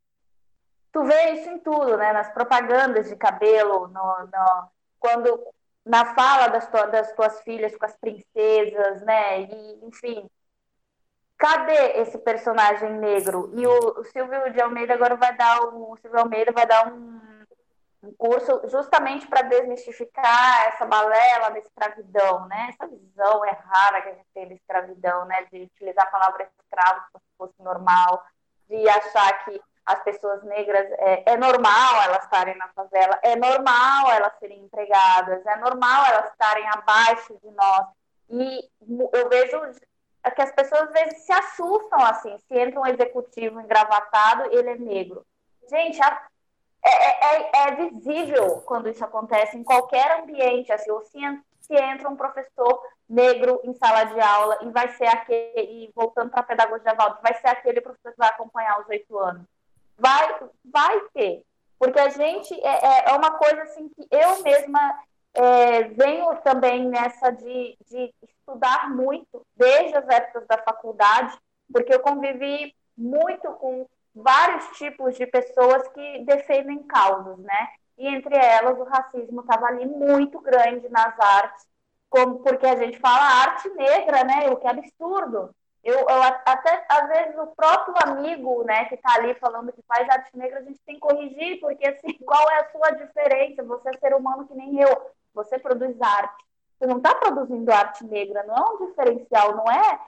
tu 0.92 1.04
vê 1.04 1.32
isso 1.34 1.50
em 1.50 1.60
tudo, 1.60 1.98
né? 1.98 2.14
Nas 2.14 2.32
propagandas 2.34 3.08
de 3.10 3.16
cabelo, 3.16 3.88
no, 3.88 4.18
no 4.26 4.70
quando 5.00 5.46
na 5.86 6.16
fala 6.16 6.48
das, 6.48 6.68
tu, 6.68 6.92
das 6.92 7.14
tuas 7.14 7.42
filhas 7.42 7.76
com 7.78 7.86
as 7.86 7.96
princesas, 7.98 9.02
né? 9.04 9.42
E, 9.42 9.86
enfim, 9.86 10.30
cadê 11.38 12.00
esse 12.02 12.18
personagem 12.18 12.92
negro? 12.94 13.52
E 13.54 13.66
o, 13.66 14.00
o 14.00 14.04
Silvio 14.06 14.52
de 14.52 14.62
Almeida 14.62 14.94
agora 14.94 15.16
vai 15.16 15.36
dar 15.36 15.62
o 15.62 15.96
Silvio 15.98 16.20
Almeida 16.20 16.52
vai 16.52 16.66
dar 16.66 16.88
um, 16.88 17.20
um 18.04 18.14
curso 18.18 18.62
justamente 18.68 19.28
para 19.28 19.42
desmistificar 19.44 20.68
essa 20.68 20.86
balela 20.86 21.50
da 21.50 21.60
escravidão, 21.60 22.48
né? 22.48 22.70
Essa 22.70 22.88
visão 22.88 23.46
errada 23.46 24.02
que 24.02 24.10
a 24.10 24.14
gente 24.14 24.28
tem 24.34 24.48
da 24.48 24.56
escravidão, 24.56 25.26
né? 25.26 25.48
De 25.52 25.64
utilizar 25.64 26.06
a 26.06 26.12
palavra 26.12 26.50
escravo 26.60 27.06
como 27.12 27.24
se 27.24 27.38
fosse 27.38 27.64
normal, 27.64 28.24
de 28.70 28.90
achar 28.90 29.46
que 29.46 29.62
as 29.86 30.04
pessoas 30.04 30.44
negras 30.44 30.92
é, 30.98 31.34
é, 31.34 31.38
normal 31.38 32.02
elas 32.04 32.24
estarem 32.24 32.58
na 32.58 32.68
favela, 32.70 33.20
é 33.22 33.36
normal 33.36 34.12
elas 34.12 34.34
serem 34.40 34.64
empregadas, 34.64 35.46
é 35.46 35.56
normal 35.58 36.06
elas 36.08 36.32
estarem 36.32 36.68
abaixo 36.70 37.38
de 37.44 37.52
nós. 37.52 37.86
E 38.30 38.70
eu 39.14 39.30
vejo 39.30 39.62
que 40.32 40.42
as 40.42 40.52
pessoas 40.52 40.82
às 40.84 40.92
vezes 40.92 41.20
se 41.20 41.32
assustam 41.32 42.00
assim, 42.02 42.38
se 42.48 42.58
entra 42.58 42.80
um 42.80 42.88
executivo 42.88 43.60
engravatado, 43.60 44.52
ele 44.52 44.70
é 44.70 44.76
negro. 44.78 45.26
Gente, 45.70 46.02
a, 46.02 46.28
é, 46.84 46.90
é, 46.90 47.36
é, 47.36 47.68
é 47.68 47.76
visível 47.76 48.62
quando 48.62 48.90
isso 48.90 49.04
acontece 49.04 49.58
em 49.58 49.64
qualquer 49.64 50.20
ambiente, 50.20 50.72
assim, 50.72 50.92
ou 50.92 51.02
se, 51.02 51.20
se 51.62 51.76
entra 51.76 52.08
um 52.08 52.16
professor 52.16 52.82
negro 53.10 53.60
em 53.64 53.74
sala 53.74 54.04
de 54.06 54.20
aula 54.20 54.60
e 54.62 54.70
vai 54.70 54.90
ser 54.90 55.08
aquele, 55.08 55.62
e 55.62 55.92
voltando 55.96 56.30
para 56.30 56.42
a 56.42 56.44
pedagogia 56.44 56.94
Valdo, 56.94 57.20
vai 57.22 57.34
ser 57.36 57.48
aquele 57.48 57.82
professor 57.82 58.12
que 58.12 58.18
vai 58.18 58.30
acompanhar 58.30 58.80
os 58.80 58.88
oito 58.90 59.18
anos. 59.18 59.46
Vai, 59.98 60.36
vai 60.64 61.00
ter. 61.14 61.44
Porque 61.80 62.00
a 62.00 62.10
gente 62.10 62.54
é, 62.62 62.86
é, 62.86 63.10
é 63.10 63.14
uma 63.14 63.32
coisa 63.32 63.64
assim 63.64 63.90
que 63.90 64.08
eu 64.12 64.44
mesma 64.44 65.00
é, 65.34 65.84
venho 65.84 66.36
também 66.38 66.88
nessa 66.88 67.32
de, 67.32 67.78
de 67.90 68.14
estudar 68.46 68.90
muito 68.90 69.46
desde 69.56 69.98
as 69.98 70.08
épocas 70.08 70.48
da 70.48 70.58
faculdade, 70.60 71.36
porque 71.72 71.94
eu 71.94 72.00
convivi 72.00 72.74
muito 72.96 73.52
com 73.54 73.88
vários 74.14 74.66
tipos 74.78 75.16
de 75.18 75.26
pessoas 75.26 75.88
que 75.90 76.24
defendem 76.26 76.84
causas, 76.84 77.38
né? 77.40 77.68
E 77.98 78.08
entre 78.08 78.36
elas 78.36 78.78
o 78.78 78.84
racismo 78.84 79.42
estava 79.42 79.68
ali 79.68 79.86
muito 79.86 80.40
grande 80.40 80.88
nas 80.90 81.20
artes, 81.20 81.66
como 82.10 82.40
porque 82.40 82.66
a 82.66 82.76
gente 82.76 83.00
fala 83.00 83.42
arte 83.44 83.68
negra, 83.70 84.24
né? 84.24 84.50
O 84.50 84.58
que 84.58 84.68
é 84.68 84.70
absurdo. 84.70 85.54
Eu, 85.84 86.00
eu, 86.00 86.24
até 86.24 86.84
às 86.90 87.08
vezes 87.10 87.38
o 87.38 87.48
próprio 87.48 87.94
amigo, 88.04 88.64
né, 88.64 88.86
que 88.86 88.96
está 88.96 89.14
ali 89.16 89.36
falando 89.36 89.72
que 89.72 89.84
faz 89.84 90.10
arte 90.10 90.36
negra, 90.36 90.60
a 90.60 90.64
gente 90.64 90.80
tem 90.84 90.96
que 90.96 91.02
corrigir, 91.02 91.60
porque 91.60 91.88
assim, 91.88 92.18
qual 92.26 92.50
é 92.50 92.60
a 92.60 92.72
sua 92.72 92.90
diferença? 92.92 93.64
Você 93.64 93.90
é 93.90 94.00
ser 94.00 94.16
humano 94.16 94.48
que 94.48 94.56
nem 94.56 94.82
eu, 94.82 95.12
você 95.34 95.60
produz 95.60 96.02
arte. 96.02 96.45
Você 96.78 96.88
não 96.88 96.98
está 96.98 97.16
produzindo 97.16 97.72
arte 97.72 98.04
negra, 98.04 98.44
não 98.44 98.56
é 98.56 98.74
um 98.74 98.88
diferencial, 98.88 99.56
não 99.56 99.66
é? 99.72 100.00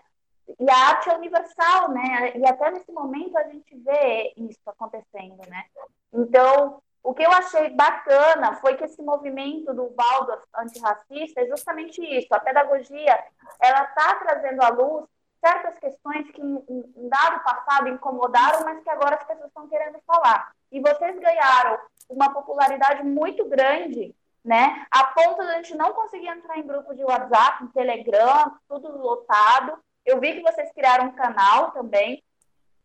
E 0.60 0.70
a 0.70 0.78
arte 0.90 1.10
é 1.10 1.16
universal, 1.16 1.90
né? 1.90 2.34
E 2.36 2.46
até 2.46 2.72
nesse 2.72 2.92
momento 2.92 3.38
a 3.38 3.44
gente 3.44 3.76
vê 3.78 4.34
isso 4.38 4.62
acontecendo, 4.66 5.42
né? 5.50 5.66
Então, 6.14 6.82
o 7.04 7.14
que 7.14 7.24
eu 7.24 7.32
achei 7.32 7.70
bacana 7.70 8.56
foi 8.56 8.76
que 8.76 8.84
esse 8.84 9.02
movimento 9.02 9.74
do 9.74 9.94
Waldorf 9.96 10.44
antirracista 10.56 11.42
é 11.42 11.48
justamente 11.48 12.02
isso. 12.02 12.28
A 12.34 12.40
pedagogia, 12.40 13.18
ela 13.60 13.84
está 13.84 14.16
trazendo 14.16 14.62
à 14.62 14.70
luz 14.70 15.06
certas 15.40 15.78
questões 15.80 16.30
que 16.32 16.42
em 16.42 17.10
dado 17.10 17.44
passado 17.44 17.88
incomodaram, 17.90 18.66
mas 18.66 18.84
que 18.84 18.90
agora 18.90 19.16
as 19.16 19.24
pessoas 19.24 19.48
estão 19.48 19.68
querendo 19.68 20.00
falar. 20.06 20.52
E 20.72 20.80
vocês 20.80 21.18
ganharam 21.20 21.80
uma 22.10 22.34
popularidade 22.34 23.04
muito 23.04 23.46
grande, 23.46 24.16
né? 24.48 24.86
A 24.90 25.04
ponto 25.04 25.44
de 25.44 25.50
a 25.50 25.56
gente 25.56 25.76
não 25.76 25.92
conseguir 25.92 26.30
entrar 26.30 26.58
em 26.58 26.66
grupo 26.66 26.96
de 26.96 27.04
WhatsApp, 27.04 27.66
em 27.66 27.68
Telegram, 27.68 28.56
tudo 28.70 28.98
lotado. 28.98 29.78
Eu 30.06 30.22
vi 30.22 30.36
que 30.36 30.42
vocês 30.42 30.72
criaram 30.72 31.08
um 31.08 31.12
canal 31.12 31.72
também. 31.72 32.24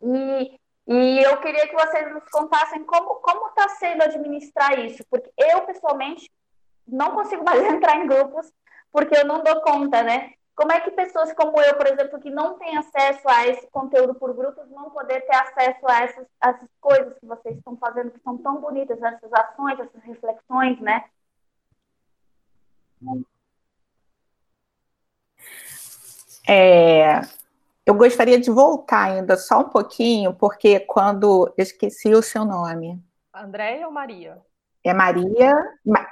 E, 0.02 0.58
e 0.88 1.22
eu 1.22 1.40
queria 1.40 1.68
que 1.68 1.74
vocês 1.74 2.12
nos 2.12 2.28
contassem 2.30 2.82
como 2.84 3.14
como 3.20 3.46
está 3.50 3.68
sendo 3.68 4.02
administrar 4.02 4.76
isso, 4.80 5.04
porque 5.08 5.30
eu 5.38 5.62
pessoalmente 5.62 6.28
não 6.84 7.14
consigo 7.14 7.44
mais 7.44 7.62
entrar 7.72 7.96
em 7.96 8.08
grupos 8.08 8.52
porque 8.90 9.16
eu 9.16 9.24
não 9.24 9.42
dou 9.44 9.60
conta, 9.60 10.02
né? 10.02 10.32
Como 10.56 10.72
é 10.72 10.80
que 10.80 10.90
pessoas 10.90 11.32
como 11.32 11.58
eu, 11.60 11.76
por 11.76 11.86
exemplo, 11.86 12.20
que 12.20 12.28
não 12.28 12.58
têm 12.58 12.76
acesso 12.76 13.26
a 13.26 13.46
esse 13.46 13.66
conteúdo 13.68 14.16
por 14.16 14.34
grupos, 14.34 14.68
vão 14.68 14.90
poder 14.90 15.20
ter 15.22 15.36
acesso 15.36 15.88
a 15.88 16.02
essas, 16.02 16.26
a 16.40 16.50
essas 16.50 16.68
coisas 16.80 17.18
que 17.18 17.24
vocês 17.24 17.56
estão 17.56 17.76
fazendo, 17.76 18.10
que 18.10 18.20
são 18.20 18.36
tão 18.36 18.60
bonitas, 18.60 19.00
essas 19.00 19.32
ações, 19.32 19.78
essas 19.78 20.02
reflexões, 20.02 20.78
né? 20.80 21.04
É, 26.48 27.20
eu 27.86 27.94
gostaria 27.94 28.38
de 28.38 28.50
voltar 28.50 29.10
ainda 29.10 29.36
só 29.36 29.60
um 29.60 29.68
pouquinho, 29.68 30.34
porque 30.34 30.80
quando 30.80 31.52
eu 31.56 31.62
esqueci 31.62 32.12
o 32.14 32.22
seu 32.22 32.44
nome. 32.44 33.00
Andréia 33.32 33.86
ou 33.86 33.92
Maria? 33.92 34.40
É 34.84 34.92
Maria, 34.92 35.54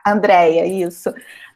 Andréia, 0.07 0.65
isso. 0.65 1.13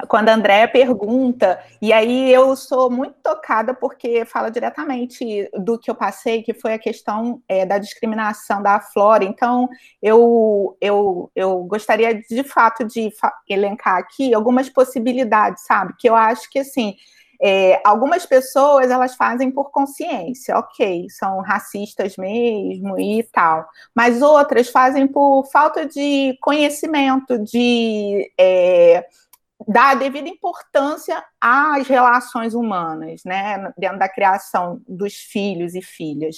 Quando 0.08 0.30
a 0.30 0.34
Andréia 0.34 0.66
pergunta, 0.66 1.62
e 1.80 1.92
aí 1.92 2.32
eu 2.32 2.56
sou 2.56 2.90
muito 2.90 3.14
tocada 3.22 3.72
porque 3.72 4.24
fala 4.24 4.50
diretamente 4.50 5.48
do 5.54 5.78
que 5.78 5.88
eu 5.88 5.94
passei, 5.94 6.42
que 6.42 6.52
foi 6.52 6.72
a 6.72 6.78
questão 6.78 7.40
é, 7.48 7.64
da 7.64 7.78
discriminação 7.78 8.60
da 8.60 8.80
Flora. 8.80 9.22
Então, 9.22 9.68
eu, 10.02 10.76
eu, 10.80 11.30
eu 11.36 11.62
gostaria 11.62 12.14
de 12.14 12.42
fato 12.42 12.84
de 12.84 13.12
elencar 13.48 13.96
aqui 13.98 14.34
algumas 14.34 14.68
possibilidades, 14.68 15.64
sabe? 15.64 15.94
Que 15.96 16.08
eu 16.08 16.16
acho 16.16 16.50
que 16.50 16.58
assim 16.58 16.96
é, 17.40 17.80
algumas 17.84 18.26
pessoas 18.26 18.90
elas 18.90 19.14
fazem 19.14 19.50
por 19.50 19.70
consciência, 19.70 20.56
ok, 20.56 21.06
são 21.10 21.40
racistas 21.40 22.16
mesmo 22.16 22.98
e 22.98 23.22
tal, 23.32 23.66
mas 23.94 24.22
outras 24.22 24.68
fazem 24.68 25.06
por 25.06 25.44
falta 25.52 25.86
de 25.86 26.36
conhecimento, 26.40 27.38
de 27.38 28.30
é, 28.38 29.06
dar 29.66 29.90
a 29.90 29.94
devida 29.94 30.28
importância 30.28 31.24
às 31.40 31.86
relações 31.86 32.54
humanas, 32.54 33.22
né, 33.24 33.72
dentro 33.76 33.98
da 33.98 34.08
criação 34.08 34.80
dos 34.86 35.14
filhos 35.14 35.74
e 35.74 35.82
filhas. 35.82 36.36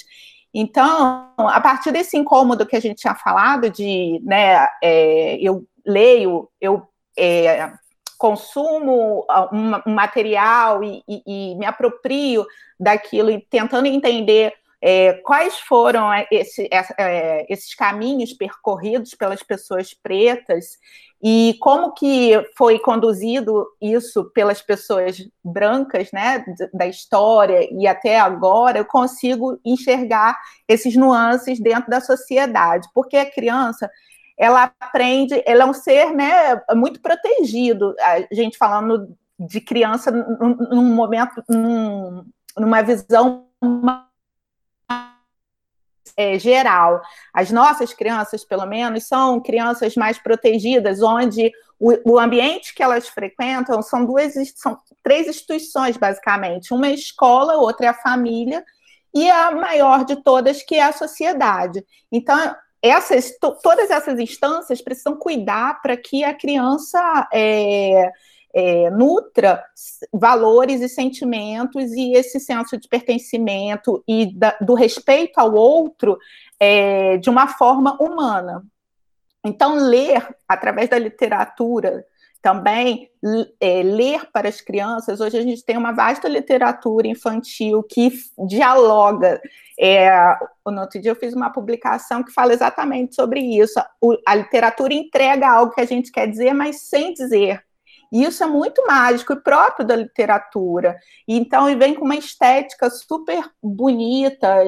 Então, 0.54 1.32
a 1.36 1.60
partir 1.60 1.92
desse 1.92 2.16
incômodo 2.16 2.66
que 2.66 2.76
a 2.76 2.80
gente 2.80 3.00
tinha 3.00 3.14
falado 3.14 3.68
de, 3.68 4.20
né, 4.24 4.66
é, 4.82 5.36
eu 5.36 5.66
leio, 5.84 6.48
eu 6.60 6.88
é, 7.18 7.72
consumo 8.18 9.24
um, 9.52 9.92
material 9.92 10.82
e, 10.82 11.02
e, 11.08 11.22
e, 11.26 11.54
me 11.56 11.66
aproprio 11.66 12.46
daquilo 12.78 13.30
e 13.30 13.40
tentando 13.40 13.86
entender 13.86 14.52
é, 14.80 15.14
quais 15.24 15.58
foram 15.58 16.12
é, 16.12 16.26
esse, 16.30 16.68
é, 16.98 17.46
esses 17.52 17.74
caminhos 17.74 18.32
percorridos 18.32 19.14
pelas 19.14 19.42
pessoas 19.42 19.94
pretas 19.94 20.78
e 21.22 21.56
como 21.60 21.92
que 21.92 22.32
foi 22.56 22.78
conduzido 22.78 23.66
isso 23.80 24.24
pelas 24.34 24.60
pessoas 24.60 25.16
brancas, 25.42 26.12
né, 26.12 26.44
da 26.74 26.86
história 26.86 27.66
e 27.72 27.86
até 27.86 28.20
agora, 28.20 28.78
eu 28.78 28.84
consigo 28.84 29.58
enxergar 29.64 30.38
esses 30.68 30.94
nuances 30.94 31.58
dentro 31.58 31.90
da 31.90 32.00
sociedade, 32.00 32.86
porque 32.94 33.16
a 33.16 33.30
criança 33.30 33.90
ela 34.38 34.72
aprende, 34.78 35.42
ela 35.46 35.62
é 35.62 35.66
um 35.66 35.72
ser 35.72 36.12
né, 36.12 36.60
muito 36.74 37.00
protegido. 37.00 37.94
A 38.00 38.34
gente 38.34 38.58
falando 38.58 39.16
de 39.38 39.60
criança 39.60 40.10
num, 40.10 40.54
num 40.54 40.94
momento, 40.94 41.42
num, 41.48 42.24
numa 42.56 42.82
visão 42.82 43.46
é, 46.16 46.38
geral. 46.38 47.02
As 47.32 47.50
nossas 47.50 47.92
crianças, 47.92 48.44
pelo 48.44 48.66
menos, 48.66 49.04
são 49.04 49.40
crianças 49.40 49.94
mais 49.94 50.18
protegidas, 50.18 51.02
onde 51.02 51.52
o, 51.78 52.12
o 52.12 52.18
ambiente 52.18 52.74
que 52.74 52.82
elas 52.82 53.08
frequentam 53.08 53.82
são 53.82 54.04
duas, 54.04 54.34
são 54.54 54.78
três 55.02 55.28
instituições, 55.28 55.96
basicamente. 55.96 56.72
Uma 56.72 56.88
é 56.88 56.90
a 56.90 56.94
escola, 56.94 57.56
outra 57.56 57.86
é 57.86 57.88
a 57.90 57.94
família, 57.94 58.64
e 59.14 59.30
a 59.30 59.50
maior 59.50 60.04
de 60.04 60.16
todas, 60.16 60.62
que 60.62 60.74
é 60.74 60.82
a 60.82 60.92
sociedade. 60.92 61.84
Então, 62.10 62.54
essas, 62.88 63.32
todas 63.62 63.90
essas 63.90 64.18
instâncias 64.18 64.80
precisam 64.80 65.16
cuidar 65.16 65.80
para 65.80 65.96
que 65.96 66.24
a 66.24 66.34
criança 66.34 67.28
é, 67.32 68.10
é, 68.54 68.90
nutra 68.90 69.62
valores 70.12 70.80
e 70.80 70.88
sentimentos 70.88 71.92
e 71.92 72.12
esse 72.12 72.40
senso 72.40 72.78
de 72.78 72.88
pertencimento 72.88 74.02
e 74.08 74.34
da, 74.34 74.56
do 74.60 74.74
respeito 74.74 75.38
ao 75.38 75.54
outro 75.54 76.18
é, 76.58 77.18
de 77.18 77.28
uma 77.28 77.46
forma 77.48 77.96
humana. 78.00 78.64
Então, 79.44 79.76
ler 79.76 80.26
através 80.48 80.88
da 80.88 80.98
literatura, 80.98 82.04
também 82.46 83.10
é, 83.60 83.82
ler 83.82 84.30
para 84.32 84.48
as 84.48 84.60
crianças. 84.60 85.20
Hoje 85.20 85.36
a 85.36 85.42
gente 85.42 85.64
tem 85.64 85.76
uma 85.76 85.90
vasta 85.90 86.28
literatura 86.28 87.08
infantil 87.08 87.82
que 87.82 88.12
dialoga. 88.46 89.40
É, 89.76 90.08
no 90.64 90.82
outro 90.82 91.00
dia 91.00 91.10
eu 91.10 91.16
fiz 91.16 91.34
uma 91.34 91.50
publicação 91.50 92.22
que 92.22 92.30
fala 92.30 92.52
exatamente 92.52 93.16
sobre 93.16 93.40
isso. 93.40 93.80
O, 94.00 94.16
a 94.24 94.36
literatura 94.36 94.94
entrega 94.94 95.50
algo 95.50 95.74
que 95.74 95.80
a 95.80 95.84
gente 95.84 96.12
quer 96.12 96.28
dizer, 96.28 96.54
mas 96.54 96.82
sem 96.82 97.12
dizer. 97.14 97.64
E 98.12 98.22
isso 98.22 98.44
é 98.44 98.46
muito 98.46 98.86
mágico 98.86 99.32
e 99.32 99.42
próprio 99.42 99.84
da 99.84 99.96
literatura. 99.96 100.96
Então, 101.26 101.68
ele 101.68 101.80
vem 101.80 101.94
com 101.94 102.04
uma 102.04 102.14
estética 102.14 102.88
super 102.88 103.42
bonita, 103.60 104.62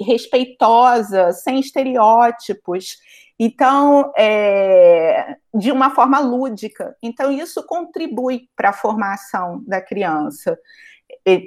respeitosa, 0.00 1.32
sem 1.32 1.58
estereótipos. 1.58 2.98
Então, 3.38 4.12
é, 4.16 5.36
de 5.54 5.70
uma 5.70 5.90
forma 5.90 6.18
lúdica. 6.20 6.96
Então, 7.02 7.30
isso 7.30 7.62
contribui 7.66 8.48
para 8.56 8.70
a 8.70 8.72
formação 8.72 9.62
da 9.66 9.80
criança, 9.80 10.58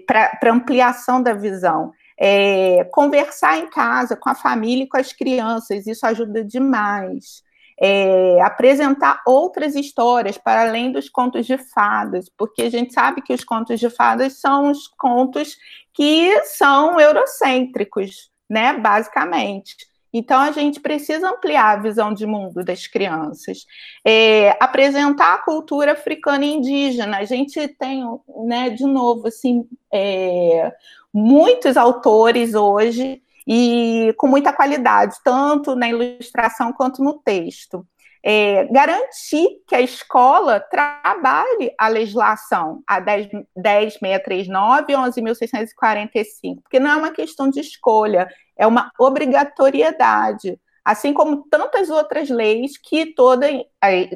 para 0.05 0.37
a 0.43 0.53
ampliação 0.53 1.21
da 1.21 1.33
visão. 1.33 1.91
É, 2.21 2.83
conversar 2.91 3.57
em 3.57 3.69
casa 3.69 4.15
com 4.15 4.29
a 4.29 4.35
família 4.35 4.83
e 4.83 4.87
com 4.87 4.97
as 4.97 5.13
crianças, 5.13 5.87
isso 5.87 6.05
ajuda 6.05 6.43
demais 6.43 7.43
é, 7.79 8.41
apresentar 8.41 9.21
outras 9.25 9.73
histórias 9.75 10.37
para 10.37 10.63
além 10.67 10.91
dos 10.91 11.09
contos 11.09 11.45
de 11.45 11.57
fadas, 11.57 12.29
porque 12.37 12.63
a 12.63 12.69
gente 12.69 12.93
sabe 12.93 13.21
que 13.21 13.33
os 13.33 13.43
contos 13.43 13.79
de 13.79 13.89
fadas 13.89 14.39
são 14.39 14.69
os 14.69 14.87
contos 14.87 15.55
que 15.93 16.43
são 16.43 16.99
eurocêntricos, 16.99 18.29
né, 18.49 18.73
basicamente. 18.73 19.77
Então, 20.13 20.39
a 20.39 20.51
gente 20.51 20.79
precisa 20.79 21.29
ampliar 21.29 21.77
a 21.77 21.81
visão 21.81 22.13
de 22.13 22.25
mundo 22.25 22.63
das 22.63 22.87
crianças. 22.87 23.65
É, 24.05 24.57
apresentar 24.59 25.35
a 25.35 25.43
cultura 25.43 25.93
africana 25.93 26.45
e 26.45 26.53
indígena. 26.53 27.17
A 27.17 27.25
gente 27.25 27.67
tem, 27.67 28.03
né, 28.45 28.69
de 28.69 28.85
novo, 28.85 29.27
assim, 29.27 29.67
é, 29.93 30.71
muitos 31.13 31.77
autores 31.77 32.53
hoje 32.55 33.21
e 33.47 34.13
com 34.17 34.27
muita 34.27 34.53
qualidade, 34.53 35.17
tanto 35.23 35.75
na 35.75 35.89
ilustração 35.89 36.71
quanto 36.71 37.03
no 37.03 37.13
texto. 37.13 37.85
É, 38.21 38.65
garantir 38.65 39.47
que 39.65 39.73
a 39.73 39.81
escola 39.81 40.59
trabalhe 40.59 41.73
a 41.77 41.87
legislação, 41.87 42.83
a 42.85 42.99
10, 42.99 43.29
10.639 43.57 44.85
e 44.89 44.93
11.645, 44.93 46.61
porque 46.61 46.79
não 46.79 46.91
é 46.91 46.95
uma 46.97 47.11
questão 47.11 47.49
de 47.49 47.61
escolha, 47.61 48.27
é 48.57 48.67
uma 48.67 48.91
obrigatoriedade, 48.99 50.59
assim 50.83 51.13
como 51.13 51.43
tantas 51.49 51.89
outras 51.89 52.29
leis 52.29 52.77
que 52.77 53.13
toda, 53.13 53.47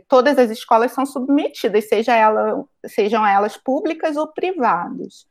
todas 0.10 0.38
as 0.38 0.52
escolas 0.52 0.92
são 0.92 1.06
submetidas, 1.06 1.88
seja 1.88 2.14
ela, 2.14 2.66
sejam 2.86 3.26
elas 3.26 3.56
públicas 3.56 4.18
ou 4.18 4.28
privadas 4.28 5.26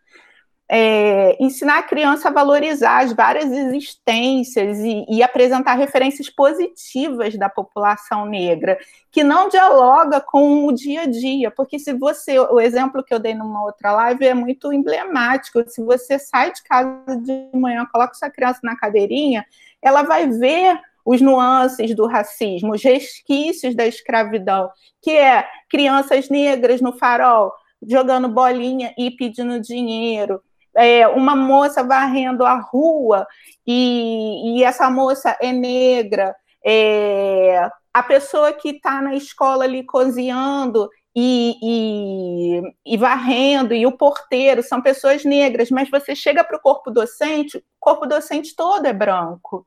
é, 0.70 1.36
ensinar 1.38 1.78
a 1.78 1.82
criança 1.82 2.28
a 2.28 2.32
valorizar 2.32 3.02
as 3.02 3.12
várias 3.12 3.50
existências 3.50 4.78
e, 4.78 5.04
e, 5.08 5.22
apresentar 5.22 5.74
referências 5.74 6.30
positivas 6.30 7.36
da 7.36 7.48
população 7.48 8.24
negra, 8.24 8.78
que 9.10 9.22
não 9.22 9.48
dialoga 9.48 10.20
com 10.20 10.66
o 10.66 10.72
dia 10.72 11.02
a 11.02 11.06
dia, 11.06 11.50
porque 11.50 11.78
se 11.78 11.92
você, 11.92 12.38
o 12.38 12.58
exemplo 12.58 13.04
que 13.04 13.12
eu 13.12 13.18
dei 13.18 13.34
numa 13.34 13.62
outra 13.64 13.92
live 13.92 14.24
é 14.24 14.34
muito 14.34 14.72
emblemático, 14.72 15.62
se 15.68 15.84
você 15.84 16.18
sai 16.18 16.52
de 16.52 16.62
casa 16.62 17.16
de 17.20 17.50
manhã, 17.52 17.86
coloca 17.92 18.14
sua 18.14 18.30
criança 18.30 18.60
na 18.62 18.76
cadeirinha, 18.76 19.44
ela 19.82 20.02
vai 20.02 20.26
ver 20.28 20.80
os 21.04 21.20
nuances 21.20 21.94
do 21.94 22.06
racismo, 22.06 22.72
os 22.72 22.82
resquícios 22.82 23.74
da 23.74 23.86
escravidão, 23.86 24.70
que 25.02 25.10
é 25.10 25.46
crianças 25.68 26.30
negras 26.30 26.80
no 26.80 26.96
farol, 26.96 27.52
jogando 27.86 28.28
bolinha 28.28 28.94
e 28.96 29.10
pedindo 29.10 29.60
dinheiro, 29.60 30.40
é, 30.76 31.06
uma 31.08 31.36
moça 31.36 31.82
varrendo 31.82 32.44
a 32.44 32.54
rua 32.54 33.26
e, 33.66 34.58
e 34.58 34.64
essa 34.64 34.90
moça 34.90 35.36
é 35.40 35.52
negra, 35.52 36.34
é, 36.64 37.68
a 37.92 38.02
pessoa 38.02 38.52
que 38.52 38.70
está 38.70 39.02
na 39.02 39.14
escola 39.14 39.64
ali 39.64 39.84
cozinhando 39.84 40.88
e, 41.14 41.58
e, 41.62 42.94
e, 42.94 42.96
varrendo, 42.96 43.74
e 43.74 43.84
o 43.84 43.96
porteiro 43.96 44.62
são 44.62 44.80
pessoas 44.80 45.24
negras, 45.24 45.70
mas 45.70 45.90
você 45.90 46.14
chega 46.14 46.42
para 46.42 46.56
o 46.56 46.60
corpo 46.60 46.90
docente, 46.90 47.58
o 47.58 47.62
corpo 47.78 48.06
docente 48.06 48.56
todo 48.56 48.86
é 48.86 48.92
branco. 48.92 49.66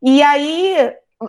E 0.00 0.22
aí 0.22 0.76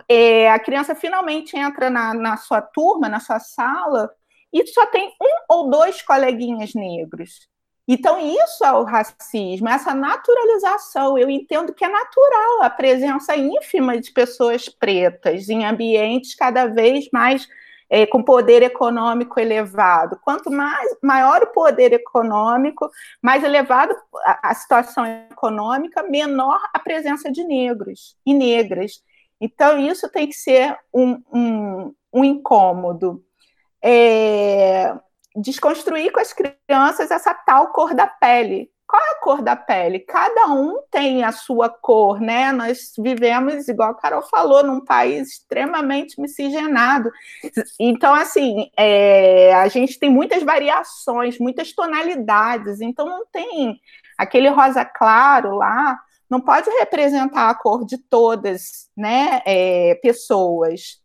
é, 0.08 0.50
a 0.50 0.58
criança 0.58 0.94
finalmente 0.94 1.56
entra 1.56 1.90
na, 1.90 2.14
na 2.14 2.36
sua 2.36 2.62
turma, 2.62 3.08
na 3.08 3.18
sua 3.18 3.40
sala, 3.40 4.08
e 4.52 4.64
só 4.68 4.86
tem 4.86 5.08
um 5.20 5.44
ou 5.48 5.70
dois 5.70 6.02
coleguinhas 6.02 6.74
negros. 6.74 7.48
Então, 7.90 8.20
isso 8.20 8.62
é 8.62 8.72
o 8.72 8.84
racismo, 8.84 9.66
essa 9.66 9.94
naturalização. 9.94 11.16
Eu 11.16 11.30
entendo 11.30 11.72
que 11.72 11.82
é 11.82 11.88
natural 11.88 12.62
a 12.62 12.68
presença 12.68 13.34
ínfima 13.34 13.98
de 13.98 14.12
pessoas 14.12 14.68
pretas 14.68 15.48
em 15.48 15.64
ambientes 15.64 16.34
cada 16.34 16.66
vez 16.66 17.08
mais 17.10 17.48
é, 17.88 18.04
com 18.04 18.22
poder 18.22 18.62
econômico 18.62 19.40
elevado. 19.40 20.18
Quanto 20.22 20.50
mais 20.50 20.94
maior 21.02 21.42
o 21.42 21.52
poder 21.52 21.94
econômico, 21.94 22.90
mais 23.22 23.42
elevado 23.42 23.94
a, 24.22 24.50
a 24.50 24.54
situação 24.54 25.06
econômica, 25.06 26.02
menor 26.02 26.60
a 26.74 26.78
presença 26.78 27.32
de 27.32 27.42
negros 27.42 28.18
e 28.26 28.34
negras. 28.34 29.02
Então, 29.40 29.78
isso 29.78 30.10
tem 30.10 30.26
que 30.26 30.34
ser 30.34 30.76
um, 30.92 31.22
um, 31.32 31.94
um 32.12 32.22
incômodo. 32.22 33.24
É, 33.82 34.94
desconstruir 35.40 36.12
com 36.12 36.20
as 36.20 36.32
crianças 36.32 37.10
essa 37.10 37.32
tal 37.34 37.68
cor 37.72 37.94
da 37.94 38.06
pele. 38.06 38.70
Qual 38.86 39.02
é 39.02 39.10
a 39.10 39.20
cor 39.20 39.42
da 39.42 39.54
pele? 39.54 39.98
Cada 40.00 40.46
um 40.46 40.80
tem 40.90 41.22
a 41.22 41.30
sua 41.30 41.68
cor, 41.68 42.18
né? 42.20 42.52
Nós 42.52 42.94
vivemos, 42.98 43.68
igual 43.68 43.90
a 43.90 43.94
Carol 43.94 44.22
falou, 44.22 44.64
num 44.64 44.82
país 44.82 45.28
extremamente 45.32 46.18
miscigenado. 46.18 47.10
Então, 47.78 48.14
assim, 48.14 48.70
é, 48.78 49.52
a 49.54 49.68
gente 49.68 49.98
tem 49.98 50.08
muitas 50.08 50.42
variações, 50.42 51.38
muitas 51.38 51.72
tonalidades. 51.74 52.80
Então, 52.80 53.06
não 53.06 53.26
tem 53.26 53.78
aquele 54.16 54.48
rosa 54.48 54.86
claro 54.86 55.56
lá, 55.56 55.98
não 56.30 56.40
pode 56.40 56.70
representar 56.70 57.50
a 57.50 57.54
cor 57.54 57.84
de 57.84 57.98
todas, 57.98 58.88
né? 58.96 59.42
É, 59.44 59.96
pessoas 59.96 60.98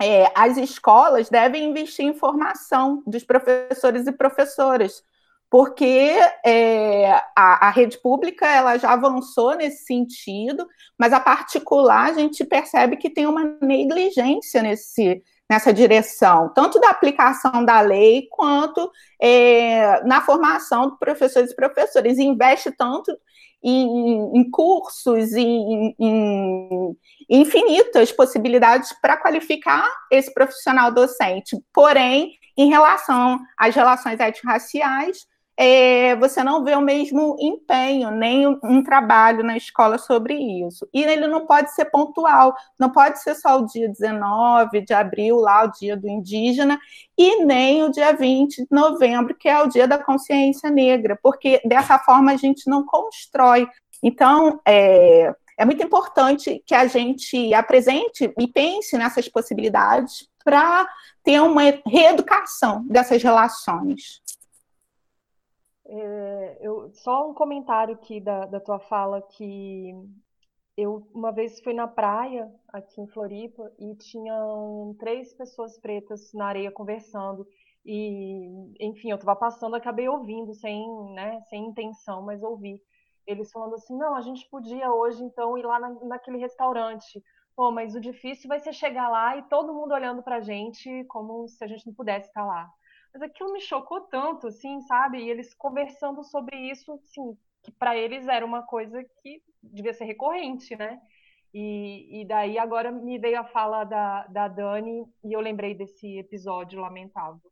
é, 0.00 0.30
as 0.34 0.56
escolas 0.56 1.28
devem 1.28 1.70
investir 1.70 2.04
em 2.04 2.14
formação 2.14 3.02
dos 3.06 3.24
professores 3.24 4.06
e 4.06 4.12
professoras, 4.12 5.02
porque 5.50 6.16
é, 6.44 7.10
a, 7.34 7.68
a, 7.68 7.70
rede 7.70 7.98
pública 7.98 8.46
ela 8.46 8.76
já 8.76 8.92
avançou 8.92 9.56
nesse 9.56 9.84
sentido, 9.84 10.66
mas 10.98 11.12
a 11.12 11.20
particular 11.20 12.10
a 12.10 12.12
gente 12.12 12.44
percebe 12.44 12.96
que 12.96 13.10
tem 13.10 13.26
uma 13.26 13.56
negligência 13.62 14.62
nesse, 14.62 15.22
nessa 15.50 15.72
direção, 15.72 16.52
tanto 16.54 16.78
da 16.78 16.90
aplicação 16.90 17.64
da 17.64 17.80
lei 17.80 18.28
quanto 18.30 18.90
é, 19.20 20.02
na 20.04 20.20
formação 20.20 20.90
de 20.90 20.98
professores 20.98 21.50
e 21.50 21.56
professores. 21.56 22.18
Investe 22.18 22.70
tanto 22.70 23.16
em, 23.62 24.38
em 24.38 24.50
cursos, 24.50 25.32
em, 25.32 25.94
em, 25.98 26.96
infinitas 27.28 28.12
possibilidades 28.12 28.92
para 29.00 29.16
qualificar 29.16 29.88
esse 30.10 30.32
profissional 30.32 30.92
docente. 30.92 31.56
Porém, 31.72 32.32
em 32.56 32.68
relação 32.68 33.38
às 33.56 33.74
relações 33.74 34.18
étnico-raciais, 34.18 35.26
é, 35.60 36.14
você 36.14 36.44
não 36.44 36.62
vê 36.62 36.76
o 36.76 36.80
mesmo 36.80 37.36
empenho, 37.40 38.12
nem 38.12 38.46
um 38.46 38.80
trabalho 38.80 39.42
na 39.42 39.56
escola 39.56 39.98
sobre 39.98 40.34
isso. 40.34 40.88
E 40.94 41.02
ele 41.02 41.26
não 41.26 41.46
pode 41.46 41.74
ser 41.74 41.86
pontual, 41.86 42.54
não 42.78 42.90
pode 42.90 43.20
ser 43.20 43.34
só 43.34 43.58
o 43.58 43.66
dia 43.66 43.88
19 43.88 44.82
de 44.82 44.94
abril, 44.94 45.38
lá 45.38 45.64
o 45.64 45.72
dia 45.72 45.96
do 45.96 46.08
indígena, 46.08 46.78
e 47.18 47.44
nem 47.44 47.82
o 47.82 47.90
dia 47.90 48.12
20 48.12 48.58
de 48.58 48.68
novembro, 48.70 49.34
que 49.34 49.48
é 49.48 49.60
o 49.60 49.66
dia 49.66 49.88
da 49.88 49.98
consciência 49.98 50.70
negra, 50.70 51.18
porque 51.20 51.60
dessa 51.64 51.98
forma 51.98 52.30
a 52.30 52.36
gente 52.36 52.70
não 52.70 52.86
constrói. 52.86 53.68
Então, 54.00 54.60
é, 54.64 55.34
é 55.58 55.64
muito 55.64 55.82
importante 55.82 56.62
que 56.64 56.74
a 56.74 56.86
gente 56.86 57.52
apresente 57.52 58.32
e 58.38 58.46
pense 58.46 58.96
nessas 58.96 59.28
possibilidades 59.28 60.28
para 60.44 60.88
ter 61.24 61.42
uma 61.42 61.62
reeducação 61.84 62.86
dessas 62.86 63.20
relações. 63.20 64.22
É, 65.88 66.58
eu, 66.60 66.90
só 66.92 67.30
um 67.30 67.34
comentário 67.34 67.94
aqui 67.94 68.20
da, 68.20 68.44
da 68.46 68.60
tua 68.60 68.78
fala 68.78 69.22
que 69.22 69.92
eu 70.76 71.08
uma 71.14 71.32
vez 71.32 71.60
fui 71.60 71.72
na 71.72 71.88
praia 71.88 72.52
aqui 72.68 73.00
em 73.00 73.08
Floripa 73.08 73.72
e 73.78 73.94
tinham 73.96 74.94
três 74.98 75.34
pessoas 75.34 75.78
pretas 75.78 76.32
na 76.34 76.46
areia 76.46 76.70
conversando 76.70 77.46
e, 77.84 78.46
enfim, 78.78 79.10
eu 79.10 79.16
estava 79.16 79.34
passando, 79.34 79.76
acabei 79.76 80.08
ouvindo 80.08 80.52
sem, 80.52 80.86
né, 81.14 81.40
sem 81.48 81.66
intenção, 81.66 82.22
mas 82.22 82.42
ouvi 82.42 82.82
eles 83.26 83.50
falando 83.50 83.74
assim, 83.74 83.96
não, 83.96 84.14
a 84.14 84.20
gente 84.20 84.48
podia 84.50 84.92
hoje 84.92 85.22
então 85.22 85.56
ir 85.56 85.64
lá 85.64 85.80
na, 85.80 85.90
naquele 86.04 86.38
restaurante. 86.38 87.22
Pô, 87.56 87.70
mas 87.70 87.94
o 87.94 88.00
difícil 88.00 88.48
vai 88.48 88.60
ser 88.60 88.72
chegar 88.72 89.08
lá 89.08 89.36
e 89.36 89.42
todo 89.48 89.74
mundo 89.74 89.92
olhando 89.92 90.22
pra 90.22 90.40
gente 90.40 91.04
como 91.04 91.48
se 91.48 91.62
a 91.64 91.66
gente 91.66 91.86
não 91.86 91.94
pudesse 91.94 92.28
estar 92.28 92.44
lá. 92.44 92.70
Mas 93.12 93.22
aquilo 93.22 93.52
me 93.52 93.60
chocou 93.60 94.02
tanto, 94.02 94.48
assim, 94.48 94.80
sabe? 94.82 95.18
E 95.18 95.30
eles 95.30 95.54
conversando 95.54 96.22
sobre 96.22 96.56
isso, 96.56 96.92
assim, 96.92 97.36
que 97.62 97.70
para 97.72 97.96
eles 97.96 98.28
era 98.28 98.44
uma 98.44 98.62
coisa 98.62 99.04
que 99.22 99.42
devia 99.62 99.94
ser 99.94 100.04
recorrente, 100.04 100.76
né? 100.76 101.00
E, 101.52 102.20
e 102.20 102.24
daí 102.26 102.58
agora 102.58 102.92
me 102.92 103.18
veio 103.18 103.40
a 103.40 103.44
fala 103.44 103.84
da, 103.84 104.26
da 104.26 104.48
Dani 104.48 105.06
e 105.24 105.32
eu 105.32 105.40
lembrei 105.40 105.74
desse 105.74 106.18
episódio 106.18 106.80
lamentável. 106.80 107.50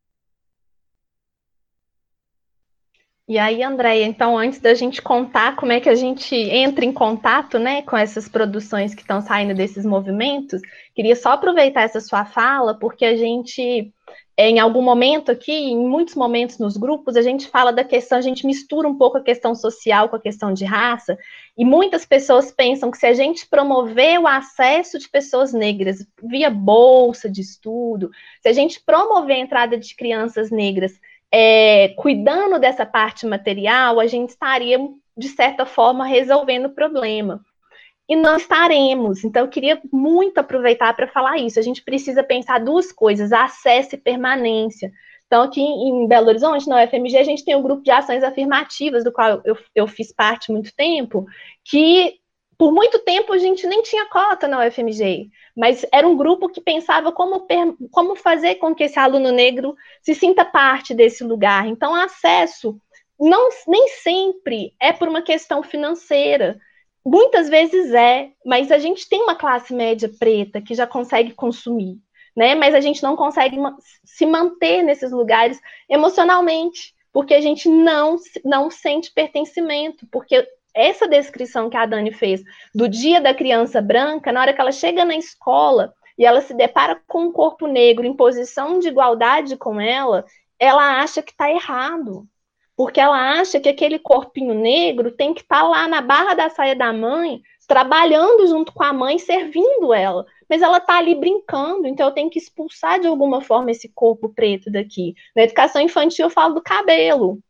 E 3.29 3.39
aí, 3.41 3.61
Andréia, 3.61 4.05
então, 4.05 4.39
antes 4.39 4.61
da 4.61 4.73
gente 4.73 5.03
contar 5.03 5.57
como 5.57 5.73
é 5.73 5.81
que 5.81 5.89
a 5.89 5.97
gente 5.97 6.33
entra 6.37 6.85
em 6.85 6.93
contato 6.93 7.59
né, 7.59 7.83
com 7.83 7.97
essas 7.97 8.29
produções 8.29 8.95
que 8.95 9.01
estão 9.01 9.21
saindo 9.21 9.53
desses 9.53 9.85
movimentos, 9.85 10.61
queria 10.95 11.17
só 11.17 11.33
aproveitar 11.33 11.83
essa 11.83 12.01
sua 12.01 12.25
fala, 12.25 12.79
porque 12.79 13.05
a 13.05 13.17
gente, 13.17 13.93
em 14.39 14.59
algum 14.59 14.83
momento 14.83 15.33
aqui, 15.33 15.53
em 15.53 15.79
muitos 15.79 16.15
momentos 16.15 16.59
nos 16.59 16.77
grupos, 16.77 17.17
a 17.17 17.23
gente 17.23 17.49
fala 17.49 17.73
da 17.73 17.83
questão, 17.83 18.19
a 18.19 18.23
gente 18.23 18.47
mistura 18.47 18.87
um 18.87 18.95
pouco 18.95 19.17
a 19.17 19.23
questão 19.23 19.55
social 19.55 20.11
com 20.11 20.17
a 20.17 20.21
questão 20.21 20.53
de 20.53 20.65
raça, 20.65 21.19
e 21.57 21.65
muitas 21.65 22.05
pessoas 22.05 22.53
pensam 22.53 22.91
que 22.91 22.99
se 22.99 23.07
a 23.07 23.15
gente 23.15 23.47
promover 23.47 24.21
o 24.21 24.27
acesso 24.27 24.99
de 24.99 25.09
pessoas 25.09 25.55
negras 25.55 26.07
via 26.23 26.51
bolsa 26.51 27.31
de 27.31 27.41
estudo, 27.41 28.11
se 28.43 28.49
a 28.49 28.53
gente 28.53 28.79
promover 28.85 29.37
a 29.37 29.41
entrada 29.41 29.79
de 29.79 29.97
crianças 29.97 30.51
negras 30.51 30.93
é, 31.33 31.89
cuidando 31.97 32.59
dessa 32.59 32.85
parte 32.85 33.27
material, 33.27 33.99
a 33.99 34.07
gente 34.07 34.31
estaria, 34.31 34.79
de 35.17 35.29
certa 35.29 35.65
forma, 35.65 36.05
resolvendo 36.05 36.67
o 36.67 36.75
problema. 36.75 37.43
E 38.09 38.15
não 38.15 38.37
estaremos. 38.37 39.25
Então, 39.25 39.43
eu 39.43 39.49
queria 39.49 39.81
muito 39.93 40.39
aproveitar 40.39 40.95
para 40.95 41.09
falar 41.09 41.39
isso. 41.39 41.59
A 41.59 41.63
gente 41.63 41.83
precisa 41.83 42.23
pensar 42.23 42.61
duas 42.61 42.93
coisas: 42.93 43.33
acesso 43.33 43.95
e 43.95 43.99
permanência. 43.99 44.93
Então, 45.27 45.43
aqui 45.43 45.61
em 45.61 46.07
Belo 46.07 46.29
Horizonte, 46.29 46.69
na 46.69 46.85
UFMG, 46.85 47.19
a 47.19 47.25
gente 47.25 47.45
tem 47.45 47.57
um 47.57 47.63
grupo 47.63 47.83
de 47.83 47.91
ações 47.91 48.23
afirmativas, 48.23 49.03
do 49.03 49.13
qual 49.13 49.41
eu, 49.45 49.59
eu 49.75 49.89
fiz 49.89 50.13
parte 50.13 50.53
muito 50.53 50.73
tempo, 50.77 51.27
que 51.65 52.21
por 52.57 52.73
muito 52.73 53.01
tempo 53.01 53.33
a 53.33 53.39
gente 53.39 53.67
nem 53.67 53.83
tinha 53.83 54.07
cota 54.07 54.49
na 54.49 54.65
UFMG, 54.65 55.29
mas 55.55 55.85
era 55.93 56.09
um 56.09 56.17
grupo 56.17 56.49
que 56.49 56.61
pensava 56.61 57.13
como, 57.13 57.47
como 57.91 58.17
fazer 58.17 58.55
com 58.55 58.75
que 58.75 58.85
esse 58.85 58.99
aluno 58.99 59.31
negro 59.31 59.75
se 60.01 60.15
sinta 60.15 60.45
parte 60.45 60.95
desse 60.95 61.23
lugar. 61.23 61.67
Então, 61.67 61.95
acesso 61.95 62.81
não, 63.19 63.49
nem 63.67 63.89
sempre 63.89 64.75
é 64.81 64.93
por 64.93 65.09
uma 65.09 65.23
questão 65.23 65.63
financeira. 65.63 66.59
Muitas 67.09 67.49
vezes 67.49 67.95
é, 67.95 68.33
mas 68.45 68.73
a 68.73 68.79
gente 68.79 69.09
tem 69.09 69.23
uma 69.23 69.37
classe 69.37 69.73
média 69.73 70.11
preta 70.19 70.61
que 70.61 70.75
já 70.75 70.89
consegue 70.89 71.33
consumir, 71.33 72.01
né? 72.37 72.57
Mas 72.57 72.75
a 72.75 72.81
gente 72.81 73.01
não 73.01 73.15
consegue 73.15 73.57
se 74.05 74.27
manter 74.27 74.83
nesses 74.83 75.13
lugares 75.13 75.61
emocionalmente, 75.89 76.97
porque 77.13 77.33
a 77.33 77.41
gente 77.41 77.69
não, 77.69 78.17
não 78.45 78.73
sente 78.73 79.13
pertencimento, 79.13 80.05
porque 80.11 80.49
essa 80.75 81.07
descrição 81.07 81.71
que 81.71 81.77
a 81.77 81.87
Dani 81.87 82.11
fez 82.11 82.43
do 82.75 82.89
dia 82.89 83.21
da 83.21 83.33
criança 83.33 83.81
branca, 83.81 84.33
na 84.33 84.41
hora 84.41 84.53
que 84.53 84.61
ela 84.61 84.73
chega 84.73 85.05
na 85.05 85.15
escola 85.15 85.95
e 86.19 86.27
ela 86.27 86.41
se 86.41 86.55
depara 86.55 87.01
com 87.07 87.27
um 87.27 87.33
corpo 87.33 87.69
negro 87.69 88.05
em 88.05 88.17
posição 88.17 88.81
de 88.81 88.89
igualdade 88.89 89.57
com 89.57 89.81
ela, 89.81 90.25
ela 90.59 91.01
acha 91.01 91.23
que 91.23 91.31
está 91.31 91.49
errado. 91.49 92.27
Porque 92.77 93.01
ela 93.01 93.41
acha 93.41 93.59
que 93.59 93.69
aquele 93.69 93.99
corpinho 93.99 94.53
negro 94.53 95.11
tem 95.11 95.33
que 95.33 95.41
estar 95.41 95.63
tá 95.63 95.67
lá 95.69 95.89
na 95.89 96.01
barra 96.01 96.35
da 96.35 96.51
saia 96.51 96.77
da 96.77 96.93
mãe, 96.93 97.43
trabalhando 97.67 98.47
junto 98.47 98.73
com 98.73 98.83
a 98.83 98.93
mãe, 98.93 99.19
servindo 99.19 99.93
ela. 99.93 100.27
Mas 100.49 100.63
ela 100.63 100.79
está 100.79 100.99
ali 100.99 101.15
brincando, 101.15 101.87
então 101.87 102.07
eu 102.07 102.15
tenho 102.15 102.31
que 102.31 102.39
expulsar 102.39 103.01
de 103.01 103.07
alguma 103.07 103.41
forma 103.41 103.71
esse 103.71 103.89
corpo 103.89 104.29
preto 104.29 104.71
daqui. 104.71 105.15
Na 105.35 105.43
educação 105.43 105.81
infantil 105.81 106.27
eu 106.27 106.31
falo 106.31 106.55
do 106.55 106.63
cabelo. 106.63 107.41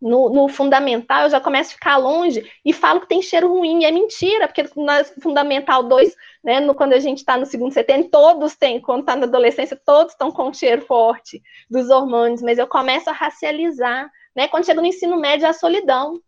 No, 0.00 0.28
no, 0.28 0.48
fundamental, 0.48 1.22
eu 1.22 1.30
já 1.30 1.40
começo 1.40 1.70
a 1.70 1.74
ficar 1.74 1.96
longe 1.96 2.44
e 2.62 2.74
falo 2.74 3.00
que 3.00 3.08
tem 3.08 3.22
cheiro 3.22 3.48
ruim. 3.48 3.82
E 3.82 3.84
é 3.86 3.90
mentira, 3.90 4.46
porque 4.46 4.68
na 4.76 5.02
fundamental 5.02 5.82
2, 5.82 6.14
né, 6.44 6.60
no, 6.60 6.74
quando 6.74 6.92
a 6.92 6.98
gente 6.98 7.18
está 7.18 7.38
no 7.38 7.46
segundo 7.46 7.72
setembro, 7.72 8.10
todos 8.10 8.54
têm, 8.54 8.82
quando 8.82 9.00
está 9.00 9.16
na 9.16 9.24
adolescência, 9.24 9.80
todos 9.82 10.12
estão 10.12 10.30
com 10.30 10.52
cheiro 10.52 10.82
forte 10.82 11.42
dos 11.70 11.88
hormônios, 11.88 12.42
mas 12.42 12.58
eu 12.58 12.66
começo 12.66 13.08
a 13.08 13.14
racializar. 13.14 14.10
Né? 14.34 14.48
Quando 14.48 14.66
chego 14.66 14.80
no 14.80 14.86
ensino 14.86 15.16
médio, 15.18 15.46
é 15.46 15.48
a 15.50 15.54
solidão 15.54 16.20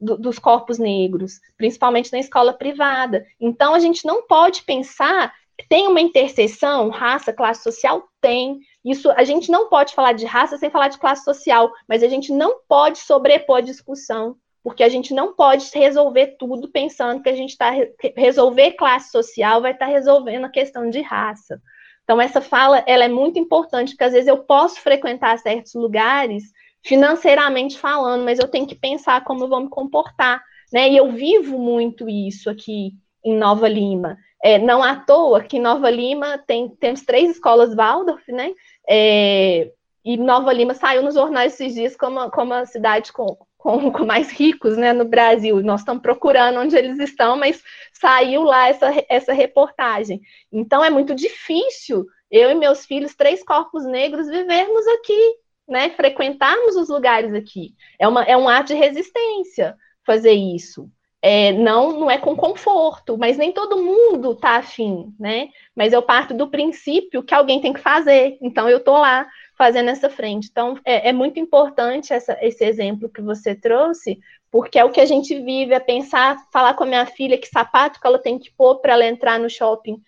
do, 0.00 0.16
dos 0.16 0.38
corpos 0.38 0.78
negros, 0.78 1.40
principalmente 1.56 2.12
na 2.12 2.18
escola 2.18 2.52
privada. 2.52 3.26
Então, 3.40 3.74
a 3.74 3.78
gente 3.78 4.04
não 4.04 4.26
pode 4.26 4.62
pensar 4.62 5.32
tem 5.68 5.88
uma 5.88 6.00
interseção, 6.00 6.90
raça, 6.90 7.32
classe 7.32 7.62
social? 7.62 8.06
Tem. 8.20 8.60
Isso 8.84 9.10
a 9.12 9.24
gente 9.24 9.50
não 9.50 9.68
pode 9.68 9.94
falar 9.94 10.12
de 10.12 10.26
raça 10.26 10.58
sem 10.58 10.70
falar 10.70 10.88
de 10.88 10.98
classe 10.98 11.24
social, 11.24 11.72
mas 11.88 12.02
a 12.02 12.08
gente 12.08 12.32
não 12.32 12.60
pode 12.68 12.98
sobrepor 12.98 13.58
a 13.58 13.62
discussão, 13.62 14.36
porque 14.62 14.82
a 14.82 14.88
gente 14.88 15.14
não 15.14 15.34
pode 15.34 15.70
resolver 15.74 16.36
tudo 16.38 16.68
pensando 16.68 17.22
que 17.22 17.28
a 17.28 17.34
gente 17.34 17.50
está 17.50 17.72
resolver 18.16 18.72
classe 18.72 19.10
social 19.10 19.62
vai 19.62 19.72
estar 19.72 19.86
tá 19.86 19.92
resolvendo 19.92 20.44
a 20.44 20.50
questão 20.50 20.90
de 20.90 21.00
raça. 21.00 21.60
Então 22.04 22.20
essa 22.20 22.40
fala 22.40 22.84
ela 22.86 23.04
é 23.04 23.08
muito 23.08 23.38
importante, 23.38 23.90
porque 23.90 24.04
às 24.04 24.12
vezes 24.12 24.28
eu 24.28 24.38
posso 24.38 24.80
frequentar 24.80 25.38
certos 25.38 25.74
lugares 25.74 26.44
financeiramente 26.86 27.78
falando, 27.78 28.24
mas 28.24 28.38
eu 28.38 28.46
tenho 28.46 28.66
que 28.66 28.74
pensar 28.74 29.24
como 29.24 29.44
eu 29.44 29.48
vou 29.48 29.60
me 29.60 29.68
comportar, 29.68 30.40
né? 30.72 30.88
E 30.88 30.96
eu 30.96 31.10
vivo 31.10 31.58
muito 31.58 32.08
isso 32.08 32.48
aqui 32.48 32.92
em 33.24 33.36
Nova 33.36 33.68
Lima. 33.68 34.16
É, 34.42 34.56
não 34.56 34.82
à 34.82 34.94
toa 34.94 35.42
que 35.42 35.58
Nova 35.58 35.90
Lima 35.90 36.38
tem, 36.46 36.68
temos 36.68 37.02
três 37.02 37.32
escolas 37.32 37.74
Waldorf, 37.74 38.30
né? 38.30 38.52
É, 38.88 39.72
e 40.04 40.16
Nova 40.16 40.52
Lima 40.52 40.74
saiu 40.74 41.02
nos 41.02 41.14
jornais 41.14 41.54
esses 41.54 41.74
dias 41.74 41.96
como, 41.96 42.30
como 42.30 42.54
a 42.54 42.64
cidade 42.64 43.12
com, 43.12 43.36
com, 43.58 43.90
com, 43.90 44.06
mais 44.06 44.30
ricos 44.30 44.76
né, 44.76 44.92
no 44.92 45.04
Brasil. 45.04 45.60
Nós 45.64 45.80
estamos 45.80 46.02
procurando 46.02 46.60
onde 46.60 46.76
eles 46.76 47.00
estão, 47.00 47.36
mas 47.36 47.60
saiu 47.92 48.42
lá 48.44 48.68
essa, 48.68 48.92
essa 49.08 49.32
reportagem. 49.32 50.20
Então 50.52 50.84
é 50.84 50.90
muito 50.90 51.16
difícil 51.16 52.06
eu 52.30 52.48
e 52.50 52.54
meus 52.54 52.86
filhos, 52.86 53.16
três 53.16 53.42
corpos 53.42 53.84
negros, 53.84 54.28
vivermos 54.28 54.86
aqui, 54.86 55.34
né? 55.68 55.90
Frequentarmos 55.90 56.76
os 56.76 56.88
lugares 56.88 57.34
aqui. 57.34 57.74
É, 57.98 58.06
uma, 58.06 58.22
é 58.24 58.36
um 58.36 58.48
ato 58.48 58.68
de 58.68 58.74
resistência 58.74 59.76
fazer 60.04 60.32
isso. 60.32 60.90
É, 61.20 61.50
não, 61.52 61.98
não 61.98 62.10
é 62.10 62.18
com 62.18 62.36
conforto, 62.36 63.18
mas 63.18 63.36
nem 63.36 63.50
todo 63.50 63.82
mundo 63.82 64.32
está 64.32 64.58
afim, 64.58 65.12
né? 65.18 65.48
Mas 65.74 65.92
eu 65.92 66.00
parto 66.00 66.32
do 66.32 66.48
princípio 66.48 67.22
que 67.22 67.34
alguém 67.34 67.60
tem 67.60 67.72
que 67.72 67.80
fazer, 67.80 68.38
então 68.40 68.68
eu 68.68 68.78
estou 68.78 68.98
lá 68.98 69.26
fazendo 69.58 69.90
essa 69.90 70.08
frente. 70.08 70.48
Então 70.48 70.78
é, 70.84 71.08
é 71.08 71.12
muito 71.12 71.40
importante 71.40 72.12
essa, 72.12 72.38
esse 72.40 72.64
exemplo 72.64 73.08
que 73.08 73.20
você 73.20 73.54
trouxe, 73.56 74.20
porque 74.52 74.78
é 74.78 74.84
o 74.84 74.90
que 74.90 75.00
a 75.00 75.06
gente 75.06 75.34
vive, 75.40 75.74
é 75.74 75.80
pensar, 75.80 76.36
falar 76.52 76.74
com 76.74 76.84
a 76.84 76.86
minha 76.86 77.06
filha 77.06 77.38
que 77.38 77.48
sapato 77.48 78.00
que 78.00 78.06
ela 78.06 78.18
tem 78.18 78.38
que 78.38 78.52
pôr 78.52 78.76
para 78.76 78.92
ela 78.92 79.06
entrar 79.06 79.38
no 79.40 79.50
shopping, 79.50 80.00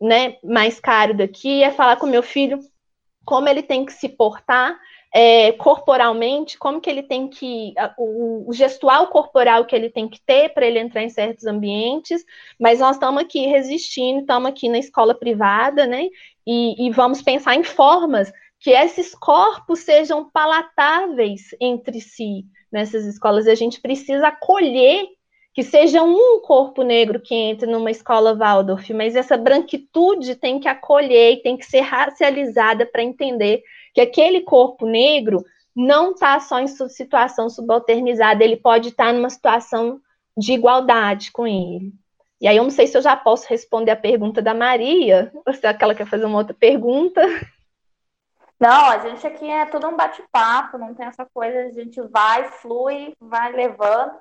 né? 0.00 0.36
Mais 0.42 0.80
caro 0.80 1.12
daqui, 1.12 1.62
é 1.62 1.70
falar 1.70 1.96
com 1.96 2.06
meu 2.06 2.22
filho 2.22 2.58
como 3.24 3.48
ele 3.48 3.62
tem 3.62 3.84
que 3.84 3.92
se 3.92 4.08
portar 4.08 4.78
é, 5.14 5.52
corporalmente, 5.52 6.58
como 6.58 6.80
que 6.80 6.88
ele 6.88 7.02
tem 7.02 7.28
que, 7.28 7.74
o, 7.98 8.48
o, 8.48 8.52
gestual 8.54 9.08
corporal 9.08 9.66
que 9.66 9.76
ele 9.76 9.90
tem 9.90 10.08
que 10.08 10.18
ter 10.24 10.48
para 10.54 10.66
ele 10.66 10.78
entrar 10.78 11.02
em 11.02 11.10
certos 11.10 11.46
ambientes, 11.46 12.24
mas 12.58 12.80
nós 12.80 12.96
estamos 12.96 13.22
aqui 13.22 13.46
resistindo, 13.46 14.20
estamos 14.20 14.48
aqui 14.48 14.70
na 14.70 14.78
escola 14.78 15.14
privada, 15.14 15.86
né, 15.86 16.08
e, 16.46 16.86
e 16.86 16.90
vamos 16.90 17.20
pensar 17.20 17.54
em 17.54 17.62
formas 17.62 18.32
que 18.58 18.70
esses 18.70 19.14
corpos 19.14 19.80
sejam 19.80 20.30
palatáveis 20.30 21.54
entre 21.60 22.00
si 22.00 22.46
nessas 22.72 23.04
escolas, 23.04 23.44
e 23.44 23.50
a 23.50 23.54
gente 23.54 23.82
precisa 23.82 24.28
acolher 24.28 25.06
que 25.54 25.62
seja 25.62 26.02
um 26.02 26.40
corpo 26.40 26.82
negro 26.82 27.20
que 27.20 27.34
entre 27.34 27.70
numa 27.70 27.90
escola 27.90 28.34
Waldorf, 28.34 28.90
mas 28.94 29.14
essa 29.14 29.36
branquitude 29.36 30.36
tem 30.36 30.58
que 30.58 30.68
acolher 30.68 31.34
e 31.34 31.42
tem 31.42 31.58
que 31.58 31.66
ser 31.66 31.80
racializada 31.80 32.86
para 32.86 33.02
entender 33.02 33.62
que 33.94 34.00
aquele 34.00 34.42
corpo 34.42 34.86
negro 34.86 35.44
não 35.74 36.12
está 36.12 36.38
só 36.40 36.58
em 36.60 36.66
situação 36.66 37.48
subalternizada, 37.48 38.44
ele 38.44 38.56
pode 38.56 38.90
estar 38.90 39.06
tá 39.06 39.12
numa 39.12 39.30
situação 39.30 40.00
de 40.36 40.52
igualdade 40.52 41.30
com 41.32 41.46
ele. 41.46 41.92
E 42.40 42.48
aí 42.48 42.56
eu 42.56 42.64
não 42.64 42.70
sei 42.70 42.86
se 42.86 42.96
eu 42.96 43.02
já 43.02 43.16
posso 43.16 43.48
responder 43.48 43.92
a 43.92 43.96
pergunta 43.96 44.42
da 44.42 44.54
Maria, 44.54 45.32
ou 45.46 45.52
se 45.52 45.64
ela 45.64 45.94
quer 45.94 46.06
fazer 46.06 46.24
uma 46.24 46.38
outra 46.38 46.54
pergunta. 46.54 47.22
Não, 48.58 48.90
a 48.90 48.98
gente 48.98 49.26
aqui 49.26 49.48
é 49.48 49.66
tudo 49.66 49.88
um 49.88 49.96
bate-papo, 49.96 50.78
não 50.78 50.94
tem 50.94 51.06
essa 51.06 51.26
coisa, 51.32 51.66
a 51.66 51.70
gente 51.70 52.00
vai, 52.02 52.44
flui, 52.44 53.14
vai 53.20 53.52
levando. 53.52 54.12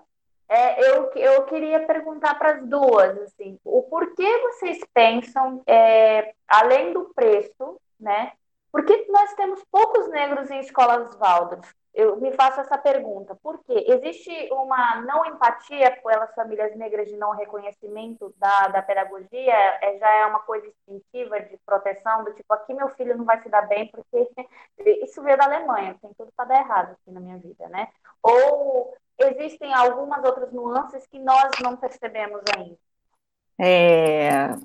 É, 0.50 0.90
eu, 0.90 1.12
eu 1.16 1.44
queria 1.46 1.86
perguntar 1.86 2.36
para 2.36 2.54
as 2.56 2.68
duas, 2.68 3.18
assim, 3.20 3.58
o 3.64 3.84
porquê 3.84 4.38
vocês 4.40 4.80
pensam, 4.94 5.62
é, 5.66 6.34
além 6.48 6.92
do 6.92 7.12
preço, 7.16 7.80
né, 8.00 8.34
Por 8.72 8.86
que 8.86 9.06
nós 9.10 9.34
temos 9.34 9.64
poucos 9.70 10.08
negros 10.10 10.50
em 10.50 10.60
escolas 10.60 11.14
Waldorf? 11.16 11.70
Eu 11.94 12.16
me 12.22 12.32
faço 12.32 12.62
essa 12.62 12.78
pergunta. 12.78 13.36
Por 13.36 13.62
quê? 13.66 13.86
Existe 13.86 14.32
uma 14.54 15.02
não 15.02 15.26
empatia 15.26 15.92
pelas 16.02 16.34
famílias 16.34 16.74
negras 16.78 17.10
de 17.10 17.18
não 17.18 17.32
reconhecimento 17.32 18.34
da, 18.38 18.70
da 18.70 18.82
pedagogia? 18.82 19.54
É, 19.82 19.98
já 19.98 20.10
é 20.10 20.26
uma 20.26 20.40
coisa 20.40 20.66
instintiva 20.68 21.42
de 21.42 21.58
proteção, 21.66 22.24
do 22.24 22.34
tipo, 22.34 22.54
aqui 22.54 22.74
meu 22.74 22.88
filho 22.90 23.18
não 23.18 23.26
vai 23.26 23.42
se 23.42 23.50
dar 23.50 23.68
bem, 23.68 23.92
porque 23.92 24.30
isso 25.04 25.22
veio 25.22 25.38
da 25.38 25.44
Alemanha, 25.44 25.98
tem 26.02 26.14
tudo 26.14 26.32
para 26.34 26.46
dar 26.46 26.60
errado 26.62 26.92
aqui 26.94 27.12
na 27.12 27.20
minha 27.20 27.38
vida, 27.38 27.68
né? 27.68 27.90
Ou 28.24 28.96
existem 29.20 29.74
algumas 29.74 30.24
outras 30.24 30.52
nuances 30.54 31.06
que 31.08 31.20
nós 31.20 31.52
não 31.62 31.76
percebemos 31.76 32.42
ainda? 32.56 32.78
É, 33.60 34.56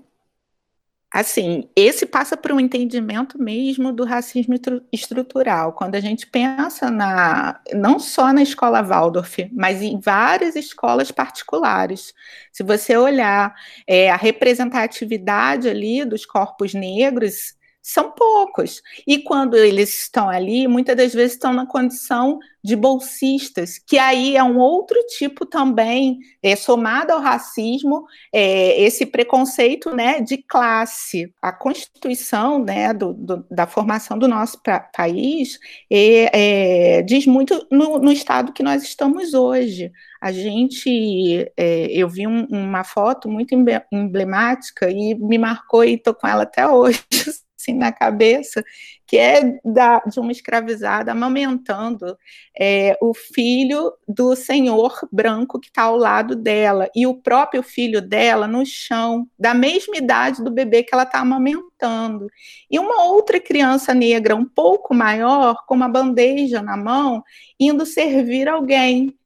Assim, 1.13 1.71
esse 1.75 2.05
passa 2.05 2.37
por 2.37 2.53
um 2.53 2.61
entendimento 2.61 3.41
mesmo 3.41 3.93
do 3.93 4.05
racismo 4.05 4.55
estrutural. 4.93 5.73
Quando 5.73 5.95
a 5.95 6.01
gente 6.01 6.27
pensa 6.27 6.91
na, 6.91 7.61
não 7.73 7.99
só 7.99 8.33
na 8.33 8.43
escola 8.43 8.83
Waldorf, 8.83 9.49
mas 9.53 9.83
em 9.83 10.01
várias 10.01 10.57
escolas 10.57 11.11
particulares. 11.13 12.13
Se 12.53 12.63
você 12.63 12.97
olhar 12.97 13.55
é, 13.87 14.11
a 14.11 14.17
representatividade 14.17 15.69
ali 15.69 16.05
dos 16.05 16.27
corpos 16.27 16.75
negros, 16.75 17.56
são 17.87 18.11
poucos. 18.11 18.83
E 19.07 19.21
quando 19.21 19.57
eles 19.57 20.03
estão 20.03 20.29
ali, 20.29 20.67
muitas 20.67 20.97
das 20.97 21.15
vezes 21.15 21.35
estão 21.35 21.53
na 21.53 21.65
condição 21.65 22.41
de 22.61 22.75
bolsistas, 22.75 23.79
que 23.79 23.97
aí 23.97 24.37
é 24.37 24.43
um 24.43 24.59
outro 24.59 24.99
tipo 25.17 25.47
também, 25.47 26.19
é, 26.43 26.57
somado 26.57 27.13
ao 27.13 27.21
racismo, 27.21 28.05
é, 28.33 28.83
esse 28.83 29.07
preconceito 29.07 29.95
né, 29.95 30.21
de 30.21 30.39
classe. 30.39 31.33
A 31.41 31.53
Constituição 31.53 32.59
né, 32.59 32.93
do, 32.93 33.13
do, 33.15 33.47
da 33.49 33.69
formação 33.69 34.19
do 34.19 34.27
nosso 34.27 34.61
pra, 34.61 34.81
país 34.81 35.57
é, 35.89 36.97
é, 36.99 37.03
diz 37.03 37.25
muito 37.25 37.65
no, 37.71 38.01
no, 38.01 38.11
estado 38.11 38.53
que 38.53 38.65
nós 38.65 38.83
estamos 38.83 39.33
hoje. 39.33 39.93
A 40.21 40.33
gente, 40.33 41.49
é, 41.57 41.87
eu 41.93 42.09
vi 42.09 42.27
um, 42.27 42.47
uma 42.47 42.83
foto 42.83 43.29
muito 43.29 43.55
emblemática 43.93 44.91
e 44.91 45.15
me 45.15 45.39
marcou 45.39 45.85
e 45.85 45.95
estou 45.95 46.15
com 46.15 46.27
ela 46.27 46.43
até 46.43 46.67
hoje 46.67 47.01
assim 47.67 47.75
na 47.75 47.91
cabeça, 47.91 48.65
que 49.07 49.17
é 49.17 49.59
da, 49.65 49.99
de 50.01 50.19
uma 50.21 50.33
escravizada 50.33 51.13
amamentando 51.13 52.17
é, 52.59 52.97
o 53.01 53.13
filho 53.13 53.93
do 54.07 54.37
senhor 54.37 54.99
branco 55.13 55.59
que 55.61 55.69
está 55.69 55.83
ao 55.83 55.97
lado 55.97 56.37
dela, 56.37 56.89
e 56.95 57.07
o 57.07 57.15
próprio 57.15 57.63
filho 57.63 58.01
dela 58.01 58.47
no 58.47 58.65
chão, 58.65 59.29
da 59.39 59.53
mesma 59.53 59.97
idade 59.97 60.43
do 60.43 60.51
bebê 60.51 60.83
que 60.83 60.95
ela 60.95 61.03
está 61.03 61.21
amamentando. 61.21 62.29
E 62.71 62.79
uma 62.79 63.05
outra 63.05 63.41
criança 63.41 63.93
negra, 63.93 64.37
um 64.37 64.45
pouco 64.47 64.95
maior, 64.95 65.65
com 65.67 65.75
uma 65.75 65.89
bandeja 65.89 66.63
na 66.63 66.77
mão, 66.77 67.23
indo 67.59 67.85
servir 67.85 68.49
alguém. 68.49 69.17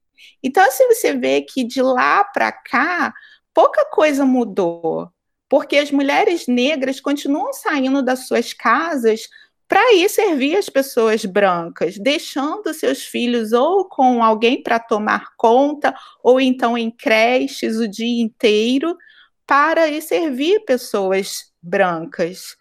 Então, 0.43 0.63
assim, 0.63 0.87
você 0.87 1.13
vê 1.13 1.41
que 1.41 1.63
de 1.63 1.81
lá 1.81 2.23
para 2.23 2.51
cá, 2.51 3.13
pouca 3.53 3.85
coisa 3.85 4.25
mudou 4.25 5.11
porque 5.51 5.75
as 5.75 5.91
mulheres 5.91 6.47
negras 6.47 7.01
continuam 7.01 7.51
saindo 7.51 8.01
das 8.01 8.25
suas 8.25 8.53
casas 8.53 9.27
para 9.67 9.93
ir 9.95 10.07
servir 10.07 10.55
as 10.55 10.69
pessoas 10.69 11.25
brancas, 11.25 11.97
deixando 11.97 12.73
seus 12.73 13.03
filhos 13.03 13.51
ou 13.51 13.83
com 13.83 14.23
alguém 14.23 14.63
para 14.63 14.79
tomar 14.79 15.35
conta, 15.35 15.93
ou 16.23 16.39
então 16.39 16.77
em 16.77 16.89
creches 16.89 17.75
o 17.75 17.85
dia 17.85 18.23
inteiro, 18.23 18.95
para 19.45 19.89
ir 19.89 20.01
servir 20.01 20.63
pessoas 20.63 21.51
brancas. 21.61 22.55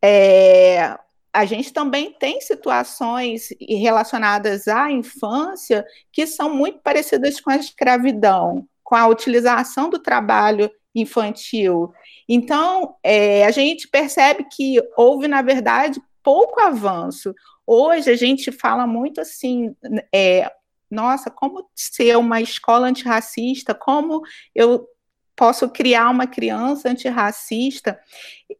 É, 0.00 0.96
a 1.32 1.44
gente 1.44 1.72
também 1.72 2.12
tem 2.12 2.40
situações 2.40 3.48
relacionadas 3.60 4.68
à 4.68 4.88
infância 4.88 5.84
que 6.12 6.28
são 6.28 6.54
muito 6.54 6.78
parecidas 6.78 7.40
com 7.40 7.50
a 7.50 7.56
escravidão, 7.56 8.68
com 8.84 8.94
a 8.94 9.08
utilização 9.08 9.90
do 9.90 9.98
trabalho 9.98 10.70
infantil. 10.94 11.92
Então, 12.28 12.96
é, 13.02 13.44
a 13.44 13.50
gente 13.50 13.88
percebe 13.88 14.44
que 14.44 14.80
houve, 14.96 15.28
na 15.28 15.42
verdade, 15.42 16.00
pouco 16.22 16.60
avanço. 16.60 17.34
Hoje 17.66 18.10
a 18.10 18.16
gente 18.16 18.52
fala 18.52 18.86
muito 18.86 19.20
assim, 19.20 19.74
é, 20.12 20.50
nossa, 20.90 21.30
como 21.30 21.68
ser 21.74 22.16
uma 22.16 22.40
escola 22.40 22.86
antirracista, 22.88 23.74
como 23.74 24.22
eu 24.54 24.86
posso 25.34 25.68
criar 25.70 26.10
uma 26.10 26.26
criança 26.26 26.90
antirracista. 26.90 27.98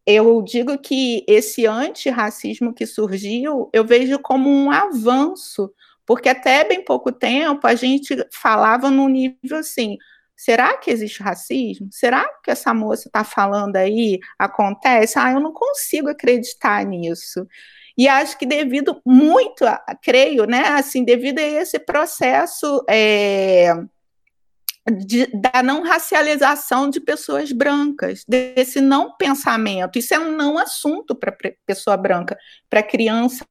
Eu 0.06 0.42
digo 0.42 0.78
que 0.78 1.24
esse 1.28 1.66
antirracismo 1.66 2.72
que 2.72 2.86
surgiu, 2.86 3.68
eu 3.72 3.84
vejo 3.84 4.18
como 4.18 4.48
um 4.48 4.70
avanço, 4.70 5.72
porque 6.06 6.28
até 6.28 6.64
bem 6.64 6.84
pouco 6.84 7.12
tempo 7.12 7.66
a 7.66 7.74
gente 7.74 8.16
falava 8.32 8.90
num 8.90 9.08
nível 9.08 9.58
assim, 9.58 9.98
Será 10.36 10.76
que 10.76 10.90
existe 10.90 11.22
racismo? 11.22 11.88
Será 11.90 12.28
que 12.42 12.50
essa 12.50 12.74
moça 12.74 13.08
está 13.08 13.22
falando 13.22 13.76
aí 13.76 14.18
acontece? 14.38 15.18
Ah, 15.18 15.32
eu 15.32 15.40
não 15.40 15.52
consigo 15.52 16.08
acreditar 16.08 16.84
nisso. 16.84 17.46
E 17.96 18.08
acho 18.08 18.38
que 18.38 18.46
devido 18.46 19.00
muito, 19.04 19.64
a, 19.66 19.78
creio, 20.02 20.44
né, 20.46 20.68
assim, 20.68 21.04
devido 21.04 21.38
a 21.38 21.42
esse 21.42 21.78
processo 21.78 22.84
é, 22.88 23.74
de, 24.90 25.26
da 25.26 25.62
não 25.62 25.82
racialização 25.82 26.88
de 26.88 27.00
pessoas 27.00 27.52
brancas, 27.52 28.24
desse 28.26 28.80
não 28.80 29.16
pensamento. 29.16 29.98
Isso 29.98 30.14
é 30.14 30.18
um 30.18 30.32
não 30.36 30.58
assunto 30.58 31.14
para 31.14 31.36
pessoa 31.66 31.96
branca, 31.96 32.36
para 32.68 32.82
criança 32.82 33.44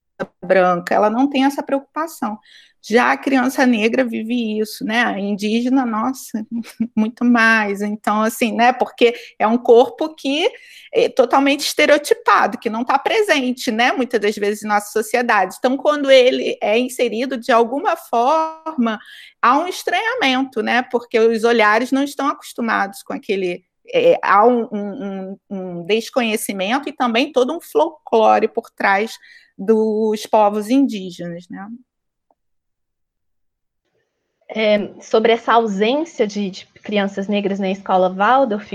branca, 0.43 0.93
ela 0.93 1.09
não 1.09 1.27
tem 1.29 1.45
essa 1.45 1.63
preocupação. 1.63 2.37
Já 2.83 3.11
a 3.11 3.17
criança 3.17 3.65
negra 3.65 4.03
vive 4.03 4.59
isso, 4.59 4.83
né? 4.83 5.03
A 5.03 5.19
indígena, 5.19 5.85
nossa, 5.85 6.45
muito 6.95 7.23
mais. 7.23 7.81
Então, 7.81 8.23
assim, 8.23 8.53
né? 8.53 8.73
Porque 8.73 9.13
é 9.37 9.45
um 9.45 9.57
corpo 9.57 10.15
que 10.15 10.49
é 10.91 11.07
totalmente 11.07 11.61
estereotipado, 11.61 12.57
que 12.57 12.69
não 12.69 12.81
está 12.81 12.97
presente, 12.97 13.69
né? 13.71 13.91
Muitas 13.91 14.19
das 14.19 14.35
vezes 14.35 14.63
em 14.63 14.67
nossa 14.67 14.91
sociedade. 14.91 15.55
Então, 15.59 15.77
quando 15.77 16.09
ele 16.09 16.57
é 16.61 16.79
inserido 16.79 17.37
de 17.37 17.51
alguma 17.51 17.95
forma, 17.95 18.99
há 19.39 19.59
um 19.59 19.67
estranhamento, 19.67 20.63
né? 20.63 20.81
Porque 20.81 21.19
os 21.19 21.43
olhares 21.43 21.91
não 21.91 22.03
estão 22.03 22.27
acostumados 22.27 23.03
com 23.03 23.13
aquele 23.13 23.63
é, 23.93 24.17
há 24.23 24.45
um, 24.45 24.67
um, 24.71 25.37
um, 25.49 25.85
desconhecimento 25.85 26.87
e 26.87 26.93
também 26.93 27.31
todo 27.31 27.55
um 27.55 27.59
folclore 27.59 28.47
por 28.47 28.69
trás 28.71 29.17
dos 29.57 30.25
povos 30.25 30.69
indígenas, 30.69 31.45
né? 31.49 31.67
É, 34.53 35.01
sobre 35.01 35.31
essa 35.31 35.53
ausência 35.53 36.27
de, 36.27 36.49
de, 36.49 36.65
crianças 36.83 37.27
negras 37.27 37.59
na 37.59 37.71
escola 37.71 38.09
Waldorf, 38.09 38.73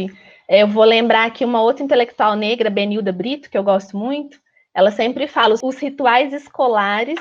é, 0.49 0.63
eu 0.63 0.69
vou 0.69 0.85
lembrar 0.85 1.27
aqui 1.27 1.45
uma 1.45 1.61
outra 1.61 1.85
intelectual 1.85 2.35
negra, 2.35 2.71
Benilda 2.71 3.13
Brito, 3.13 3.51
que 3.51 3.59
eu 3.59 3.63
gosto 3.63 3.97
muito, 3.97 4.41
ela 4.75 4.91
sempre 4.91 5.27
fala, 5.27 5.55
os 5.63 5.79
rituais 5.79 6.33
escolares 6.33 7.21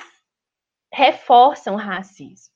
reforçam 0.93 1.75
o 1.75 1.77
racismo. 1.77 2.53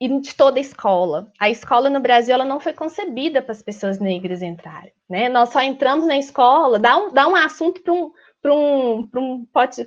E 0.00 0.08
de 0.20 0.32
toda 0.34 0.58
a 0.58 0.60
escola. 0.60 1.32
A 1.40 1.50
escola 1.50 1.90
no 1.90 1.98
Brasil 1.98 2.32
ela 2.32 2.44
não 2.44 2.60
foi 2.60 2.72
concebida 2.72 3.42
para 3.42 3.50
as 3.50 3.62
pessoas 3.62 3.98
negras 3.98 4.42
entrarem. 4.42 4.92
Né? 5.10 5.28
Nós 5.28 5.48
só 5.48 5.60
entramos 5.60 6.06
na 6.06 6.16
escola, 6.16 6.78
dá 6.78 6.96
um, 6.96 7.12
dá 7.12 7.26
um 7.26 7.34
assunto 7.34 7.82
para 7.82 7.92
um, 7.92 8.12
um, 8.54 9.08
um 9.16 9.46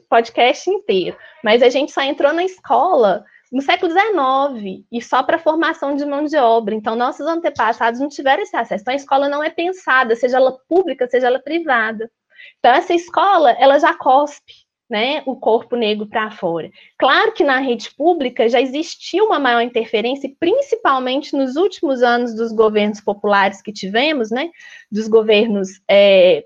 podcast 0.10 0.70
inteiro, 0.70 1.18
mas 1.42 1.64
a 1.64 1.70
gente 1.70 1.94
só 1.94 2.02
entrou 2.02 2.34
na 2.34 2.44
escola 2.44 3.24
no 3.52 3.62
século 3.62 3.92
XIX 3.92 4.86
e 4.92 5.02
só 5.02 5.22
para 5.22 5.38
formação 5.38 5.96
de 5.96 6.06
mão 6.06 6.24
de 6.24 6.38
obra. 6.38 6.74
Então, 6.74 6.96
nossos 6.96 7.28
antepassados 7.28 8.00
não 8.00 8.08
tiveram 8.08 8.44
esse 8.44 8.56
acesso. 8.56 8.82
Então, 8.82 8.94
a 8.94 8.98
escola 8.98 9.28
não 9.28 9.44
é 9.44 9.50
pensada, 9.50 10.16
seja 10.16 10.38
ela 10.38 10.58
pública, 10.70 11.08
seja 11.08 11.28
ela 11.28 11.40
privada. 11.40 12.10
Então, 12.60 12.72
essa 12.72 12.94
escola, 12.94 13.52
ela 13.52 13.78
já 13.78 13.94
cospe 13.94 14.54
né, 14.90 15.24
o 15.26 15.36
corpo 15.36 15.76
negro 15.76 16.06
para 16.06 16.32
fora. 16.32 16.70
Claro 16.98 17.34
que 17.34 17.44
na 17.44 17.60
rede 17.60 17.94
pública 17.96 18.50
já 18.50 18.60
existia 18.62 19.24
uma 19.24 19.40
maior 19.40 19.62
interferência, 19.62 20.30
principalmente 20.38 21.36
nos 21.36 21.56
últimos 21.56 22.04
anos 22.04 22.36
dos 22.36 22.52
governos 22.52 23.00
populares 23.00 23.62
que 23.62 23.72
tivemos, 23.72 24.32
né, 24.32 24.50
dos 24.92 25.08
governos 25.08 25.82
é, 25.90 26.46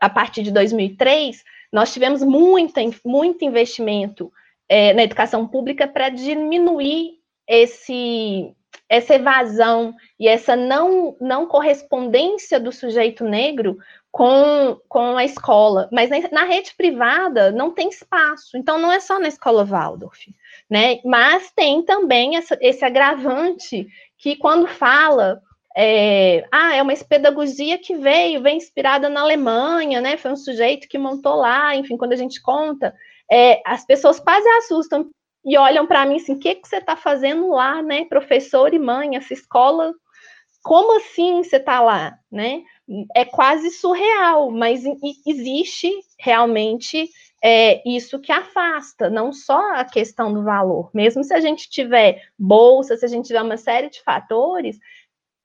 a 0.00 0.10
partir 0.10 0.42
de 0.42 0.50
2003, 0.50 1.42
nós 1.72 1.92
tivemos 1.92 2.22
muito, 2.22 2.74
muito 3.04 3.44
investimento 3.44 4.32
é, 4.68 4.92
na 4.92 5.02
educação 5.02 5.46
pública 5.46 5.88
para 5.88 6.08
diminuir 6.08 7.18
esse, 7.46 8.54
essa 8.88 9.14
evasão 9.14 9.94
e 10.18 10.28
essa 10.28 10.54
não, 10.54 11.16
não 11.20 11.46
correspondência 11.46 12.60
do 12.60 12.70
sujeito 12.70 13.24
negro 13.24 13.78
com, 14.10 14.78
com 14.88 15.16
a 15.16 15.24
escola. 15.24 15.88
Mas 15.92 16.10
na, 16.10 16.18
na, 16.30 16.44
rede 16.44 16.74
privada 16.76 17.50
não 17.50 17.70
tem 17.70 17.88
espaço. 17.88 18.56
Então, 18.56 18.78
não 18.78 18.92
é 18.92 19.00
só 19.00 19.18
na 19.18 19.28
escola 19.28 19.64
Waldorf, 19.64 20.28
né? 20.68 21.00
Mas 21.04 21.50
tem 21.52 21.82
também 21.82 22.36
essa, 22.36 22.58
esse 22.60 22.84
agravante 22.84 23.86
que, 24.18 24.36
quando 24.36 24.66
fala 24.66 25.40
é, 25.76 26.44
ah, 26.50 26.74
é 26.74 26.82
uma 26.82 26.92
pedagogia 26.96 27.78
que 27.78 27.94
veio, 27.94 28.42
vem 28.42 28.56
inspirada 28.56 29.08
na 29.08 29.20
Alemanha, 29.20 30.00
né? 30.00 30.16
Foi 30.16 30.32
um 30.32 30.36
sujeito 30.36 30.88
que 30.88 30.98
montou 30.98 31.36
lá, 31.36 31.76
enfim, 31.76 31.96
quando 31.96 32.14
a 32.14 32.16
gente 32.16 32.42
conta, 32.42 32.92
é, 33.30 33.60
as 33.64 33.84
pessoas 33.84 34.18
quase 34.20 34.48
assustam 34.58 35.10
e 35.44 35.56
olham 35.56 35.86
para 35.86 36.04
mim 36.04 36.16
assim, 36.16 36.34
o 36.34 36.38
que, 36.38 36.54
que 36.56 36.68
você 36.68 36.76
está 36.76 36.96
fazendo 36.96 37.48
lá, 37.50 37.82
né? 37.82 38.04
Professor 38.06 38.72
e 38.74 38.78
mãe, 38.78 39.16
essa 39.16 39.32
escola, 39.32 39.94
como 40.62 40.96
assim 40.96 41.42
você 41.42 41.56
está 41.56 41.80
lá, 41.80 42.18
né? 42.30 42.62
É 43.14 43.24
quase 43.24 43.70
surreal, 43.70 44.50
mas 44.50 44.82
existe 45.26 45.92
realmente 46.18 47.08
é, 47.42 47.82
isso 47.88 48.18
que 48.18 48.32
afasta, 48.32 49.08
não 49.08 49.32
só 49.32 49.74
a 49.74 49.84
questão 49.84 50.32
do 50.32 50.42
valor. 50.42 50.90
Mesmo 50.92 51.22
se 51.22 51.32
a 51.32 51.40
gente 51.40 51.70
tiver 51.70 52.22
bolsa, 52.38 52.96
se 52.96 53.04
a 53.04 53.08
gente 53.08 53.26
tiver 53.26 53.42
uma 53.42 53.56
série 53.56 53.90
de 53.90 54.02
fatores, 54.02 54.78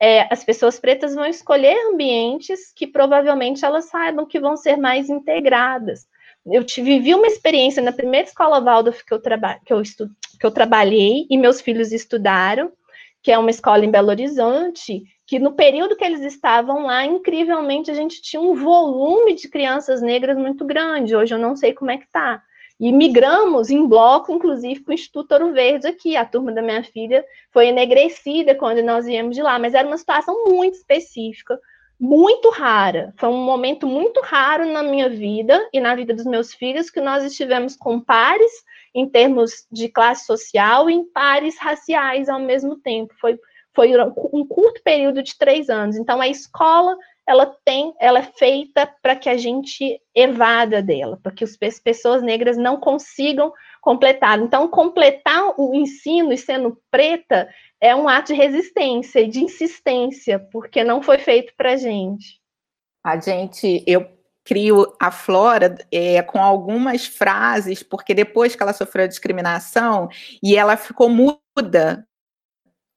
é, 0.01 0.27
as 0.33 0.43
pessoas 0.43 0.79
pretas 0.79 1.15
vão 1.15 1.25
escolher 1.25 1.77
ambientes 1.87 2.73
que 2.73 2.87
provavelmente 2.87 3.63
elas 3.63 3.85
saibam 3.85 4.25
que 4.25 4.39
vão 4.39 4.57
ser 4.57 4.75
mais 4.77 5.09
integradas. 5.09 6.07
Eu 6.45 6.65
vivi 6.77 7.15
uma 7.15 7.27
experiência 7.27 7.81
na 7.81 7.91
primeira 7.91 8.27
escola 8.27 8.59
Waldorf 8.59 9.05
que 9.05 9.13
eu, 9.13 9.19
traba 9.19 9.59
que, 9.65 9.71
eu 9.71 9.81
estu 9.81 10.09
que 10.39 10.45
eu 10.45 10.51
trabalhei 10.51 11.25
e 11.29 11.37
meus 11.37 11.61
filhos 11.61 11.91
estudaram, 11.91 12.71
que 13.21 13.31
é 13.31 13.37
uma 13.37 13.49
escola 13.49 13.85
em 13.85 13.91
Belo 13.91 14.09
Horizonte, 14.09 15.03
que 15.25 15.39
no 15.39 15.53
período 15.53 15.95
que 15.95 16.03
eles 16.03 16.21
estavam 16.21 16.85
lá, 16.85 17.05
incrivelmente, 17.05 17.89
a 17.89 17.93
gente 17.93 18.21
tinha 18.21 18.41
um 18.41 18.53
volume 18.53 19.33
de 19.33 19.47
crianças 19.47 20.01
negras 20.01 20.37
muito 20.37 20.65
grande. 20.65 21.15
Hoje 21.15 21.33
eu 21.33 21.39
não 21.39 21.55
sei 21.55 21.73
como 21.73 21.91
é 21.91 21.97
que 21.97 22.05
está. 22.05 22.43
E 22.79 22.91
migramos 22.91 23.69
em 23.69 23.87
bloco, 23.87 24.33
inclusive, 24.33 24.81
com 24.81 24.91
o 24.91 24.93
Instituto 24.93 25.31
Ouro 25.31 25.53
Verde 25.53 25.87
aqui. 25.87 26.17
A 26.17 26.25
turma 26.25 26.51
da 26.51 26.61
minha 26.61 26.83
filha 26.83 27.23
foi 27.51 27.67
enegrecida 27.67 28.53
quando 28.55 28.83
nós 28.83 29.05
viemos 29.05 29.35
de 29.35 29.41
lá, 29.41 29.57
mas 29.57 29.73
era 29.73 29.87
uma 29.87 29.97
situação 29.97 30.43
muito 30.45 30.75
específica, 30.75 31.57
muito 31.99 32.49
rara. 32.49 33.13
Foi 33.17 33.29
um 33.29 33.43
momento 33.43 33.87
muito 33.87 34.19
raro 34.21 34.65
na 34.65 34.83
minha 34.83 35.09
vida 35.09 35.67
e 35.71 35.79
na 35.79 35.95
vida 35.95 36.13
dos 36.13 36.25
meus 36.25 36.53
filhos 36.53 36.89
que 36.89 36.99
nós 36.99 37.23
estivemos 37.23 37.75
com 37.75 37.99
pares 37.99 38.51
em 38.93 39.07
termos 39.09 39.65
de 39.71 39.89
classe 39.89 40.25
social 40.25 40.89
e 40.89 40.93
em 40.93 41.05
pares 41.05 41.57
raciais 41.59 42.29
ao 42.29 42.39
mesmo 42.39 42.77
tempo. 42.77 43.13
Foi, 43.19 43.39
foi 43.73 43.91
um 44.31 44.45
curto 44.45 44.81
período 44.83 45.23
de 45.23 45.37
três 45.37 45.69
anos. 45.69 45.95
Então, 45.95 46.21
a 46.21 46.27
escola 46.27 46.95
ela 47.25 47.45
tem, 47.63 47.93
ela 47.99 48.19
é 48.19 48.23
feita 48.37 48.85
para 49.01 49.15
que 49.15 49.29
a 49.29 49.37
gente 49.37 49.99
evada 50.13 50.81
dela, 50.81 51.17
para 51.23 51.31
que 51.31 51.43
as 51.43 51.57
pessoas 51.79 52.21
negras 52.21 52.57
não 52.57 52.77
consigam 52.77 53.51
completar. 53.81 54.39
Então, 54.39 54.67
completar 54.67 55.53
o 55.57 55.73
ensino 55.73 56.33
e 56.33 56.37
sendo 56.37 56.77
preta 56.91 57.49
é 57.83 57.93
um 57.93 58.07
ato 58.07 58.31
de 58.31 58.39
resistência 58.39 59.19
e 59.19 59.27
de 59.27 59.43
insistência, 59.43 60.39
porque 60.39 60.85
não 60.85 61.01
foi 61.01 61.17
feito 61.17 61.53
para 61.57 61.75
gente. 61.75 62.39
A 63.03 63.19
gente, 63.19 63.83
eu 63.85 64.09
crio 64.41 64.95
a 64.97 65.11
Flora 65.11 65.75
é, 65.91 66.21
com 66.21 66.41
algumas 66.41 67.05
frases, 67.05 67.83
porque 67.83 68.13
depois 68.13 68.55
que 68.55 68.63
ela 68.63 68.71
sofreu 68.71 69.03
a 69.03 69.09
discriminação 69.09 70.07
e 70.41 70.55
ela 70.55 70.77
ficou 70.77 71.09
muda 71.09 72.07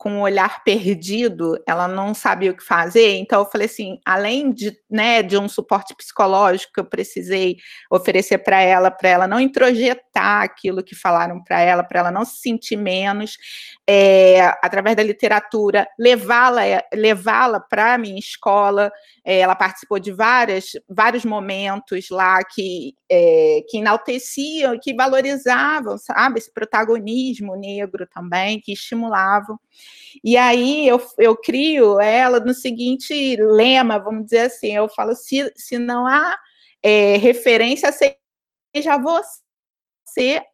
com 0.07 0.13
um 0.13 0.21
olhar 0.21 0.63
perdido, 0.63 1.61
ela 1.67 1.89
não 1.89 2.15
sabia 2.15 2.53
o 2.53 2.57
que 2.57 2.63
fazer. 2.63 3.17
Então 3.17 3.41
eu 3.41 3.51
falei 3.51 3.67
assim, 3.67 3.99
além 4.07 4.53
de, 4.53 4.73
né, 4.89 5.21
de 5.21 5.37
um 5.37 5.49
suporte 5.49 5.97
psicológico 5.97 6.75
que 6.75 6.79
eu 6.79 6.85
precisei 6.85 7.57
oferecer 7.91 8.39
para 8.39 8.61
ela, 8.61 8.89
para 8.89 9.09
ela 9.09 9.27
não 9.27 9.41
introjetar 9.41 10.43
aquilo 10.43 10.85
que 10.85 10.95
falaram 10.95 11.43
para 11.43 11.61
ela, 11.61 11.83
para 11.83 11.99
ela 11.99 12.13
não 12.13 12.25
se 12.25 12.37
sentir 12.37 12.77
menos, 12.77 13.37
é, 13.85 14.43
através 14.63 14.95
da 14.95 15.03
literatura, 15.03 15.89
levá-la 15.99 16.63
levá-la 16.95 17.59
para 17.59 17.95
a 17.95 17.99
minha 17.99 18.21
escola. 18.21 18.93
É, 19.25 19.41
ela 19.41 19.57
participou 19.57 19.99
de 19.99 20.13
várias, 20.13 20.67
vários 20.89 21.25
momentos 21.25 22.11
lá 22.11 22.45
que, 22.45 22.95
é, 23.11 23.61
que 23.69 23.79
enalteciam, 23.79 24.79
que 24.81 24.95
valorizavam, 24.95 25.99
sabe, 25.99 26.39
esse 26.39 26.55
protagonismo 26.55 27.57
negro 27.57 28.07
também, 28.07 28.61
que 28.61 28.73
estimulavam. 28.73 29.59
E 30.23 30.37
aí 30.37 30.87
eu, 30.89 31.01
eu 31.19 31.37
crio 31.37 32.01
ela 32.01 32.41
no 32.41 32.55
seguinte 32.55 33.37
lema, 33.37 33.99
vamos 33.99 34.25
dizer 34.25 34.41
assim, 34.41 34.75
eu 34.75 34.89
falo, 34.89 35.15
se, 35.15 35.53
se 35.57 35.79
não 35.79 36.07
há 36.07 36.37
é, 36.83 37.17
referência, 37.17 37.91
seja 37.93 38.99
você 38.99 39.47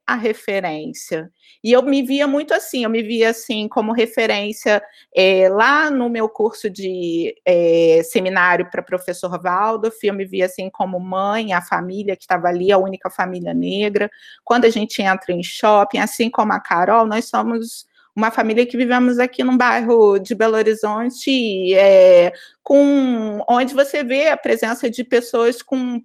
a 0.06 0.14
referência. 0.16 1.30
E 1.62 1.70
eu 1.70 1.82
me 1.82 2.02
via 2.02 2.26
muito 2.26 2.52
assim, 2.52 2.84
eu 2.84 2.90
me 2.90 3.02
via 3.02 3.30
assim 3.30 3.68
como 3.68 3.92
referência 3.92 4.82
é, 5.14 5.48
lá 5.48 5.90
no 5.90 6.08
meu 6.08 6.28
curso 6.28 6.68
de 6.68 7.34
é, 7.46 8.02
seminário 8.02 8.68
para 8.70 8.82
professor 8.82 9.40
Waldorf, 9.40 9.96
eu 10.02 10.14
me 10.14 10.24
via 10.24 10.46
assim 10.46 10.68
como 10.68 10.98
mãe, 10.98 11.52
a 11.52 11.62
família 11.62 12.16
que 12.16 12.22
estava 12.22 12.48
ali, 12.48 12.72
a 12.72 12.78
única 12.78 13.08
família 13.10 13.54
negra. 13.54 14.10
Quando 14.44 14.64
a 14.64 14.70
gente 14.70 15.00
entra 15.00 15.32
em 15.32 15.42
shopping, 15.42 15.98
assim 15.98 16.28
como 16.28 16.52
a 16.52 16.60
Carol, 16.60 17.06
nós 17.06 17.28
somos 17.28 17.86
uma 18.14 18.30
família 18.30 18.66
que 18.66 18.76
vivemos 18.76 19.18
aqui 19.18 19.42
num 19.42 19.56
bairro 19.56 20.18
de 20.18 20.34
Belo 20.34 20.56
Horizonte, 20.56 21.74
é, 21.74 22.32
com 22.62 23.42
onde 23.48 23.74
você 23.74 24.04
vê 24.04 24.28
a 24.28 24.36
presença 24.36 24.90
de 24.90 25.02
pessoas 25.02 25.62
com 25.62 25.76
um, 25.76 26.04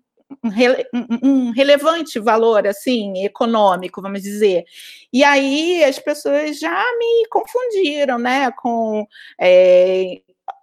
um, 1.24 1.52
relevante 1.52 2.20
valor 2.20 2.68
assim 2.68 3.24
econômico, 3.24 4.02
vamos 4.02 4.22
dizer. 4.22 4.64
E 5.12 5.24
aí 5.24 5.84
as 5.84 6.00
pessoas 6.00 6.60
já 6.60 6.84
me 6.98 7.28
confundiram, 7.30 8.18
né, 8.18 8.52
com 8.52 9.06
é, 9.40 10.22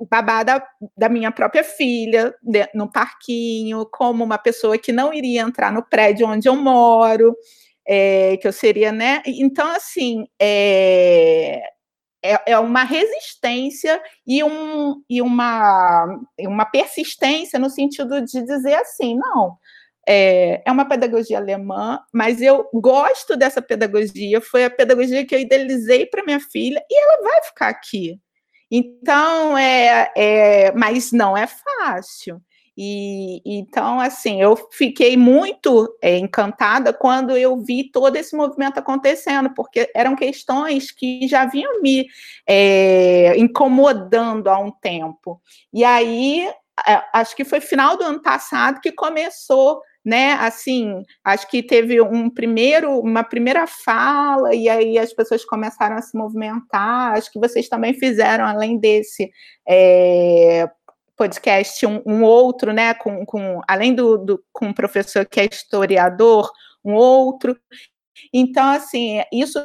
babá 0.09 0.43
da, 0.43 0.67
da, 0.97 1.09
minha 1.09 1.31
própria 1.31 1.65
filha 1.65 2.35
de, 2.43 2.69
no 2.75 2.91
parquinho, 2.91 3.87
como 3.87 4.25
uma 4.25 4.39
pessoa 4.39 4.79
que 4.79 4.93
não 4.93 5.13
iria 5.13 5.43
entrar 5.43 5.73
no 5.73 5.83
prédio 5.83 6.27
onde 6.27 6.49
eu 6.49 6.57
moro 6.57 7.35
é, 7.87 8.37
que 8.39 8.49
eu 8.49 8.53
seria, 8.53 8.93
né? 8.93 9.23
Então, 9.27 9.67
assim, 9.69 10.27
é, 10.41 11.63
é, 12.25 12.53
é, 12.53 12.59
uma 12.59 12.85
resistência 12.85 14.01
e, 14.27 14.43
um, 14.43 15.03
e 15.09 15.21
uma, 15.21 16.07
uma 16.41 16.65
persistência 16.65 17.59
no 17.59 17.69
sentido 17.69 18.25
de 18.25 18.43
dizer 18.43 18.75
assim, 18.77 19.17
não, 19.17 19.59
é, 20.09 20.63
é 20.65 20.73
uma 20.73 20.89
pedagogia 20.89 21.39
alemã, 21.39 22.01
mas 22.13 22.41
eu 22.41 22.69
gosto 22.73 23.37
dessa 23.37 23.61
pedagogia, 23.61 24.41
foi 24.41 24.65
a 24.65 24.71
pedagogia 24.71 25.27
que 25.27 25.35
eu 25.35 25.41
idealizei 25.41 26.07
para 26.07 26.25
minha 26.25 26.41
filha 26.41 26.83
e 26.91 27.03
ela 27.03 27.23
vai 27.23 27.43
ficar 27.43 27.69
aqui. 27.69 28.19
Então, 28.71 29.57
é, 29.57 30.11
é, 30.17 30.73
mas 30.73 31.13
não 31.13 31.37
é 31.37 31.47
fácil. 31.47 32.41
E 32.77 33.41
então, 33.45 34.01
assim, 34.01 34.41
eu 34.41 34.57
fiquei 34.73 35.17
muito 35.17 35.97
é, 36.03 36.19
encantada 36.19 36.93
quando 36.93 37.37
eu 37.37 37.57
vi 37.63 37.91
todo 37.91 38.17
esse 38.17 38.37
movimento 38.37 38.79
acontecendo, 38.79 39.51
porque 39.55 39.91
eram 39.95 40.17
questões 40.17 40.91
que 40.91 41.29
já 41.29 41.47
vinham 41.47 41.81
me 41.81 42.07
é, 42.47 43.37
incomodando 43.39 44.49
há 44.49 44.59
um 44.59 44.71
tempo. 44.71 45.41
E 45.73 45.85
aí, 45.85 46.51
acho 47.13 47.37
que 47.37 47.45
foi 47.45 47.61
final 47.61 47.97
do 47.97 48.05
ano 48.05 48.21
passado 48.21 48.81
que 48.81 48.91
começou 48.91 49.81
né? 50.05 50.33
Assim, 50.35 51.03
acho 51.25 51.49
que 51.49 51.63
teve 51.63 52.01
um 52.01 52.29
primeiro, 52.29 53.01
uma 53.01 53.25
primeira 53.25 53.67
fala, 53.67 54.55
e 54.55 54.69
aí 54.69 54.99
as 54.99 55.15
pessoas 55.15 55.45
começaram 55.45 55.97
a 55.97 56.03
se 56.03 56.17
movimentar. 56.17 57.15
Acho 57.15 57.33
que 57.33 57.41
vocês 57.41 57.69
também 57.69 57.95
fizeram, 57.95 58.45
além 58.45 58.79
desse, 58.79 59.31
é, 59.67 60.69
podcast 61.17 61.87
um, 61.87 62.03
um 62.07 62.23
outro, 62.23 62.73
né, 62.73 62.95
com, 62.95 63.25
com 63.25 63.61
além 63.69 63.95
do, 63.95 64.19
do 64.19 64.45
com 64.53 64.67
um 64.67 64.73
professor 64.73 65.25
que 65.27 65.41
é 65.41 65.47
historiador, 65.47 66.51
um 66.85 66.95
outro. 66.95 67.59
Então, 68.33 68.71
assim, 68.71 69.23
isso 69.33 69.59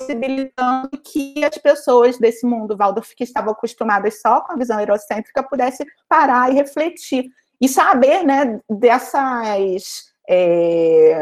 possibilitando 0.00 0.88
que 1.04 1.44
as 1.44 1.58
pessoas 1.58 2.18
desse 2.18 2.46
mundo 2.46 2.76
Waldorf 2.76 3.14
que 3.14 3.24
estavam 3.24 3.52
acostumadas 3.52 4.20
só 4.20 4.40
com 4.40 4.52
a 4.52 4.56
visão 4.56 4.80
eurocêntrica 4.80 5.42
pudessem 5.42 5.86
parar 6.08 6.50
e 6.50 6.54
refletir 6.54 7.26
e 7.60 7.68
saber, 7.68 8.24
né, 8.24 8.58
dessas 8.70 10.10
é, 10.28 11.20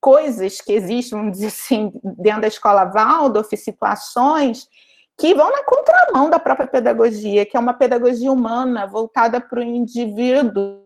coisas 0.00 0.60
que 0.60 0.72
existem, 0.72 1.18
vamos 1.18 1.32
dizer 1.32 1.48
assim, 1.48 1.92
dentro 2.16 2.42
da 2.42 2.48
escola 2.48 2.84
Waldorf, 2.84 3.56
situações 3.56 4.68
que 5.16 5.34
vão 5.34 5.50
na 5.50 5.62
contramão 5.62 6.28
da 6.28 6.38
própria 6.38 6.66
pedagogia, 6.66 7.46
que 7.46 7.56
é 7.56 7.60
uma 7.60 7.74
pedagogia 7.74 8.32
humana 8.32 8.86
voltada 8.86 9.40
para 9.40 9.60
o 9.60 9.62
indivíduo, 9.62 10.82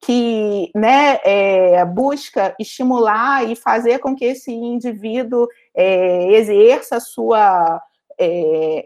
que 0.00 0.70
né, 0.74 1.18
é, 1.24 1.84
busca 1.84 2.54
estimular 2.60 3.44
e 3.44 3.56
fazer 3.56 3.98
com 3.98 4.14
que 4.14 4.24
esse 4.24 4.52
indivíduo 4.52 5.48
é, 5.74 6.32
exerça 6.32 7.00
sua, 7.00 7.82
é, 8.18 8.84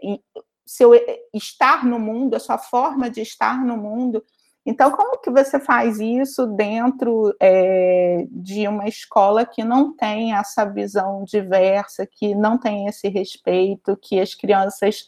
seu 0.65 0.91
estar 1.33 1.85
no 1.85 1.99
mundo, 1.99 2.35
a 2.35 2.39
sua 2.39 2.57
forma 2.57 3.09
de 3.09 3.21
estar 3.21 3.63
no 3.63 3.77
mundo. 3.77 4.23
Então, 4.65 4.91
como 4.91 5.19
que 5.19 5.31
você 5.31 5.59
faz 5.59 5.99
isso 5.99 6.45
dentro 6.45 7.35
é, 7.39 8.25
de 8.29 8.67
uma 8.67 8.87
escola 8.87 9.45
que 9.45 9.63
não 9.63 9.95
tem 9.95 10.33
essa 10.33 10.65
visão 10.65 11.23
diversa, 11.23 12.05
que 12.05 12.35
não 12.35 12.59
tem 12.59 12.85
esse 12.87 13.07
respeito, 13.07 13.97
que 13.97 14.19
as 14.19 14.35
crianças 14.35 15.07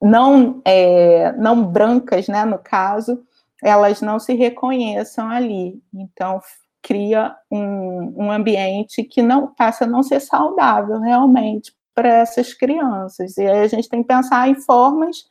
não, 0.00 0.62
é, 0.64 1.32
não 1.32 1.64
brancas, 1.64 2.28
né, 2.28 2.44
no 2.44 2.58
caso, 2.58 3.24
elas 3.62 4.00
não 4.00 4.18
se 4.18 4.34
reconheçam 4.34 5.28
ali. 5.28 5.82
Então, 5.92 6.40
cria 6.82 7.34
um, 7.50 8.24
um 8.24 8.32
ambiente 8.32 9.02
que 9.02 9.20
não 9.20 9.48
passa 9.54 9.84
a 9.84 9.88
não 9.88 10.02
ser 10.02 10.20
saudável 10.20 10.98
realmente 11.00 11.74
para 11.94 12.08
essas 12.08 12.54
crianças. 12.54 13.36
E 13.36 13.42
aí 13.42 13.60
a 13.60 13.66
gente 13.66 13.88
tem 13.88 14.02
que 14.02 14.08
pensar 14.08 14.48
em 14.48 14.54
formas 14.54 15.24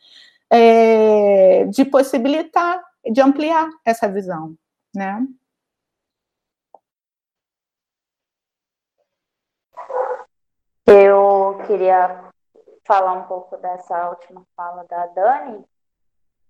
é, 0.52 1.66
de 1.66 1.86
possibilitar, 1.86 2.80
de 3.06 3.22
ampliar 3.22 3.70
essa 3.86 4.08
visão, 4.08 4.56
né? 4.96 5.26
Eu 10.86 11.62
queria 11.68 12.32
falar 12.86 13.14
um 13.14 13.28
pouco 13.28 13.56
dessa 13.58 14.10
última 14.10 14.44
fala 14.56 14.84
da 14.86 15.06
Dani, 15.08 15.64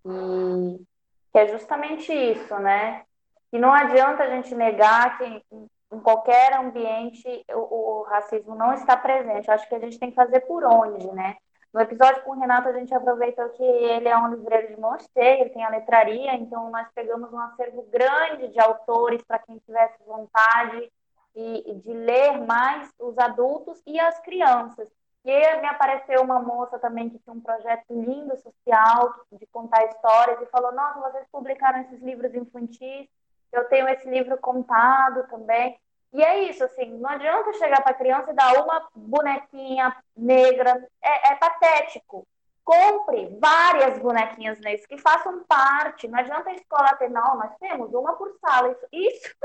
e 0.05 0.85
que 1.31 1.37
é 1.37 1.47
justamente 1.47 2.13
isso, 2.13 2.57
né? 2.59 3.03
E 3.51 3.59
não 3.59 3.73
adianta 3.73 4.23
a 4.23 4.29
gente 4.29 4.55
negar 4.55 5.17
que 5.17 5.43
em 5.91 5.99
qualquer 5.99 6.53
ambiente 6.53 7.27
o, 7.51 7.99
o, 7.99 8.03
racismo 8.03 8.55
não 8.55 8.73
está 8.73 8.95
presente. 8.95 9.47
Eu 9.47 9.53
acho 9.53 9.67
que 9.67 9.75
a 9.75 9.79
gente 9.79 9.99
tem 9.99 10.09
que 10.09 10.15
fazer 10.15 10.41
por 10.41 10.63
onde, 10.63 11.07
né? 11.11 11.35
No 11.73 11.81
episódio 11.81 12.23
com 12.23 12.31
o 12.31 12.39
Renato, 12.39 12.67
a 12.67 12.73
gente 12.73 12.93
aproveitou 12.93 13.47
que 13.49 13.63
ele 13.63 14.07
é 14.07 14.17
um 14.17 14.33
livreiro 14.33 14.69
de 14.69 14.81
mão 14.81 14.97
cheia, 15.13 15.41
ele 15.41 15.51
tem 15.51 15.63
a 15.63 15.69
letraria, 15.69 16.33
então 16.33 16.71
nós 16.71 16.87
pegamos 16.95 17.31
um 17.31 17.39
acervo 17.39 17.83
grande 17.91 18.47
de 18.47 18.59
autores 18.59 19.21
para 19.21 19.37
quem 19.37 19.59
tivesse 19.59 20.03
vontade 20.03 20.91
e, 21.35 21.75
de 21.75 21.93
ler 21.93 22.39
mais 22.39 22.91
os 22.99 23.15
adultos 23.19 23.81
e 23.85 23.99
as 23.99 24.19
crianças. 24.21 24.89
E 25.23 25.57
me 25.57 25.67
apareceu 25.67 26.21
uma 26.23 26.39
moça 26.39 26.79
também 26.79 27.09
que 27.09 27.19
tinha 27.19 27.35
um 27.35 27.41
projeto 27.41 27.85
lindo 27.91 28.35
social 28.37 29.13
de 29.31 29.45
contar 29.47 29.85
histórias 29.85 30.41
e 30.41 30.47
falou: 30.47 30.71
Nossa, 30.71 30.99
vocês 31.01 31.27
publicaram 31.31 31.81
esses 31.81 32.01
livros 32.01 32.33
infantis, 32.33 33.07
eu 33.51 33.65
tenho 33.65 33.87
esse 33.89 34.09
livro 34.09 34.37
contado 34.37 35.27
também. 35.27 35.79
E 36.11 36.23
é 36.23 36.49
isso, 36.49 36.63
assim, 36.63 36.97
não 36.97 37.09
adianta 37.09 37.53
chegar 37.53 37.81
para 37.81 37.91
a 37.91 37.97
criança 37.97 38.31
e 38.31 38.35
dar 38.35 38.63
uma 38.63 38.89
bonequinha 38.95 39.95
negra, 40.17 40.87
é, 41.01 41.33
é 41.33 41.35
patético. 41.35 42.27
Compre 42.63 43.37
várias 43.39 43.99
bonequinhas 43.99 44.59
negras 44.59 44.85
que 44.87 44.97
façam 44.97 45.43
parte. 45.47 46.07
Não 46.07 46.19
adianta 46.19 46.49
a 46.49 46.53
escola 46.53 46.95
ter, 46.95 47.09
não, 47.09 47.37
nós 47.37 47.55
temos 47.59 47.93
uma 47.93 48.15
por 48.15 48.35
sala. 48.39 48.69
Isso, 48.69 48.87
isso 48.91 49.35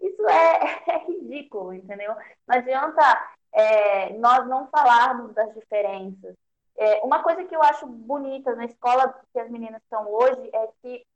isso 0.00 0.28
é, 0.28 0.82
é 0.86 0.98
ridículo, 1.06 1.74
entendeu? 1.74 2.14
Não 2.46 2.56
adianta 2.56 3.30
é, 3.52 4.12
nós 4.14 4.46
não 4.46 4.68
falarmos 4.68 5.34
das 5.34 5.52
diferenças. 5.54 6.34
É, 6.76 7.00
uma 7.02 7.22
coisa 7.22 7.44
que 7.44 7.54
eu 7.54 7.62
acho 7.62 7.86
bonita 7.86 8.54
na 8.54 8.64
escola 8.64 9.12
que 9.32 9.40
as 9.40 9.50
meninas 9.50 9.82
estão 9.82 10.08
hoje 10.08 10.48
é 10.52 10.68
que 10.80 11.06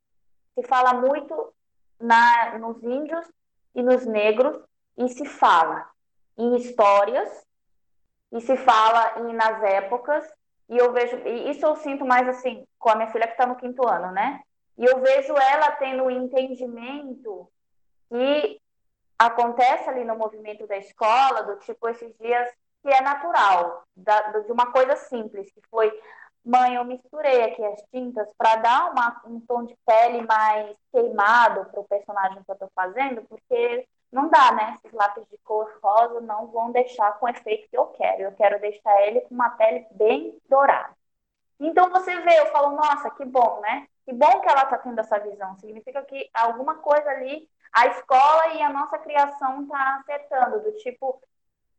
se 0.53 0.67
fala 0.67 0.93
muito 0.93 1.53
na, 1.99 2.57
nos 2.59 2.83
índios 2.83 3.25
e 3.73 3.81
nos 3.81 4.05
negros 4.05 4.61
e 4.97 5.07
se 5.09 5.25
fala 5.25 5.89
em 6.37 6.55
histórias 6.55 7.45
e 8.31 8.41
se 8.41 8.57
fala 8.57 9.19
em, 9.19 9.33
nas 9.33 9.61
épocas 9.63 10.27
e 10.69 10.77
eu 10.77 10.91
vejo 10.91 11.17
e 11.27 11.51
isso 11.51 11.65
eu 11.65 11.75
sinto 11.75 12.05
mais 12.05 12.27
assim 12.27 12.65
com 12.79 12.89
a 12.89 12.95
minha 12.95 13.11
filha 13.11 13.27
que 13.27 13.33
está 13.33 13.45
no 13.45 13.55
quinto 13.55 13.87
ano, 13.87 14.11
né? 14.11 14.41
E 14.77 14.85
eu 14.85 14.99
vejo 14.99 15.33
ela 15.37 15.71
tendo 15.73 16.05
o 16.05 16.11
entendimento 16.11 17.47
que 18.09 18.59
acontece 19.17 19.89
ali 19.89 20.03
no 20.03 20.17
movimento 20.17 20.65
da 20.67 20.77
escola, 20.77 21.43
do 21.43 21.57
tipo 21.57 21.87
esses 21.87 22.15
dias 22.17 22.49
que 22.81 22.89
é 22.89 23.01
natural, 23.01 23.83
da, 23.95 24.39
de 24.39 24.51
uma 24.51 24.71
coisa 24.71 24.95
simples, 24.95 25.49
que 25.51 25.61
foi, 25.69 25.89
mãe, 26.43 26.75
eu 26.75 26.83
misturei 26.83 27.43
aqui 27.43 27.63
as 27.63 27.81
tintas 27.91 28.27
para 28.37 28.57
dar 28.57 28.91
uma, 28.91 29.21
um 29.25 29.39
tom 29.39 29.63
de 29.63 29.77
pele 29.85 30.21
mais 30.25 30.75
queimado 30.91 31.65
para 31.71 31.79
o 31.79 31.87
personagem 31.87 32.43
que 32.43 32.51
eu 32.51 32.53
estou 32.53 32.69
fazendo, 32.75 33.23
porque 33.23 33.87
não 34.13 34.29
dá, 34.29 34.51
né? 34.51 34.75
Esses 34.77 34.93
lápis 34.93 35.25
de 35.29 35.37
cor 35.39 35.69
rosa 35.81 36.21
não 36.21 36.47
vão 36.47 36.71
deixar 36.71 37.19
com 37.19 37.25
o 37.25 37.29
efeito 37.29 37.67
que 37.69 37.77
eu 37.77 37.87
quero. 37.87 38.21
Eu 38.23 38.31
quero 38.33 38.59
deixar 38.61 39.01
ele 39.07 39.21
com 39.21 39.33
uma 39.33 39.49
pele 39.51 39.85
bem 39.91 40.39
dourada. 40.47 40.95
Então 41.59 41.89
você 41.89 42.19
vê, 42.21 42.39
eu 42.39 42.47
falo, 42.47 42.75
nossa, 42.75 43.09
que 43.11 43.25
bom, 43.25 43.59
né? 43.61 43.87
Que 44.05 44.13
bom 44.13 44.39
que 44.41 44.49
ela 44.49 44.63
está 44.63 44.77
tendo 44.77 44.99
essa 44.99 45.19
visão. 45.19 45.57
Significa 45.57 46.01
que 46.03 46.29
alguma 46.33 46.75
coisa 46.75 47.09
ali 47.09 47.49
a 47.73 47.87
escola 47.87 48.53
e 48.53 48.61
a 48.61 48.69
nossa 48.69 48.99
criação 48.99 49.65
tá 49.67 49.97
acertando, 49.99 50.59
do 50.59 50.71
tipo, 50.73 51.19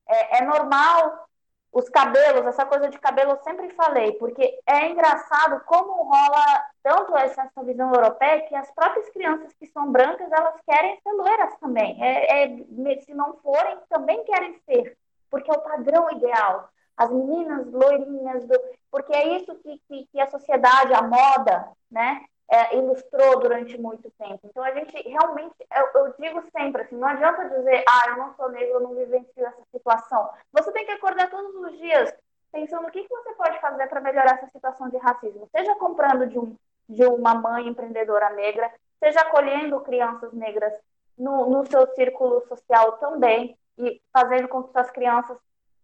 é, 0.09 0.39
é 0.39 0.45
normal 0.45 1.28
os 1.75 1.89
cabelos, 1.89 2.47
essa 2.47 2.64
coisa 2.64 2.89
de 2.89 2.97
cabelo 3.01 3.33
eu 3.33 3.43
sempre 3.43 3.68
falei, 3.70 4.12
porque 4.12 4.61
é 4.64 4.89
engraçado 4.89 5.61
como 5.66 6.05
rola 6.05 6.64
tanto 6.85 7.16
essa, 7.16 7.51
visão 7.64 7.93
europeia 7.93 8.43
que 8.43 8.55
as 8.55 8.70
próprias 8.70 9.11
crianças 9.11 9.53
que 9.55 9.66
são 9.66 9.91
brancas, 9.91 10.31
elas 10.31 10.55
querem 10.64 10.97
ser 11.03 11.12
loiras 11.12 11.53
também. 11.59 12.01
É, 12.01 12.45
é, 12.45 13.01
se 13.01 13.12
não 13.12 13.35
forem, 13.39 13.77
também 13.89 14.22
querem 14.22 14.57
ser, 14.64 14.97
porque 15.29 15.51
é 15.51 15.55
o 15.55 15.62
padrão 15.62 16.09
ideal. 16.12 16.68
As 16.97 17.11
meninas 17.11 17.66
loirinhas, 17.72 18.45
do, 18.47 18.57
porque 18.89 19.12
é 19.12 19.37
isso 19.37 19.53
que, 19.57 19.81
que, 19.89 20.07
que 20.12 20.20
a 20.20 20.31
sociedade, 20.31 20.95
a 20.95 21.03
moda, 21.03 21.68
né, 21.91 22.25
é, 22.51 22.76
ilustrou 22.76 23.40
durante 23.40 23.78
muito 23.78 24.11
tempo. 24.18 24.40
Então, 24.45 24.62
a 24.62 24.70
gente 24.72 24.97
realmente, 25.09 25.55
eu, 25.74 26.03
eu, 26.03 26.14
digo 26.18 26.42
sempre 26.57 26.82
assim, 26.82 26.97
não 26.97 27.09
adianta 27.09 27.49
dizer, 27.49 27.84
ah, 27.88 28.09
eu 28.09 28.16
não 28.16 28.34
sou 28.34 28.51
negro, 28.51 28.74
eu 28.74 28.80
não 28.80 28.95
vivencio 28.95 29.47
essa 29.47 29.62
situação. 29.72 30.30
Você 30.53 30.70
tem 30.72 30.84
que 30.84 30.92
acordar 30.92 31.30
todos 31.30 31.55
os 31.55 31.78
dias 31.78 32.14
pensando 32.53 32.86
o 32.86 32.90
que, 32.90 33.03
que 33.03 33.09
você 33.09 33.32
pode 33.34 33.61
fazer 33.61 33.88
para 33.88 34.01
melhorar 34.01 34.34
essa 34.34 34.47
situação 34.47 34.88
de 34.88 34.97
racismo. 34.99 35.49
Seja 35.51 35.74
comprando 35.74 36.26
de, 36.26 36.38
um, 36.38 36.57
de 36.88 37.05
uma 37.05 37.34
mãe 37.34 37.66
empreendedora 37.66 38.30
negra, 38.30 38.70
seja 39.03 39.20
acolhendo 39.20 39.80
crianças 39.80 40.32
negras 40.32 40.72
no, 41.18 41.51
no 41.51 41.66
seu 41.66 41.86
círculo 41.95 42.47
social 42.47 42.92
também 42.99 43.59
e 43.76 44.01
fazendo 44.12 44.47
com 44.49 44.62
que 44.62 44.72
suas 44.72 44.90
crianças 44.90 45.36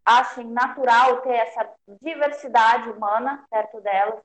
achem 0.04 0.46
natural 0.46 1.20
ter 1.22 1.34
essa 1.34 1.68
diversidade 2.00 2.88
humana 2.88 3.44
perto 3.50 3.80
delas 3.80 4.20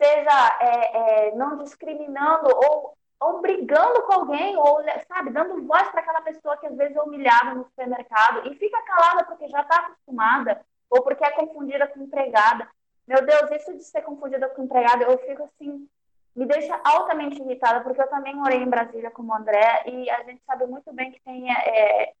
seja 0.00 0.58
é, 0.60 1.28
é, 1.28 1.34
não 1.34 1.56
discriminando 1.58 2.48
ou, 2.54 2.94
ou 3.20 3.40
brigando 3.40 4.02
com 4.02 4.12
alguém, 4.12 4.56
ou, 4.56 4.80
sabe, 5.06 5.30
dando 5.30 5.66
voz 5.66 5.88
para 5.88 6.00
aquela 6.00 6.20
pessoa 6.22 6.56
que 6.56 6.66
às 6.66 6.76
vezes 6.76 6.96
é 6.96 7.02
humilhada 7.02 7.54
no 7.54 7.64
supermercado 7.64 8.48
e 8.48 8.54
fica 8.56 8.80
calada 8.82 9.24
porque 9.24 9.48
já 9.48 9.60
está 9.60 9.76
acostumada 9.78 10.60
ou 10.88 11.02
porque 11.02 11.24
é 11.24 11.32
confundida 11.32 11.86
com 11.88 12.00
empregada. 12.00 12.68
Meu 13.06 13.24
Deus, 13.24 13.50
isso 13.50 13.76
de 13.76 13.84
ser 13.84 14.02
confundida 14.02 14.48
com 14.50 14.62
empregada, 14.62 15.04
eu 15.04 15.18
fico 15.18 15.42
assim, 15.42 15.88
me 16.36 16.46
deixa 16.46 16.78
altamente 16.84 17.40
irritada, 17.42 17.80
porque 17.80 18.00
eu 18.00 18.08
também 18.08 18.34
morei 18.34 18.62
em 18.62 18.68
Brasília 18.68 19.10
como 19.10 19.34
André, 19.34 19.82
e 19.86 20.08
a 20.10 20.22
gente 20.22 20.42
sabe 20.44 20.66
muito 20.66 20.92
bem 20.92 21.10
que 21.10 21.20
tem. 21.22 21.50
É, 21.52 22.12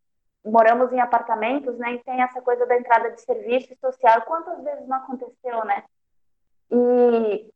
moramos 0.44 0.92
em 0.92 1.00
apartamentos, 1.00 1.78
né? 1.78 1.92
E 1.92 2.04
tem 2.04 2.22
essa 2.22 2.40
coisa 2.40 2.66
da 2.66 2.76
entrada 2.76 3.10
de 3.10 3.20
serviço 3.20 3.76
social. 3.80 4.22
Quantas 4.22 4.62
vezes 4.62 4.86
não 4.88 4.96
aconteceu, 4.96 5.64
né? 5.64 5.84
E 6.70 7.52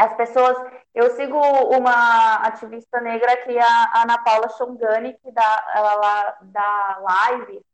as 0.00 0.14
pessoas. 0.14 0.56
Eu 0.94 1.10
sigo 1.10 1.38
uma 1.38 2.36
ativista 2.46 3.00
negra 3.00 3.36
que 3.38 3.56
é 3.56 3.62
a 3.62 4.02
Ana 4.02 4.18
Paula 4.18 4.48
Chongani, 4.48 5.12
que 5.14 5.30
dá, 5.30 5.72
ela 5.74 6.38
dá 6.42 6.98
live, 7.00 7.64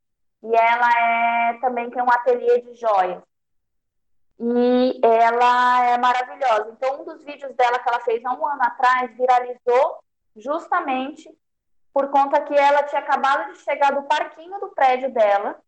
e 0.43 0.55
ela 0.55 0.91
é 1.01 1.59
também 1.61 1.89
tem 1.89 2.03
um 2.03 2.11
ateliê 2.11 2.61
de 2.61 2.75
joias. 2.75 3.23
E 4.39 5.01
ela 5.03 5.87
é 5.87 5.99
maravilhosa. 5.99 6.71
Então, 6.73 7.01
um 7.01 7.05
dos 7.05 7.25
vídeos 7.25 7.55
dela 7.55 7.79
que 7.79 7.89
ela 7.89 8.01
fez 8.01 8.23
há 8.25 8.33
um 8.33 8.47
ano 8.47 8.63
atrás 8.63 9.17
viralizou 9.17 9.99
justamente 10.37 11.31
por 11.95 12.11
conta 12.11 12.43
que 12.43 12.55
ela 12.55 12.83
tinha 12.83 13.01
acabado 13.01 13.53
de 13.53 13.59
chegar 13.61 13.93
do 13.93 14.03
parquinho 14.03 14.61
do 14.61 14.69
prédio 14.69 15.11
dela 15.11 15.59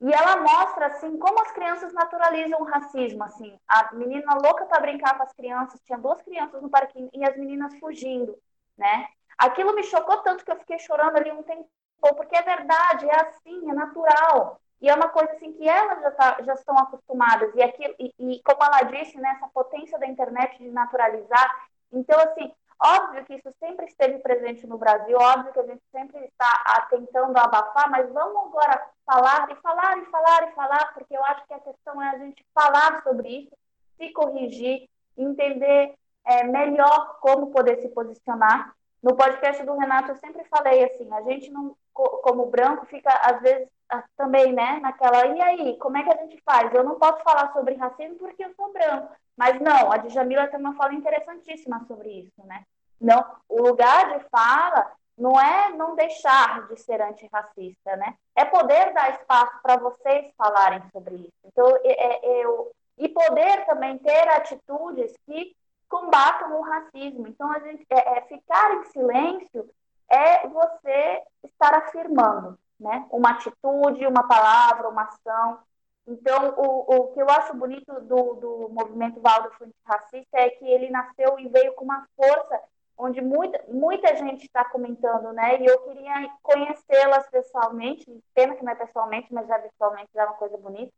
e 0.00 0.12
ela 0.12 0.38
mostra, 0.38 0.86
assim, 0.86 1.18
como 1.18 1.42
as 1.42 1.50
crianças 1.52 1.92
naturalizam 1.92 2.60
o 2.60 2.64
racismo, 2.64 3.22
assim. 3.22 3.58
A 3.68 3.94
menina 3.94 4.34
louca 4.34 4.64
para 4.64 4.80
brincar 4.80 5.16
com 5.16 5.22
as 5.22 5.32
crianças, 5.34 5.80
tinha 5.84 5.98
duas 5.98 6.22
crianças 6.22 6.62
no 6.62 6.70
parquinho 6.70 7.10
e 7.12 7.22
as 7.22 7.36
meninas 7.36 7.78
fugindo, 7.78 8.34
né? 8.78 9.08
Aquilo 9.36 9.74
me 9.74 9.82
chocou 9.82 10.18
tanto 10.18 10.44
que 10.44 10.50
eu 10.50 10.56
fiquei 10.56 10.78
chorando 10.78 11.16
ali 11.16 11.30
um 11.30 11.42
tempo, 11.42 11.68
porque 12.16 12.34
é 12.34 12.42
verdade, 12.42 13.08
é 13.08 13.20
assim, 13.20 13.70
é 13.70 13.74
natural. 13.74 14.60
E 14.80 14.88
é 14.88 14.94
uma 14.94 15.10
coisa 15.10 15.32
assim 15.32 15.52
que 15.52 15.68
elas 15.68 16.00
já, 16.00 16.10
tá, 16.12 16.36
já 16.42 16.54
estão 16.54 16.78
acostumadas. 16.78 17.54
E, 17.54 17.62
aquilo, 17.62 17.94
e, 17.98 18.14
e 18.18 18.42
como 18.42 18.64
ela 18.64 18.82
disse, 18.82 19.18
né, 19.18 19.32
essa 19.36 19.48
potência 19.48 19.98
da 19.98 20.06
internet 20.06 20.56
de 20.58 20.70
naturalizar. 20.70 21.68
Então, 21.92 22.18
assim, 22.20 22.50
Óbvio 22.82 23.24
que 23.26 23.34
isso 23.34 23.52
sempre 23.58 23.84
esteve 23.84 24.18
presente 24.20 24.66
no 24.66 24.78
Brasil, 24.78 25.18
óbvio 25.18 25.52
que 25.52 25.60
a 25.60 25.66
gente 25.66 25.82
sempre 25.92 26.18
está 26.24 26.86
tentando 26.88 27.36
abafar, 27.36 27.90
mas 27.90 28.10
vamos 28.10 28.46
agora 28.46 28.90
falar 29.04 29.50
e 29.50 29.54
falar 29.56 29.98
e 29.98 30.06
falar 30.06 30.48
e 30.48 30.52
falar, 30.52 30.94
porque 30.94 31.14
eu 31.14 31.22
acho 31.26 31.46
que 31.46 31.52
a 31.52 31.60
questão 31.60 32.00
é 32.00 32.08
a 32.08 32.18
gente 32.18 32.42
falar 32.54 33.02
sobre 33.02 33.28
isso, 33.28 33.50
se 33.98 34.10
corrigir, 34.12 34.88
entender 35.14 35.94
é, 36.24 36.44
melhor 36.44 37.18
como 37.20 37.50
poder 37.50 37.82
se 37.82 37.88
posicionar. 37.90 38.74
No 39.02 39.14
podcast 39.14 39.62
do 39.62 39.76
Renato 39.76 40.12
eu 40.12 40.16
sempre 40.16 40.44
falei 40.44 40.84
assim, 40.84 41.12
a 41.12 41.20
gente 41.22 41.50
não, 41.50 41.76
como 41.92 42.46
branco, 42.46 42.86
fica 42.86 43.12
às 43.22 43.42
vezes 43.42 43.68
também, 44.16 44.52
né, 44.54 44.78
naquela, 44.80 45.26
e 45.26 45.42
aí, 45.42 45.76
como 45.78 45.98
é 45.98 46.02
que 46.02 46.10
a 46.10 46.16
gente 46.16 46.40
faz? 46.44 46.72
Eu 46.72 46.84
não 46.84 46.98
posso 46.98 47.22
falar 47.22 47.52
sobre 47.52 47.74
racismo 47.74 48.16
porque 48.16 48.44
eu 48.44 48.54
sou 48.54 48.72
branco, 48.72 49.12
Mas 49.40 49.58
não, 49.58 49.90
a 49.90 49.96
Djamila 49.96 50.48
tem 50.48 50.60
uma 50.60 50.74
fala 50.74 50.92
interessantíssima 50.92 51.82
sobre 51.88 52.10
isso, 52.10 52.44
né? 52.44 52.62
Não, 53.00 53.24
o 53.48 53.62
lugar 53.62 54.18
de 54.18 54.28
fala 54.28 54.92
não 55.16 55.40
é 55.40 55.70
não 55.70 55.96
deixar 55.96 56.68
de 56.68 56.76
ser 56.78 57.00
antirracista, 57.00 57.96
né? 57.96 58.16
É 58.36 58.44
poder 58.44 58.92
dar 58.92 59.12
espaço 59.12 59.58
para 59.62 59.78
vocês 59.78 60.30
falarem 60.36 60.82
sobre 60.92 61.14
isso. 61.14 61.32
Então, 61.46 61.66
é, 61.82 61.88
é, 61.90 62.44
eu, 62.44 62.70
e 62.98 63.08
poder 63.08 63.64
também 63.64 63.96
ter 63.96 64.28
atitudes 64.28 65.16
que 65.24 65.56
combatam 65.88 66.60
o 66.60 66.60
racismo. 66.60 67.26
Então, 67.26 67.50
a 67.50 67.60
gente, 67.60 67.86
é, 67.88 68.18
é, 68.18 68.20
ficar 68.26 68.74
em 68.74 68.84
silêncio 68.90 69.70
é 70.10 70.46
você 70.48 71.22
estar 71.44 71.72
afirmando, 71.76 72.58
né? 72.78 73.06
Uma 73.10 73.30
atitude, 73.30 74.06
uma 74.06 74.28
palavra, 74.28 74.90
uma 74.90 75.04
ação. 75.04 75.60
Então, 76.06 76.54
o, 76.56 76.96
o 76.96 77.06
que 77.08 77.20
eu 77.20 77.28
acho 77.28 77.54
bonito 77.54 77.92
do, 78.00 78.34
do 78.34 78.68
movimento 78.70 79.20
Valdo 79.20 79.50
Racista 79.84 80.38
é 80.38 80.50
que 80.50 80.64
ele 80.64 80.90
nasceu 80.90 81.38
e 81.38 81.48
veio 81.48 81.72
com 81.74 81.84
uma 81.84 82.06
força 82.16 82.60
onde 83.00 83.20
muita, 83.20 83.62
muita 83.68 84.14
gente 84.16 84.44
está 84.44 84.64
comentando, 84.64 85.32
né? 85.32 85.60
E 85.60 85.66
eu 85.66 85.78
queria 85.80 86.30
conhecê-las 86.42 87.28
pessoalmente, 87.30 88.04
pena 88.34 88.54
que 88.54 88.62
não 88.62 88.72
é 88.72 88.74
pessoalmente, 88.74 89.32
mas 89.32 89.48
já 89.48 89.56
virtualmente 89.56 90.10
é 90.14 90.24
uma 90.24 90.34
coisa 90.34 90.56
bonita, 90.58 90.92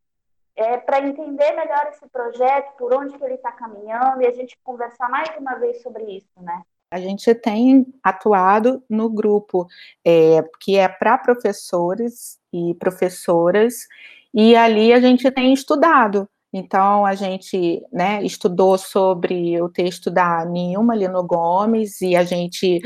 é, 0.57 0.77
para 0.77 1.01
entender 1.01 1.53
melhor 1.53 1.87
esse 1.89 2.07
projeto, 2.09 2.77
por 2.77 2.93
onde 2.95 3.17
que 3.17 3.25
ele 3.25 3.35
está 3.35 3.53
caminhando, 3.53 4.21
e 4.21 4.27
a 4.27 4.33
gente 4.33 4.59
conversar 4.65 5.09
mais 5.09 5.29
uma 5.39 5.55
vez 5.55 5.81
sobre 5.81 6.05
isso, 6.05 6.29
né? 6.39 6.63
A 6.91 6.99
gente 6.99 7.35
tem 7.35 7.87
atuado 8.03 8.83
no 8.89 9.09
grupo 9.09 9.67
é, 10.05 10.43
que 10.61 10.77
é 10.77 10.89
para 10.89 11.17
professores 11.17 12.39
e 12.53 12.75
professoras, 12.75 13.87
e 14.35 14.57
ali 14.57 14.93
a 14.93 15.01
gente 15.01 15.31
tem 15.31 15.53
estudado. 15.53 16.29
Então, 16.55 17.07
a 17.07 17.15
gente 17.15 17.83
né, 17.91 18.23
estudou 18.23 18.77
sobre 18.77 19.61
o 19.61 19.71
texto 19.71 20.11
da 20.11 20.45
Nilma 20.45 20.95
Lino 20.95 21.23
Gomes 21.27 22.03
e 22.03 22.15
a 22.15 22.25
gente 22.25 22.83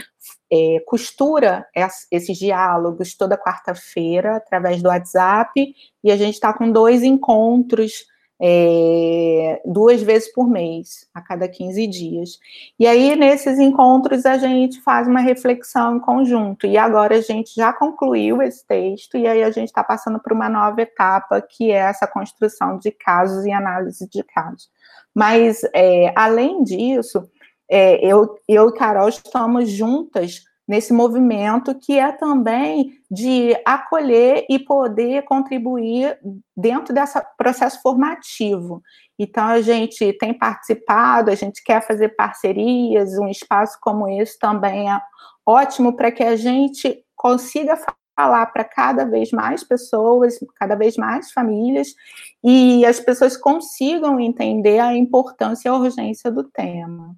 é, 0.53 0.81
costura 0.87 1.67
esses 2.13 2.39
diálogos 2.39 3.17
toda 3.17 3.37
quarta-feira 3.37 4.37
através 4.37 4.81
do 4.81 4.89
WhatsApp 4.89 5.75
e 6.05 6.13
a 6.13 6.17
gente 6.17 6.35
está 6.35 6.53
com 6.53 6.71
dois 6.71 7.03
encontros 7.03 8.05
é, 8.41 9.63
duas 9.65 10.03
vezes 10.03 10.33
por 10.33 10.49
mês, 10.49 11.09
a 11.15 11.21
cada 11.21 11.49
15 11.49 11.87
dias. 11.87 12.39
E 12.79 12.87
aí, 12.87 13.17
nesses 13.17 13.59
encontros, 13.59 14.27
a 14.27 14.37
gente 14.37 14.81
faz 14.83 15.09
uma 15.09 15.21
reflexão 15.21 15.97
em 15.97 16.01
conjunto. 16.01 16.67
E 16.67 16.77
agora 16.77 17.17
a 17.17 17.21
gente 17.21 17.55
já 17.55 17.73
concluiu 17.73 18.43
esse 18.43 18.67
texto, 18.67 19.17
e 19.17 19.27
aí 19.27 19.43
a 19.43 19.51
gente 19.51 19.69
está 19.69 19.83
passando 19.83 20.21
para 20.21 20.35
uma 20.35 20.49
nova 20.49 20.83
etapa, 20.83 21.41
que 21.41 21.71
é 21.71 21.77
essa 21.77 22.07
construção 22.07 22.79
de 22.79 22.91
casos 22.91 23.45
e 23.45 23.53
análise 23.53 24.09
de 24.09 24.23
casos. 24.23 24.69
Mas, 25.15 25.63
é, 25.75 26.13
além 26.15 26.63
disso, 26.63 27.29
é, 27.69 28.05
eu, 28.05 28.39
eu 28.47 28.69
e 28.69 28.73
Carol 28.75 29.09
estamos 29.09 29.71
juntas 29.71 30.45
nesse 30.67 30.93
movimento 30.93 31.75
que 31.79 31.99
é 31.99 32.11
também 32.11 32.99
de 33.11 33.57
acolher 33.65 34.45
e 34.51 34.59
poder 34.59 35.23
contribuir 35.23 36.19
dentro 36.57 36.93
desse 36.93 37.21
processo 37.37 37.81
formativo. 37.81 38.83
Então, 39.19 39.47
a 39.47 39.61
gente 39.61 40.13
tem 40.15 40.35
participado, 40.35 41.31
a 41.31 41.35
gente 41.35 41.63
quer 41.63 41.87
fazer 41.87 42.11
parcerias, 42.11 43.17
um 43.19 43.29
espaço 43.29 43.79
como 43.81 44.09
esse 44.09 44.39
também 44.39 44.91
é 44.91 45.01
ótimo 45.47 45.97
para 45.97 46.11
que 46.11 46.23
a 46.23 46.35
gente 46.35 47.05
consiga 47.15 47.79
falar 48.17 48.47
para 48.47 48.65
cada 48.65 49.05
vez 49.05 49.31
mais 49.31 49.63
pessoas, 49.63 50.39
cada 50.57 50.75
vez 50.75 50.97
mais 50.97 51.31
famílias, 51.31 51.95
e 52.43 52.85
as 52.85 52.99
pessoas 52.99 53.37
consigam 53.37 54.19
entender 54.19 54.79
a 54.79 54.97
importância 54.97 55.69
e 55.69 55.71
a 55.71 55.75
urgência 55.75 56.31
do 56.31 56.43
tema. 56.45 57.15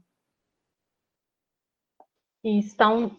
Então, 2.45 3.17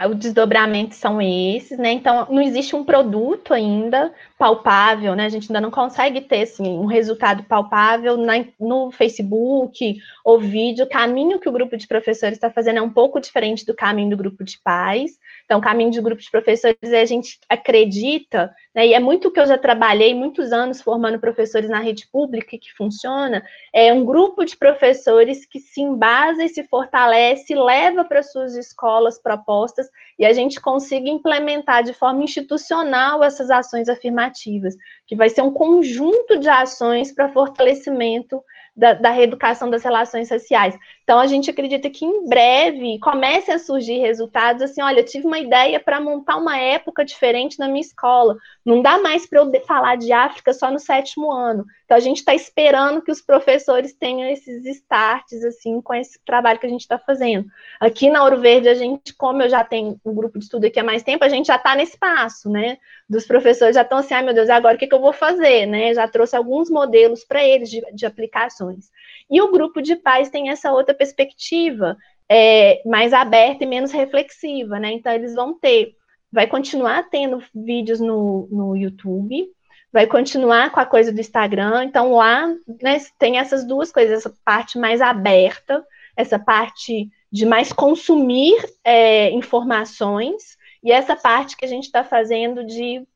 o 0.00 0.14
desdobramento 0.14 0.94
são 0.94 1.20
esses, 1.20 1.78
né? 1.78 1.92
Então, 1.92 2.26
não 2.30 2.42
existe 2.42 2.74
um 2.74 2.84
produto 2.84 3.54
ainda 3.54 4.12
palpável, 4.38 5.14
né? 5.14 5.26
A 5.26 5.28
gente 5.28 5.50
ainda 5.50 5.60
não 5.60 5.70
consegue 5.70 6.20
ter 6.20 6.42
assim, 6.42 6.66
um 6.66 6.86
resultado 6.86 7.44
palpável 7.44 8.16
na, 8.16 8.44
no 8.58 8.90
Facebook 8.90 9.96
ou 10.24 10.40
vídeo. 10.40 10.84
O 10.84 10.88
caminho 10.88 11.38
que 11.38 11.48
o 11.48 11.52
grupo 11.52 11.76
de 11.76 11.86
professores 11.86 12.36
está 12.36 12.50
fazendo 12.50 12.78
é 12.78 12.82
um 12.82 12.90
pouco 12.90 13.20
diferente 13.20 13.64
do 13.64 13.74
caminho 13.74 14.10
do 14.10 14.16
grupo 14.16 14.42
de 14.42 14.58
pais. 14.58 15.12
Então, 15.44 15.58
o 15.58 15.62
caminho 15.62 15.90
de 15.90 16.00
grupo 16.00 16.20
de 16.20 16.30
professores 16.30 16.76
é 16.82 17.00
a 17.00 17.06
gente 17.06 17.38
acredita, 17.48 18.52
né? 18.74 18.86
E 18.86 18.94
é 18.94 19.00
muito 19.00 19.30
que 19.30 19.38
eu 19.38 19.46
já 19.46 19.58
trabalhei 19.58 20.14
muitos 20.14 20.52
anos 20.52 20.80
formando 20.80 21.18
professores 21.18 21.68
na 21.68 21.78
rede 21.78 22.06
pública 22.10 22.58
que 22.58 22.72
funciona. 22.72 23.44
É 23.72 23.92
um 23.92 24.04
grupo 24.04 24.44
de 24.44 24.56
professores 24.56 25.46
que 25.46 25.60
se 25.60 25.80
embasa 25.80 26.44
e 26.44 26.48
se 26.48 26.64
fortalece, 26.64 27.54
leva 27.54 28.04
para 28.04 28.22
suas 28.22 28.56
escolas 28.56 29.18
propostas 29.20 29.81
e 30.18 30.24
a 30.24 30.32
gente 30.32 30.60
consiga 30.60 31.08
implementar 31.08 31.82
de 31.82 31.92
forma 31.92 32.22
institucional 32.22 33.22
essas 33.22 33.50
ações 33.50 33.88
afirmativas, 33.88 34.74
que 35.06 35.16
vai 35.16 35.28
ser 35.28 35.42
um 35.42 35.52
conjunto 35.52 36.38
de 36.38 36.48
ações 36.48 37.12
para 37.12 37.32
fortalecimento 37.32 38.42
da, 38.74 38.94
da, 38.94 39.10
reeducação 39.10 39.68
das 39.68 39.82
relações 39.82 40.28
sociais. 40.28 40.76
Então, 41.02 41.18
a 41.18 41.26
gente 41.26 41.50
acredita 41.50 41.90
que 41.90 42.06
em 42.06 42.26
breve 42.26 42.98
comecem 43.00 43.54
a 43.54 43.58
surgir 43.58 43.98
resultados 43.98 44.62
assim: 44.62 44.80
olha, 44.80 45.02
tive 45.02 45.26
uma 45.26 45.38
ideia 45.38 45.78
para 45.78 46.00
montar 46.00 46.36
uma 46.36 46.58
época 46.58 47.04
diferente 47.04 47.58
na 47.58 47.68
minha 47.68 47.82
escola. 47.82 48.36
Não 48.64 48.80
dá 48.80 48.98
mais 48.98 49.26
para 49.26 49.40
eu 49.40 49.66
falar 49.66 49.96
de 49.96 50.12
África 50.12 50.54
só 50.54 50.70
no 50.70 50.78
sétimo 50.78 51.30
ano. 51.30 51.66
Então, 51.92 51.98
a 51.98 52.00
gente 52.00 52.20
está 52.20 52.34
esperando 52.34 53.02
que 53.02 53.12
os 53.12 53.20
professores 53.20 53.92
tenham 53.92 54.26
esses 54.30 54.64
starts, 54.64 55.44
assim, 55.44 55.78
com 55.82 55.92
esse 55.92 56.18
trabalho 56.24 56.58
que 56.58 56.64
a 56.64 56.68
gente 56.70 56.80
está 56.80 56.98
fazendo. 56.98 57.44
Aqui 57.78 58.08
na 58.08 58.24
Ouro 58.24 58.40
Verde, 58.40 58.66
a 58.66 58.72
gente, 58.72 59.12
como 59.12 59.42
eu 59.42 59.50
já 59.50 59.62
tenho 59.62 60.00
um 60.02 60.14
grupo 60.14 60.38
de 60.38 60.46
estudo 60.46 60.64
aqui 60.64 60.80
há 60.80 60.82
mais 60.82 61.02
tempo, 61.02 61.22
a 61.22 61.28
gente 61.28 61.48
já 61.48 61.56
está 61.56 61.76
nesse 61.76 61.98
passo, 61.98 62.48
né? 62.48 62.78
Dos 63.06 63.26
professores 63.26 63.74
já 63.74 63.82
estão 63.82 63.98
assim, 63.98 64.14
ai 64.14 64.22
meu 64.22 64.32
Deus, 64.32 64.48
agora 64.48 64.74
o 64.74 64.78
que, 64.78 64.86
que 64.86 64.94
eu 64.94 65.02
vou 65.02 65.12
fazer, 65.12 65.66
né? 65.66 65.92
Já 65.92 66.08
trouxe 66.08 66.34
alguns 66.34 66.70
modelos 66.70 67.24
para 67.24 67.46
eles 67.46 67.68
de, 67.68 67.82
de 67.92 68.06
aplicações. 68.06 68.90
E 69.30 69.42
o 69.42 69.52
grupo 69.52 69.82
de 69.82 69.94
pais 69.94 70.30
tem 70.30 70.48
essa 70.48 70.72
outra 70.72 70.94
perspectiva, 70.94 71.94
é, 72.26 72.80
mais 72.86 73.12
aberta 73.12 73.64
e 73.64 73.66
menos 73.66 73.92
reflexiva, 73.92 74.80
né? 74.80 74.92
Então, 74.92 75.12
eles 75.12 75.34
vão 75.34 75.52
ter, 75.58 75.94
vai 76.32 76.46
continuar 76.46 77.10
tendo 77.10 77.44
vídeos 77.54 78.00
no, 78.00 78.48
no 78.50 78.74
YouTube, 78.74 79.46
vai 79.92 80.06
continuar 80.06 80.70
com 80.70 80.80
a 80.80 80.86
coisa 80.86 81.12
do 81.12 81.20
Instagram. 81.20 81.84
Então, 81.84 82.14
lá 82.14 82.48
né, 82.80 83.00
tem 83.18 83.38
essas 83.38 83.64
duas 83.64 83.92
coisas, 83.92 84.18
essa 84.18 84.34
parte 84.44 84.78
mais 84.78 85.00
aberta, 85.00 85.84
essa 86.16 86.38
parte 86.38 87.10
de 87.30 87.46
mais 87.46 87.72
consumir 87.72 88.56
é, 88.84 89.30
informações, 89.30 90.56
e 90.82 90.90
essa 90.90 91.14
parte 91.14 91.56
que 91.56 91.64
a 91.64 91.68
gente 91.68 91.84
está 91.84 92.02
fazendo 92.02 92.64
de, 92.64 93.06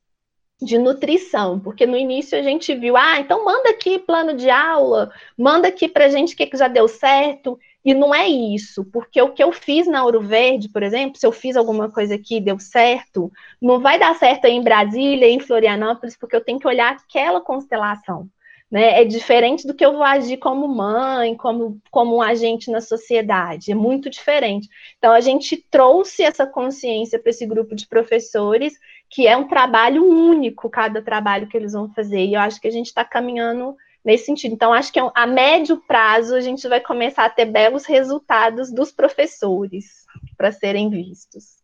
de 0.62 0.78
nutrição, 0.78 1.58
porque 1.58 1.84
no 1.86 1.96
início 1.96 2.38
a 2.38 2.42
gente 2.42 2.74
viu, 2.74 2.96
ah, 2.96 3.18
então 3.18 3.44
manda 3.44 3.70
aqui 3.70 3.98
plano 3.98 4.34
de 4.34 4.48
aula, 4.48 5.10
manda 5.36 5.68
aqui 5.68 5.88
para 5.88 6.06
a 6.06 6.08
gente 6.08 6.34
o 6.34 6.36
que, 6.36 6.46
que 6.46 6.56
já 6.56 6.68
deu 6.68 6.86
certo, 6.86 7.58
e 7.86 7.94
não 7.94 8.12
é 8.12 8.26
isso, 8.28 8.84
porque 8.86 9.22
o 9.22 9.32
que 9.32 9.40
eu 9.40 9.52
fiz 9.52 9.86
na 9.86 10.04
Ouro 10.04 10.20
Verde, 10.20 10.68
por 10.68 10.82
exemplo, 10.82 11.20
se 11.20 11.24
eu 11.24 11.30
fiz 11.30 11.56
alguma 11.56 11.88
coisa 11.88 12.16
aqui 12.16 12.38
e 12.38 12.40
deu 12.40 12.58
certo, 12.58 13.30
não 13.62 13.78
vai 13.78 13.96
dar 13.96 14.12
certo 14.16 14.46
aí 14.46 14.54
em 14.54 14.62
Brasília, 14.62 15.28
em 15.28 15.38
Florianópolis, 15.38 16.16
porque 16.16 16.34
eu 16.34 16.40
tenho 16.44 16.58
que 16.58 16.66
olhar 16.66 16.90
aquela 16.90 17.40
constelação. 17.40 18.28
Né? 18.68 19.00
É 19.00 19.04
diferente 19.04 19.68
do 19.68 19.72
que 19.72 19.86
eu 19.86 19.92
vou 19.92 20.02
agir 20.02 20.38
como 20.38 20.66
mãe, 20.66 21.36
como, 21.36 21.80
como 21.88 22.16
um 22.16 22.22
agente 22.22 22.72
na 22.72 22.80
sociedade, 22.80 23.70
é 23.70 23.74
muito 23.76 24.10
diferente. 24.10 24.68
Então, 24.98 25.12
a 25.12 25.20
gente 25.20 25.56
trouxe 25.70 26.24
essa 26.24 26.44
consciência 26.44 27.20
para 27.20 27.30
esse 27.30 27.46
grupo 27.46 27.76
de 27.76 27.86
professores, 27.86 28.74
que 29.08 29.28
é 29.28 29.36
um 29.36 29.46
trabalho 29.46 30.04
único, 30.04 30.68
cada 30.68 31.00
trabalho 31.00 31.46
que 31.46 31.56
eles 31.56 31.72
vão 31.72 31.88
fazer, 31.94 32.24
e 32.24 32.34
eu 32.34 32.40
acho 32.40 32.60
que 32.60 32.66
a 32.66 32.72
gente 32.72 32.86
está 32.86 33.04
caminhando 33.04 33.76
nesse 34.06 34.26
sentido. 34.26 34.54
Então, 34.54 34.72
acho 34.72 34.92
que 34.92 35.00
é 35.00 35.10
a 35.16 35.26
médio 35.26 35.82
prazo 35.84 36.36
a 36.36 36.40
gente 36.40 36.68
vai 36.68 36.80
começar 36.80 37.24
a 37.24 37.30
ter 37.30 37.44
belos 37.44 37.84
resultados 37.84 38.70
dos 38.72 38.92
professores 38.92 40.06
para 40.36 40.52
serem 40.52 40.88
vistos. 40.88 41.60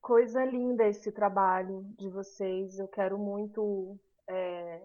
Coisa 0.00 0.42
linda 0.46 0.88
esse 0.88 1.12
trabalho 1.12 1.84
de 1.98 2.08
vocês. 2.08 2.78
Eu 2.78 2.88
quero 2.88 3.18
muito 3.18 3.98
é, 4.26 4.80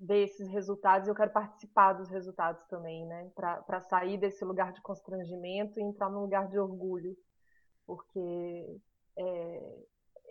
ver 0.00 0.24
esses 0.24 0.48
resultados. 0.48 1.08
Eu 1.08 1.14
quero 1.14 1.30
participar 1.30 1.92
dos 1.92 2.08
resultados 2.08 2.64
também, 2.68 3.04
né? 3.04 3.30
Para 3.34 3.82
sair 3.82 4.16
desse 4.16 4.42
lugar 4.46 4.72
de 4.72 4.80
constrangimento 4.80 5.78
e 5.78 5.82
entrar 5.82 6.08
num 6.08 6.22
lugar 6.22 6.48
de 6.48 6.58
orgulho, 6.58 7.14
porque 7.86 8.80
é, 9.18 9.78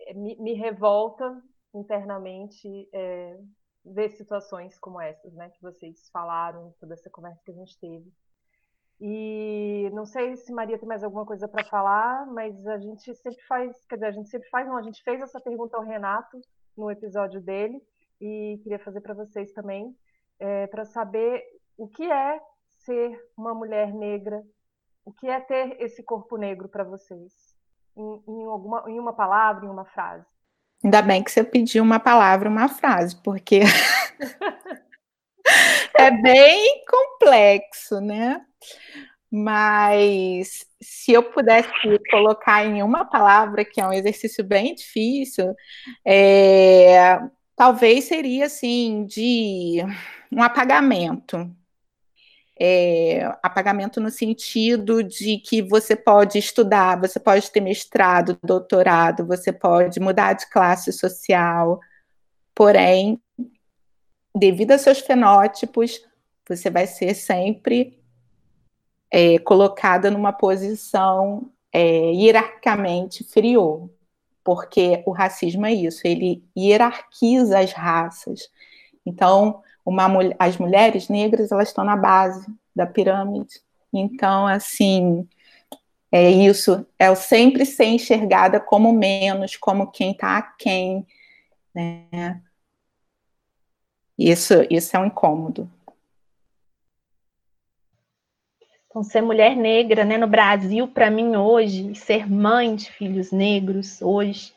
é 0.08 0.14
me, 0.14 0.34
me, 0.40 0.54
revolta 0.54 1.40
internamente 1.72 2.88
é, 2.92 3.38
ver 3.92 4.10
situações 4.10 4.78
como 4.78 5.00
essas, 5.00 5.32
né, 5.34 5.50
que 5.50 5.62
vocês 5.62 6.08
falaram, 6.10 6.74
toda 6.80 6.94
essa 6.94 7.10
conversa 7.10 7.42
que 7.44 7.50
a 7.50 7.54
gente 7.54 7.78
teve. 7.78 8.12
E 9.00 9.90
não 9.92 10.06
sei 10.06 10.36
se 10.36 10.52
Maria 10.52 10.78
tem 10.78 10.88
mais 10.88 11.04
alguma 11.04 11.26
coisa 11.26 11.46
para 11.46 11.64
falar, 11.66 12.26
mas 12.26 12.66
a 12.66 12.78
gente 12.78 13.14
sempre 13.16 13.42
faz, 13.42 13.84
quer 13.86 13.96
dizer, 13.96 14.06
a 14.06 14.12
gente 14.12 14.28
sempre 14.30 14.48
faz, 14.48 14.66
não, 14.66 14.76
a 14.76 14.82
gente 14.82 15.02
fez 15.02 15.20
essa 15.20 15.40
pergunta 15.40 15.76
ao 15.76 15.82
Renato 15.82 16.40
no 16.76 16.90
episódio 16.90 17.40
dele 17.40 17.82
e 18.20 18.58
queria 18.62 18.78
fazer 18.78 19.00
para 19.02 19.14
vocês 19.14 19.52
também. 19.52 19.94
é, 20.38 20.66
para 20.66 20.84
saber 20.84 21.42
o 21.76 21.88
que 21.88 22.10
é 22.10 22.40
ser 22.68 23.18
uma 23.36 23.54
mulher 23.54 23.92
negra, 23.92 24.42
o 25.04 25.12
que 25.12 25.28
é 25.28 25.40
ter 25.40 25.80
esse 25.80 26.02
corpo 26.02 26.36
negro 26.36 26.68
para 26.68 26.84
vocês, 26.84 27.32
em, 27.96 28.22
em, 28.28 28.44
alguma, 28.46 28.84
em 28.90 28.98
uma 28.98 29.14
palavra, 29.14 29.64
em 29.64 29.68
uma 29.68 29.84
frase. 29.84 30.26
Ainda 30.84 31.02
bem 31.02 31.22
que 31.22 31.30
você 31.30 31.42
pediu 31.42 31.82
uma 31.82 31.98
palavra, 31.98 32.48
uma 32.48 32.68
frase, 32.68 33.16
porque 33.22 33.60
é 35.98 36.10
bem 36.10 36.84
complexo, 36.86 38.00
né? 38.00 38.40
Mas 39.30 40.66
se 40.82 41.12
eu 41.12 41.22
pudesse 41.22 41.68
colocar 42.10 42.64
em 42.66 42.82
uma 42.82 43.04
palavra, 43.04 43.64
que 43.64 43.80
é 43.80 43.86
um 43.86 43.92
exercício 43.92 44.44
bem 44.44 44.74
difícil, 44.74 45.54
é, 46.06 47.20
talvez 47.56 48.06
seria 48.06 48.46
assim 48.46 49.06
de 49.06 49.78
um 50.32 50.42
apagamento. 50.42 51.50
É, 52.58 53.22
apagamento 53.42 54.00
no 54.00 54.10
sentido 54.10 55.02
de 55.02 55.38
que 55.38 55.60
você 55.60 55.94
pode 55.94 56.38
estudar, 56.38 56.98
você 56.98 57.20
pode 57.20 57.50
ter 57.50 57.60
mestrado, 57.60 58.38
doutorado, 58.42 59.26
você 59.26 59.52
pode 59.52 60.00
mudar 60.00 60.32
de 60.32 60.48
classe 60.48 60.90
social, 60.90 61.78
porém, 62.54 63.20
devido 64.34 64.72
a 64.72 64.78
seus 64.78 65.00
fenótipos, 65.00 66.00
você 66.48 66.70
vai 66.70 66.86
ser 66.86 67.14
sempre 67.14 67.98
é, 69.10 69.38
colocada 69.38 70.10
numa 70.10 70.32
posição 70.32 71.50
é, 71.72 72.12
hierarquicamente 72.12 73.22
inferior, 73.22 73.90
porque 74.42 75.02
o 75.04 75.10
racismo 75.10 75.66
é 75.66 75.72
isso, 75.72 76.02
ele 76.04 76.42
hierarquiza 76.56 77.58
as 77.58 77.72
raças. 77.72 78.48
Então, 79.04 79.62
uma, 79.86 80.08
as 80.38 80.58
mulheres 80.58 81.08
negras 81.08 81.52
elas 81.52 81.68
estão 81.68 81.84
na 81.84 81.96
base 81.96 82.44
da 82.74 82.84
pirâmide. 82.84 83.60
Então, 83.92 84.46
assim, 84.46 85.26
é 86.10 86.28
isso, 86.28 86.84
é 86.98 87.14
sempre 87.14 87.64
ser 87.64 87.86
enxergada 87.86 88.58
como 88.58 88.92
menos, 88.92 89.56
como 89.56 89.90
quem 89.90 90.10
está 90.10 90.38
aquém, 90.38 91.06
né? 91.72 92.42
Isso, 94.18 94.54
isso 94.68 94.96
é 94.96 95.00
um 95.00 95.06
incômodo. 95.06 95.70
Então, 98.88 99.02
ser 99.02 99.20
mulher 99.20 99.54
negra 99.54 100.04
né, 100.04 100.16
no 100.16 100.26
Brasil, 100.26 100.88
para 100.88 101.10
mim, 101.10 101.36
hoje, 101.36 101.94
ser 101.94 102.28
mãe 102.28 102.74
de 102.74 102.90
filhos 102.90 103.30
negros, 103.30 104.00
hoje, 104.00 104.54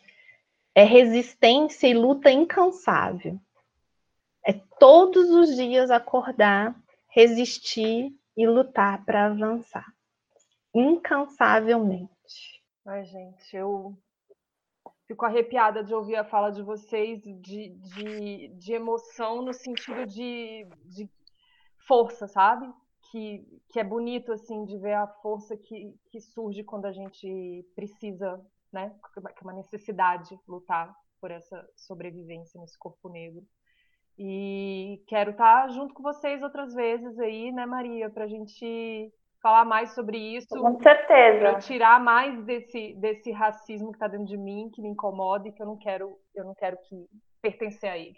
é 0.74 0.86
resistência 0.86 1.88
e 1.88 1.94
luta 1.94 2.32
incansável. 2.32 3.38
É 4.46 4.54
todos 4.80 5.30
os 5.30 5.56
dias 5.56 5.92
acordar, 5.92 6.76
resistir 7.10 8.12
e 8.36 8.48
lutar 8.48 9.04
para 9.06 9.28
avançar. 9.28 9.86
Incansavelmente. 10.74 12.64
Ai, 12.86 13.04
gente, 13.06 13.56
eu 13.56 13.98
fico 15.08 15.26
arrepiada 15.26 15.84
de 15.84 15.94
ouvir 15.94 16.16
a 16.16 16.24
fala 16.24 16.52
de 16.52 16.62
vocês, 16.62 17.22
de, 17.22 17.70
de, 17.70 18.48
de 18.56 18.74
emoção 18.74 19.42
no 19.42 19.54
sentido 19.54 20.06
de, 20.06 20.68
de 20.86 21.10
força, 21.88 22.28
sabe? 22.28 22.72
que, 23.12 23.62
que 23.70 23.80
é 23.80 23.84
bonito 23.84 24.32
assim 24.32 24.66
de 24.66 24.78
ver 24.78 24.94
a 24.94 25.08
força 25.08 25.58
que, 25.58 25.94
que 26.12 26.20
surge 26.20 26.64
quando 26.64 26.86
a 26.86 26.92
gente 26.92 27.66
precisa, 27.76 28.40
né? 28.72 28.96
Que 29.14 29.20
é 29.20 29.44
uma 29.44 29.54
necessidade 29.54 30.40
lutar 30.48 30.96
por 31.20 31.32
essa 31.32 31.68
sobrevivência 31.76 32.60
nesse 32.60 32.78
corpo 32.78 33.10
negro. 33.10 33.46
E 34.22 35.02
quero 35.08 35.32
estar 35.32 35.70
junto 35.70 35.94
com 35.94 36.04
vocês 36.04 36.44
outras 36.44 36.74
vezes 36.74 37.18
aí, 37.20 37.54
né, 37.54 37.66
Maria, 37.66 38.10
para 38.10 38.26
a 38.26 38.28
gente 38.28 39.10
falar 39.42 39.64
mais 39.64 39.94
sobre 39.96 40.18
isso. 40.18 40.50
Com 40.50 40.78
certeza. 40.82 41.60
Tirar 41.60 42.02
mais 42.02 42.44
desse, 42.44 42.94
desse 42.96 43.32
racismo 43.32 43.92
que 43.92 43.96
está 43.96 44.10
dentro 44.10 44.26
de 44.26 44.38
mim, 44.38 44.70
que 44.74 44.82
me 44.82 44.90
incomoda 44.90 45.48
e 45.48 45.54
que 45.54 45.62
eu 45.62 45.66
não 45.66 45.78
quero, 45.78 46.18
eu 46.36 46.44
não 46.44 46.54
quero 46.54 46.78
que 46.90 47.08
pertencer 47.42 47.90
a 47.90 47.98
ele. 47.98 48.18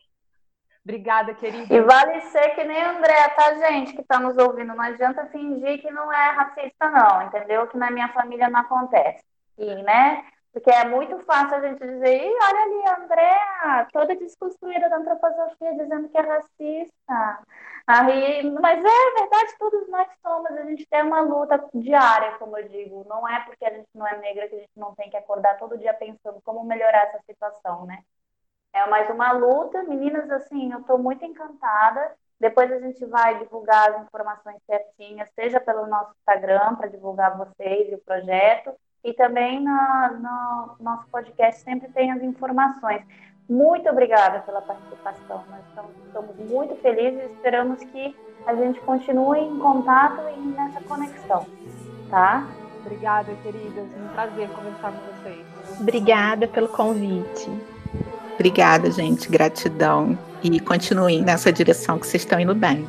Obrigada, 0.83 1.35
querida. 1.35 1.71
E 1.71 1.81
vale 1.81 2.19
ser 2.21 2.49
que 2.55 2.63
nem 2.63 2.81
André, 2.81 3.29
tá, 3.35 3.53
gente, 3.53 3.95
que 3.95 4.01
tá 4.01 4.19
nos 4.19 4.35
ouvindo. 4.37 4.73
Não 4.73 4.81
adianta 4.81 5.27
fingir 5.27 5.79
que 5.79 5.91
não 5.91 6.11
é 6.11 6.31
racista, 6.31 6.89
não, 6.89 7.21
entendeu? 7.27 7.67
Que 7.67 7.77
na 7.77 7.91
minha 7.91 8.07
família 8.09 8.49
não 8.49 8.61
acontece. 8.61 9.23
E, 9.59 9.75
né? 9.83 10.25
Porque 10.53 10.69
é 10.69 10.85
muito 10.85 11.17
fácil 11.19 11.57
a 11.57 11.61
gente 11.61 11.79
dizer, 11.79 12.23
Ih, 12.23 12.37
olha 12.43 12.61
ali, 12.63 12.87
a 12.87 13.03
Andrea, 13.03 13.87
toda 13.93 14.15
desconstruída 14.15 14.89
da 14.89 14.97
antroposofia, 14.97 15.75
dizendo 15.75 16.09
que 16.09 16.17
é 16.17 16.21
racista. 16.21 17.43
Aí, 17.87 18.43
mas 18.51 18.79
é 18.79 19.19
verdade, 19.19 19.57
todos 19.57 19.87
nós 19.89 20.07
somos. 20.21 20.51
A 20.51 20.63
gente 20.65 20.85
tem 20.87 21.03
uma 21.03 21.21
luta 21.21 21.57
diária, 21.73 22.37
como 22.37 22.57
eu 22.57 22.67
digo. 22.67 23.05
Não 23.07 23.27
é 23.27 23.39
porque 23.45 23.65
a 23.65 23.73
gente 23.73 23.87
não 23.95 24.05
é 24.05 24.17
negra 24.17 24.47
que 24.49 24.55
a 24.55 24.59
gente 24.59 24.71
não 24.75 24.93
tem 24.95 25.09
que 25.09 25.17
acordar 25.17 25.57
todo 25.57 25.77
dia 25.77 25.93
pensando 25.93 26.41
como 26.43 26.63
melhorar 26.65 27.03
essa 27.07 27.21
situação, 27.25 27.85
né? 27.85 28.03
É 28.73 28.85
mais 28.87 29.09
uma 29.09 29.31
luta. 29.31 29.83
Meninas, 29.83 30.29
assim, 30.31 30.71
eu 30.71 30.79
estou 30.79 30.97
muito 30.97 31.23
encantada. 31.25 32.15
Depois 32.39 32.71
a 32.71 32.79
gente 32.79 33.05
vai 33.05 33.37
divulgar 33.39 33.91
as 33.91 34.03
informações 34.03 34.57
certinhas, 34.65 35.29
seja 35.35 35.59
pelo 35.59 35.85
nosso 35.87 36.11
Instagram, 36.19 36.75
para 36.75 36.87
divulgar 36.87 37.37
vocês 37.37 37.91
e 37.91 37.95
o 37.95 38.01
projeto, 38.01 38.75
e 39.03 39.13
também 39.13 39.59
no, 39.59 39.71
no 40.19 40.75
nosso 40.79 41.05
podcast 41.11 41.61
sempre 41.61 41.89
tem 41.89 42.11
as 42.11 42.21
informações. 42.21 43.01
Muito 43.49 43.89
obrigada 43.89 44.39
pela 44.39 44.61
participação. 44.61 45.43
Nós 45.49 45.59
estamos, 45.69 45.91
estamos 46.05 46.35
muito 46.49 46.75
felizes 46.77 47.21
e 47.21 47.33
esperamos 47.33 47.83
que 47.85 48.15
a 48.45 48.55
gente 48.55 48.79
continue 48.81 49.39
em 49.39 49.59
contato 49.59 50.21
e 50.37 50.39
nessa 50.39 50.81
conexão, 50.81 51.45
tá? 52.09 52.47
Obrigada, 52.79 53.31
queridas. 53.43 53.85
Um 53.95 54.07
prazer 54.13 54.49
conversar 54.49 54.91
com 54.91 55.21
vocês. 55.21 55.45
Obrigada 55.79 56.47
pelo 56.47 56.67
convite. 56.67 57.49
Obrigada, 58.35 58.89
gente. 58.89 59.29
Gratidão. 59.29 60.17
E 60.41 60.59
continuem 60.59 61.21
nessa 61.21 61.51
direção 61.51 61.99
que 61.99 62.07
vocês 62.07 62.23
estão 62.23 62.39
indo 62.39 62.55
bem. 62.55 62.87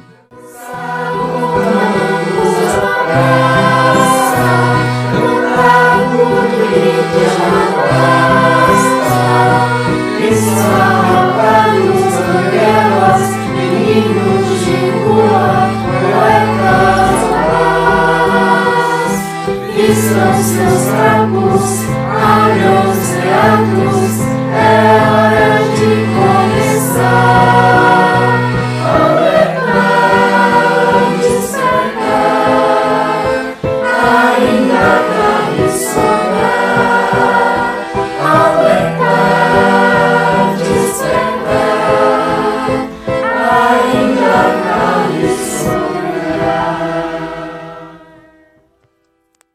São 19.93 20.33
seus 20.43 20.87
trapos, 20.87 21.85
abram 22.09 22.91
os 22.91 23.03
teatros, 23.09 24.02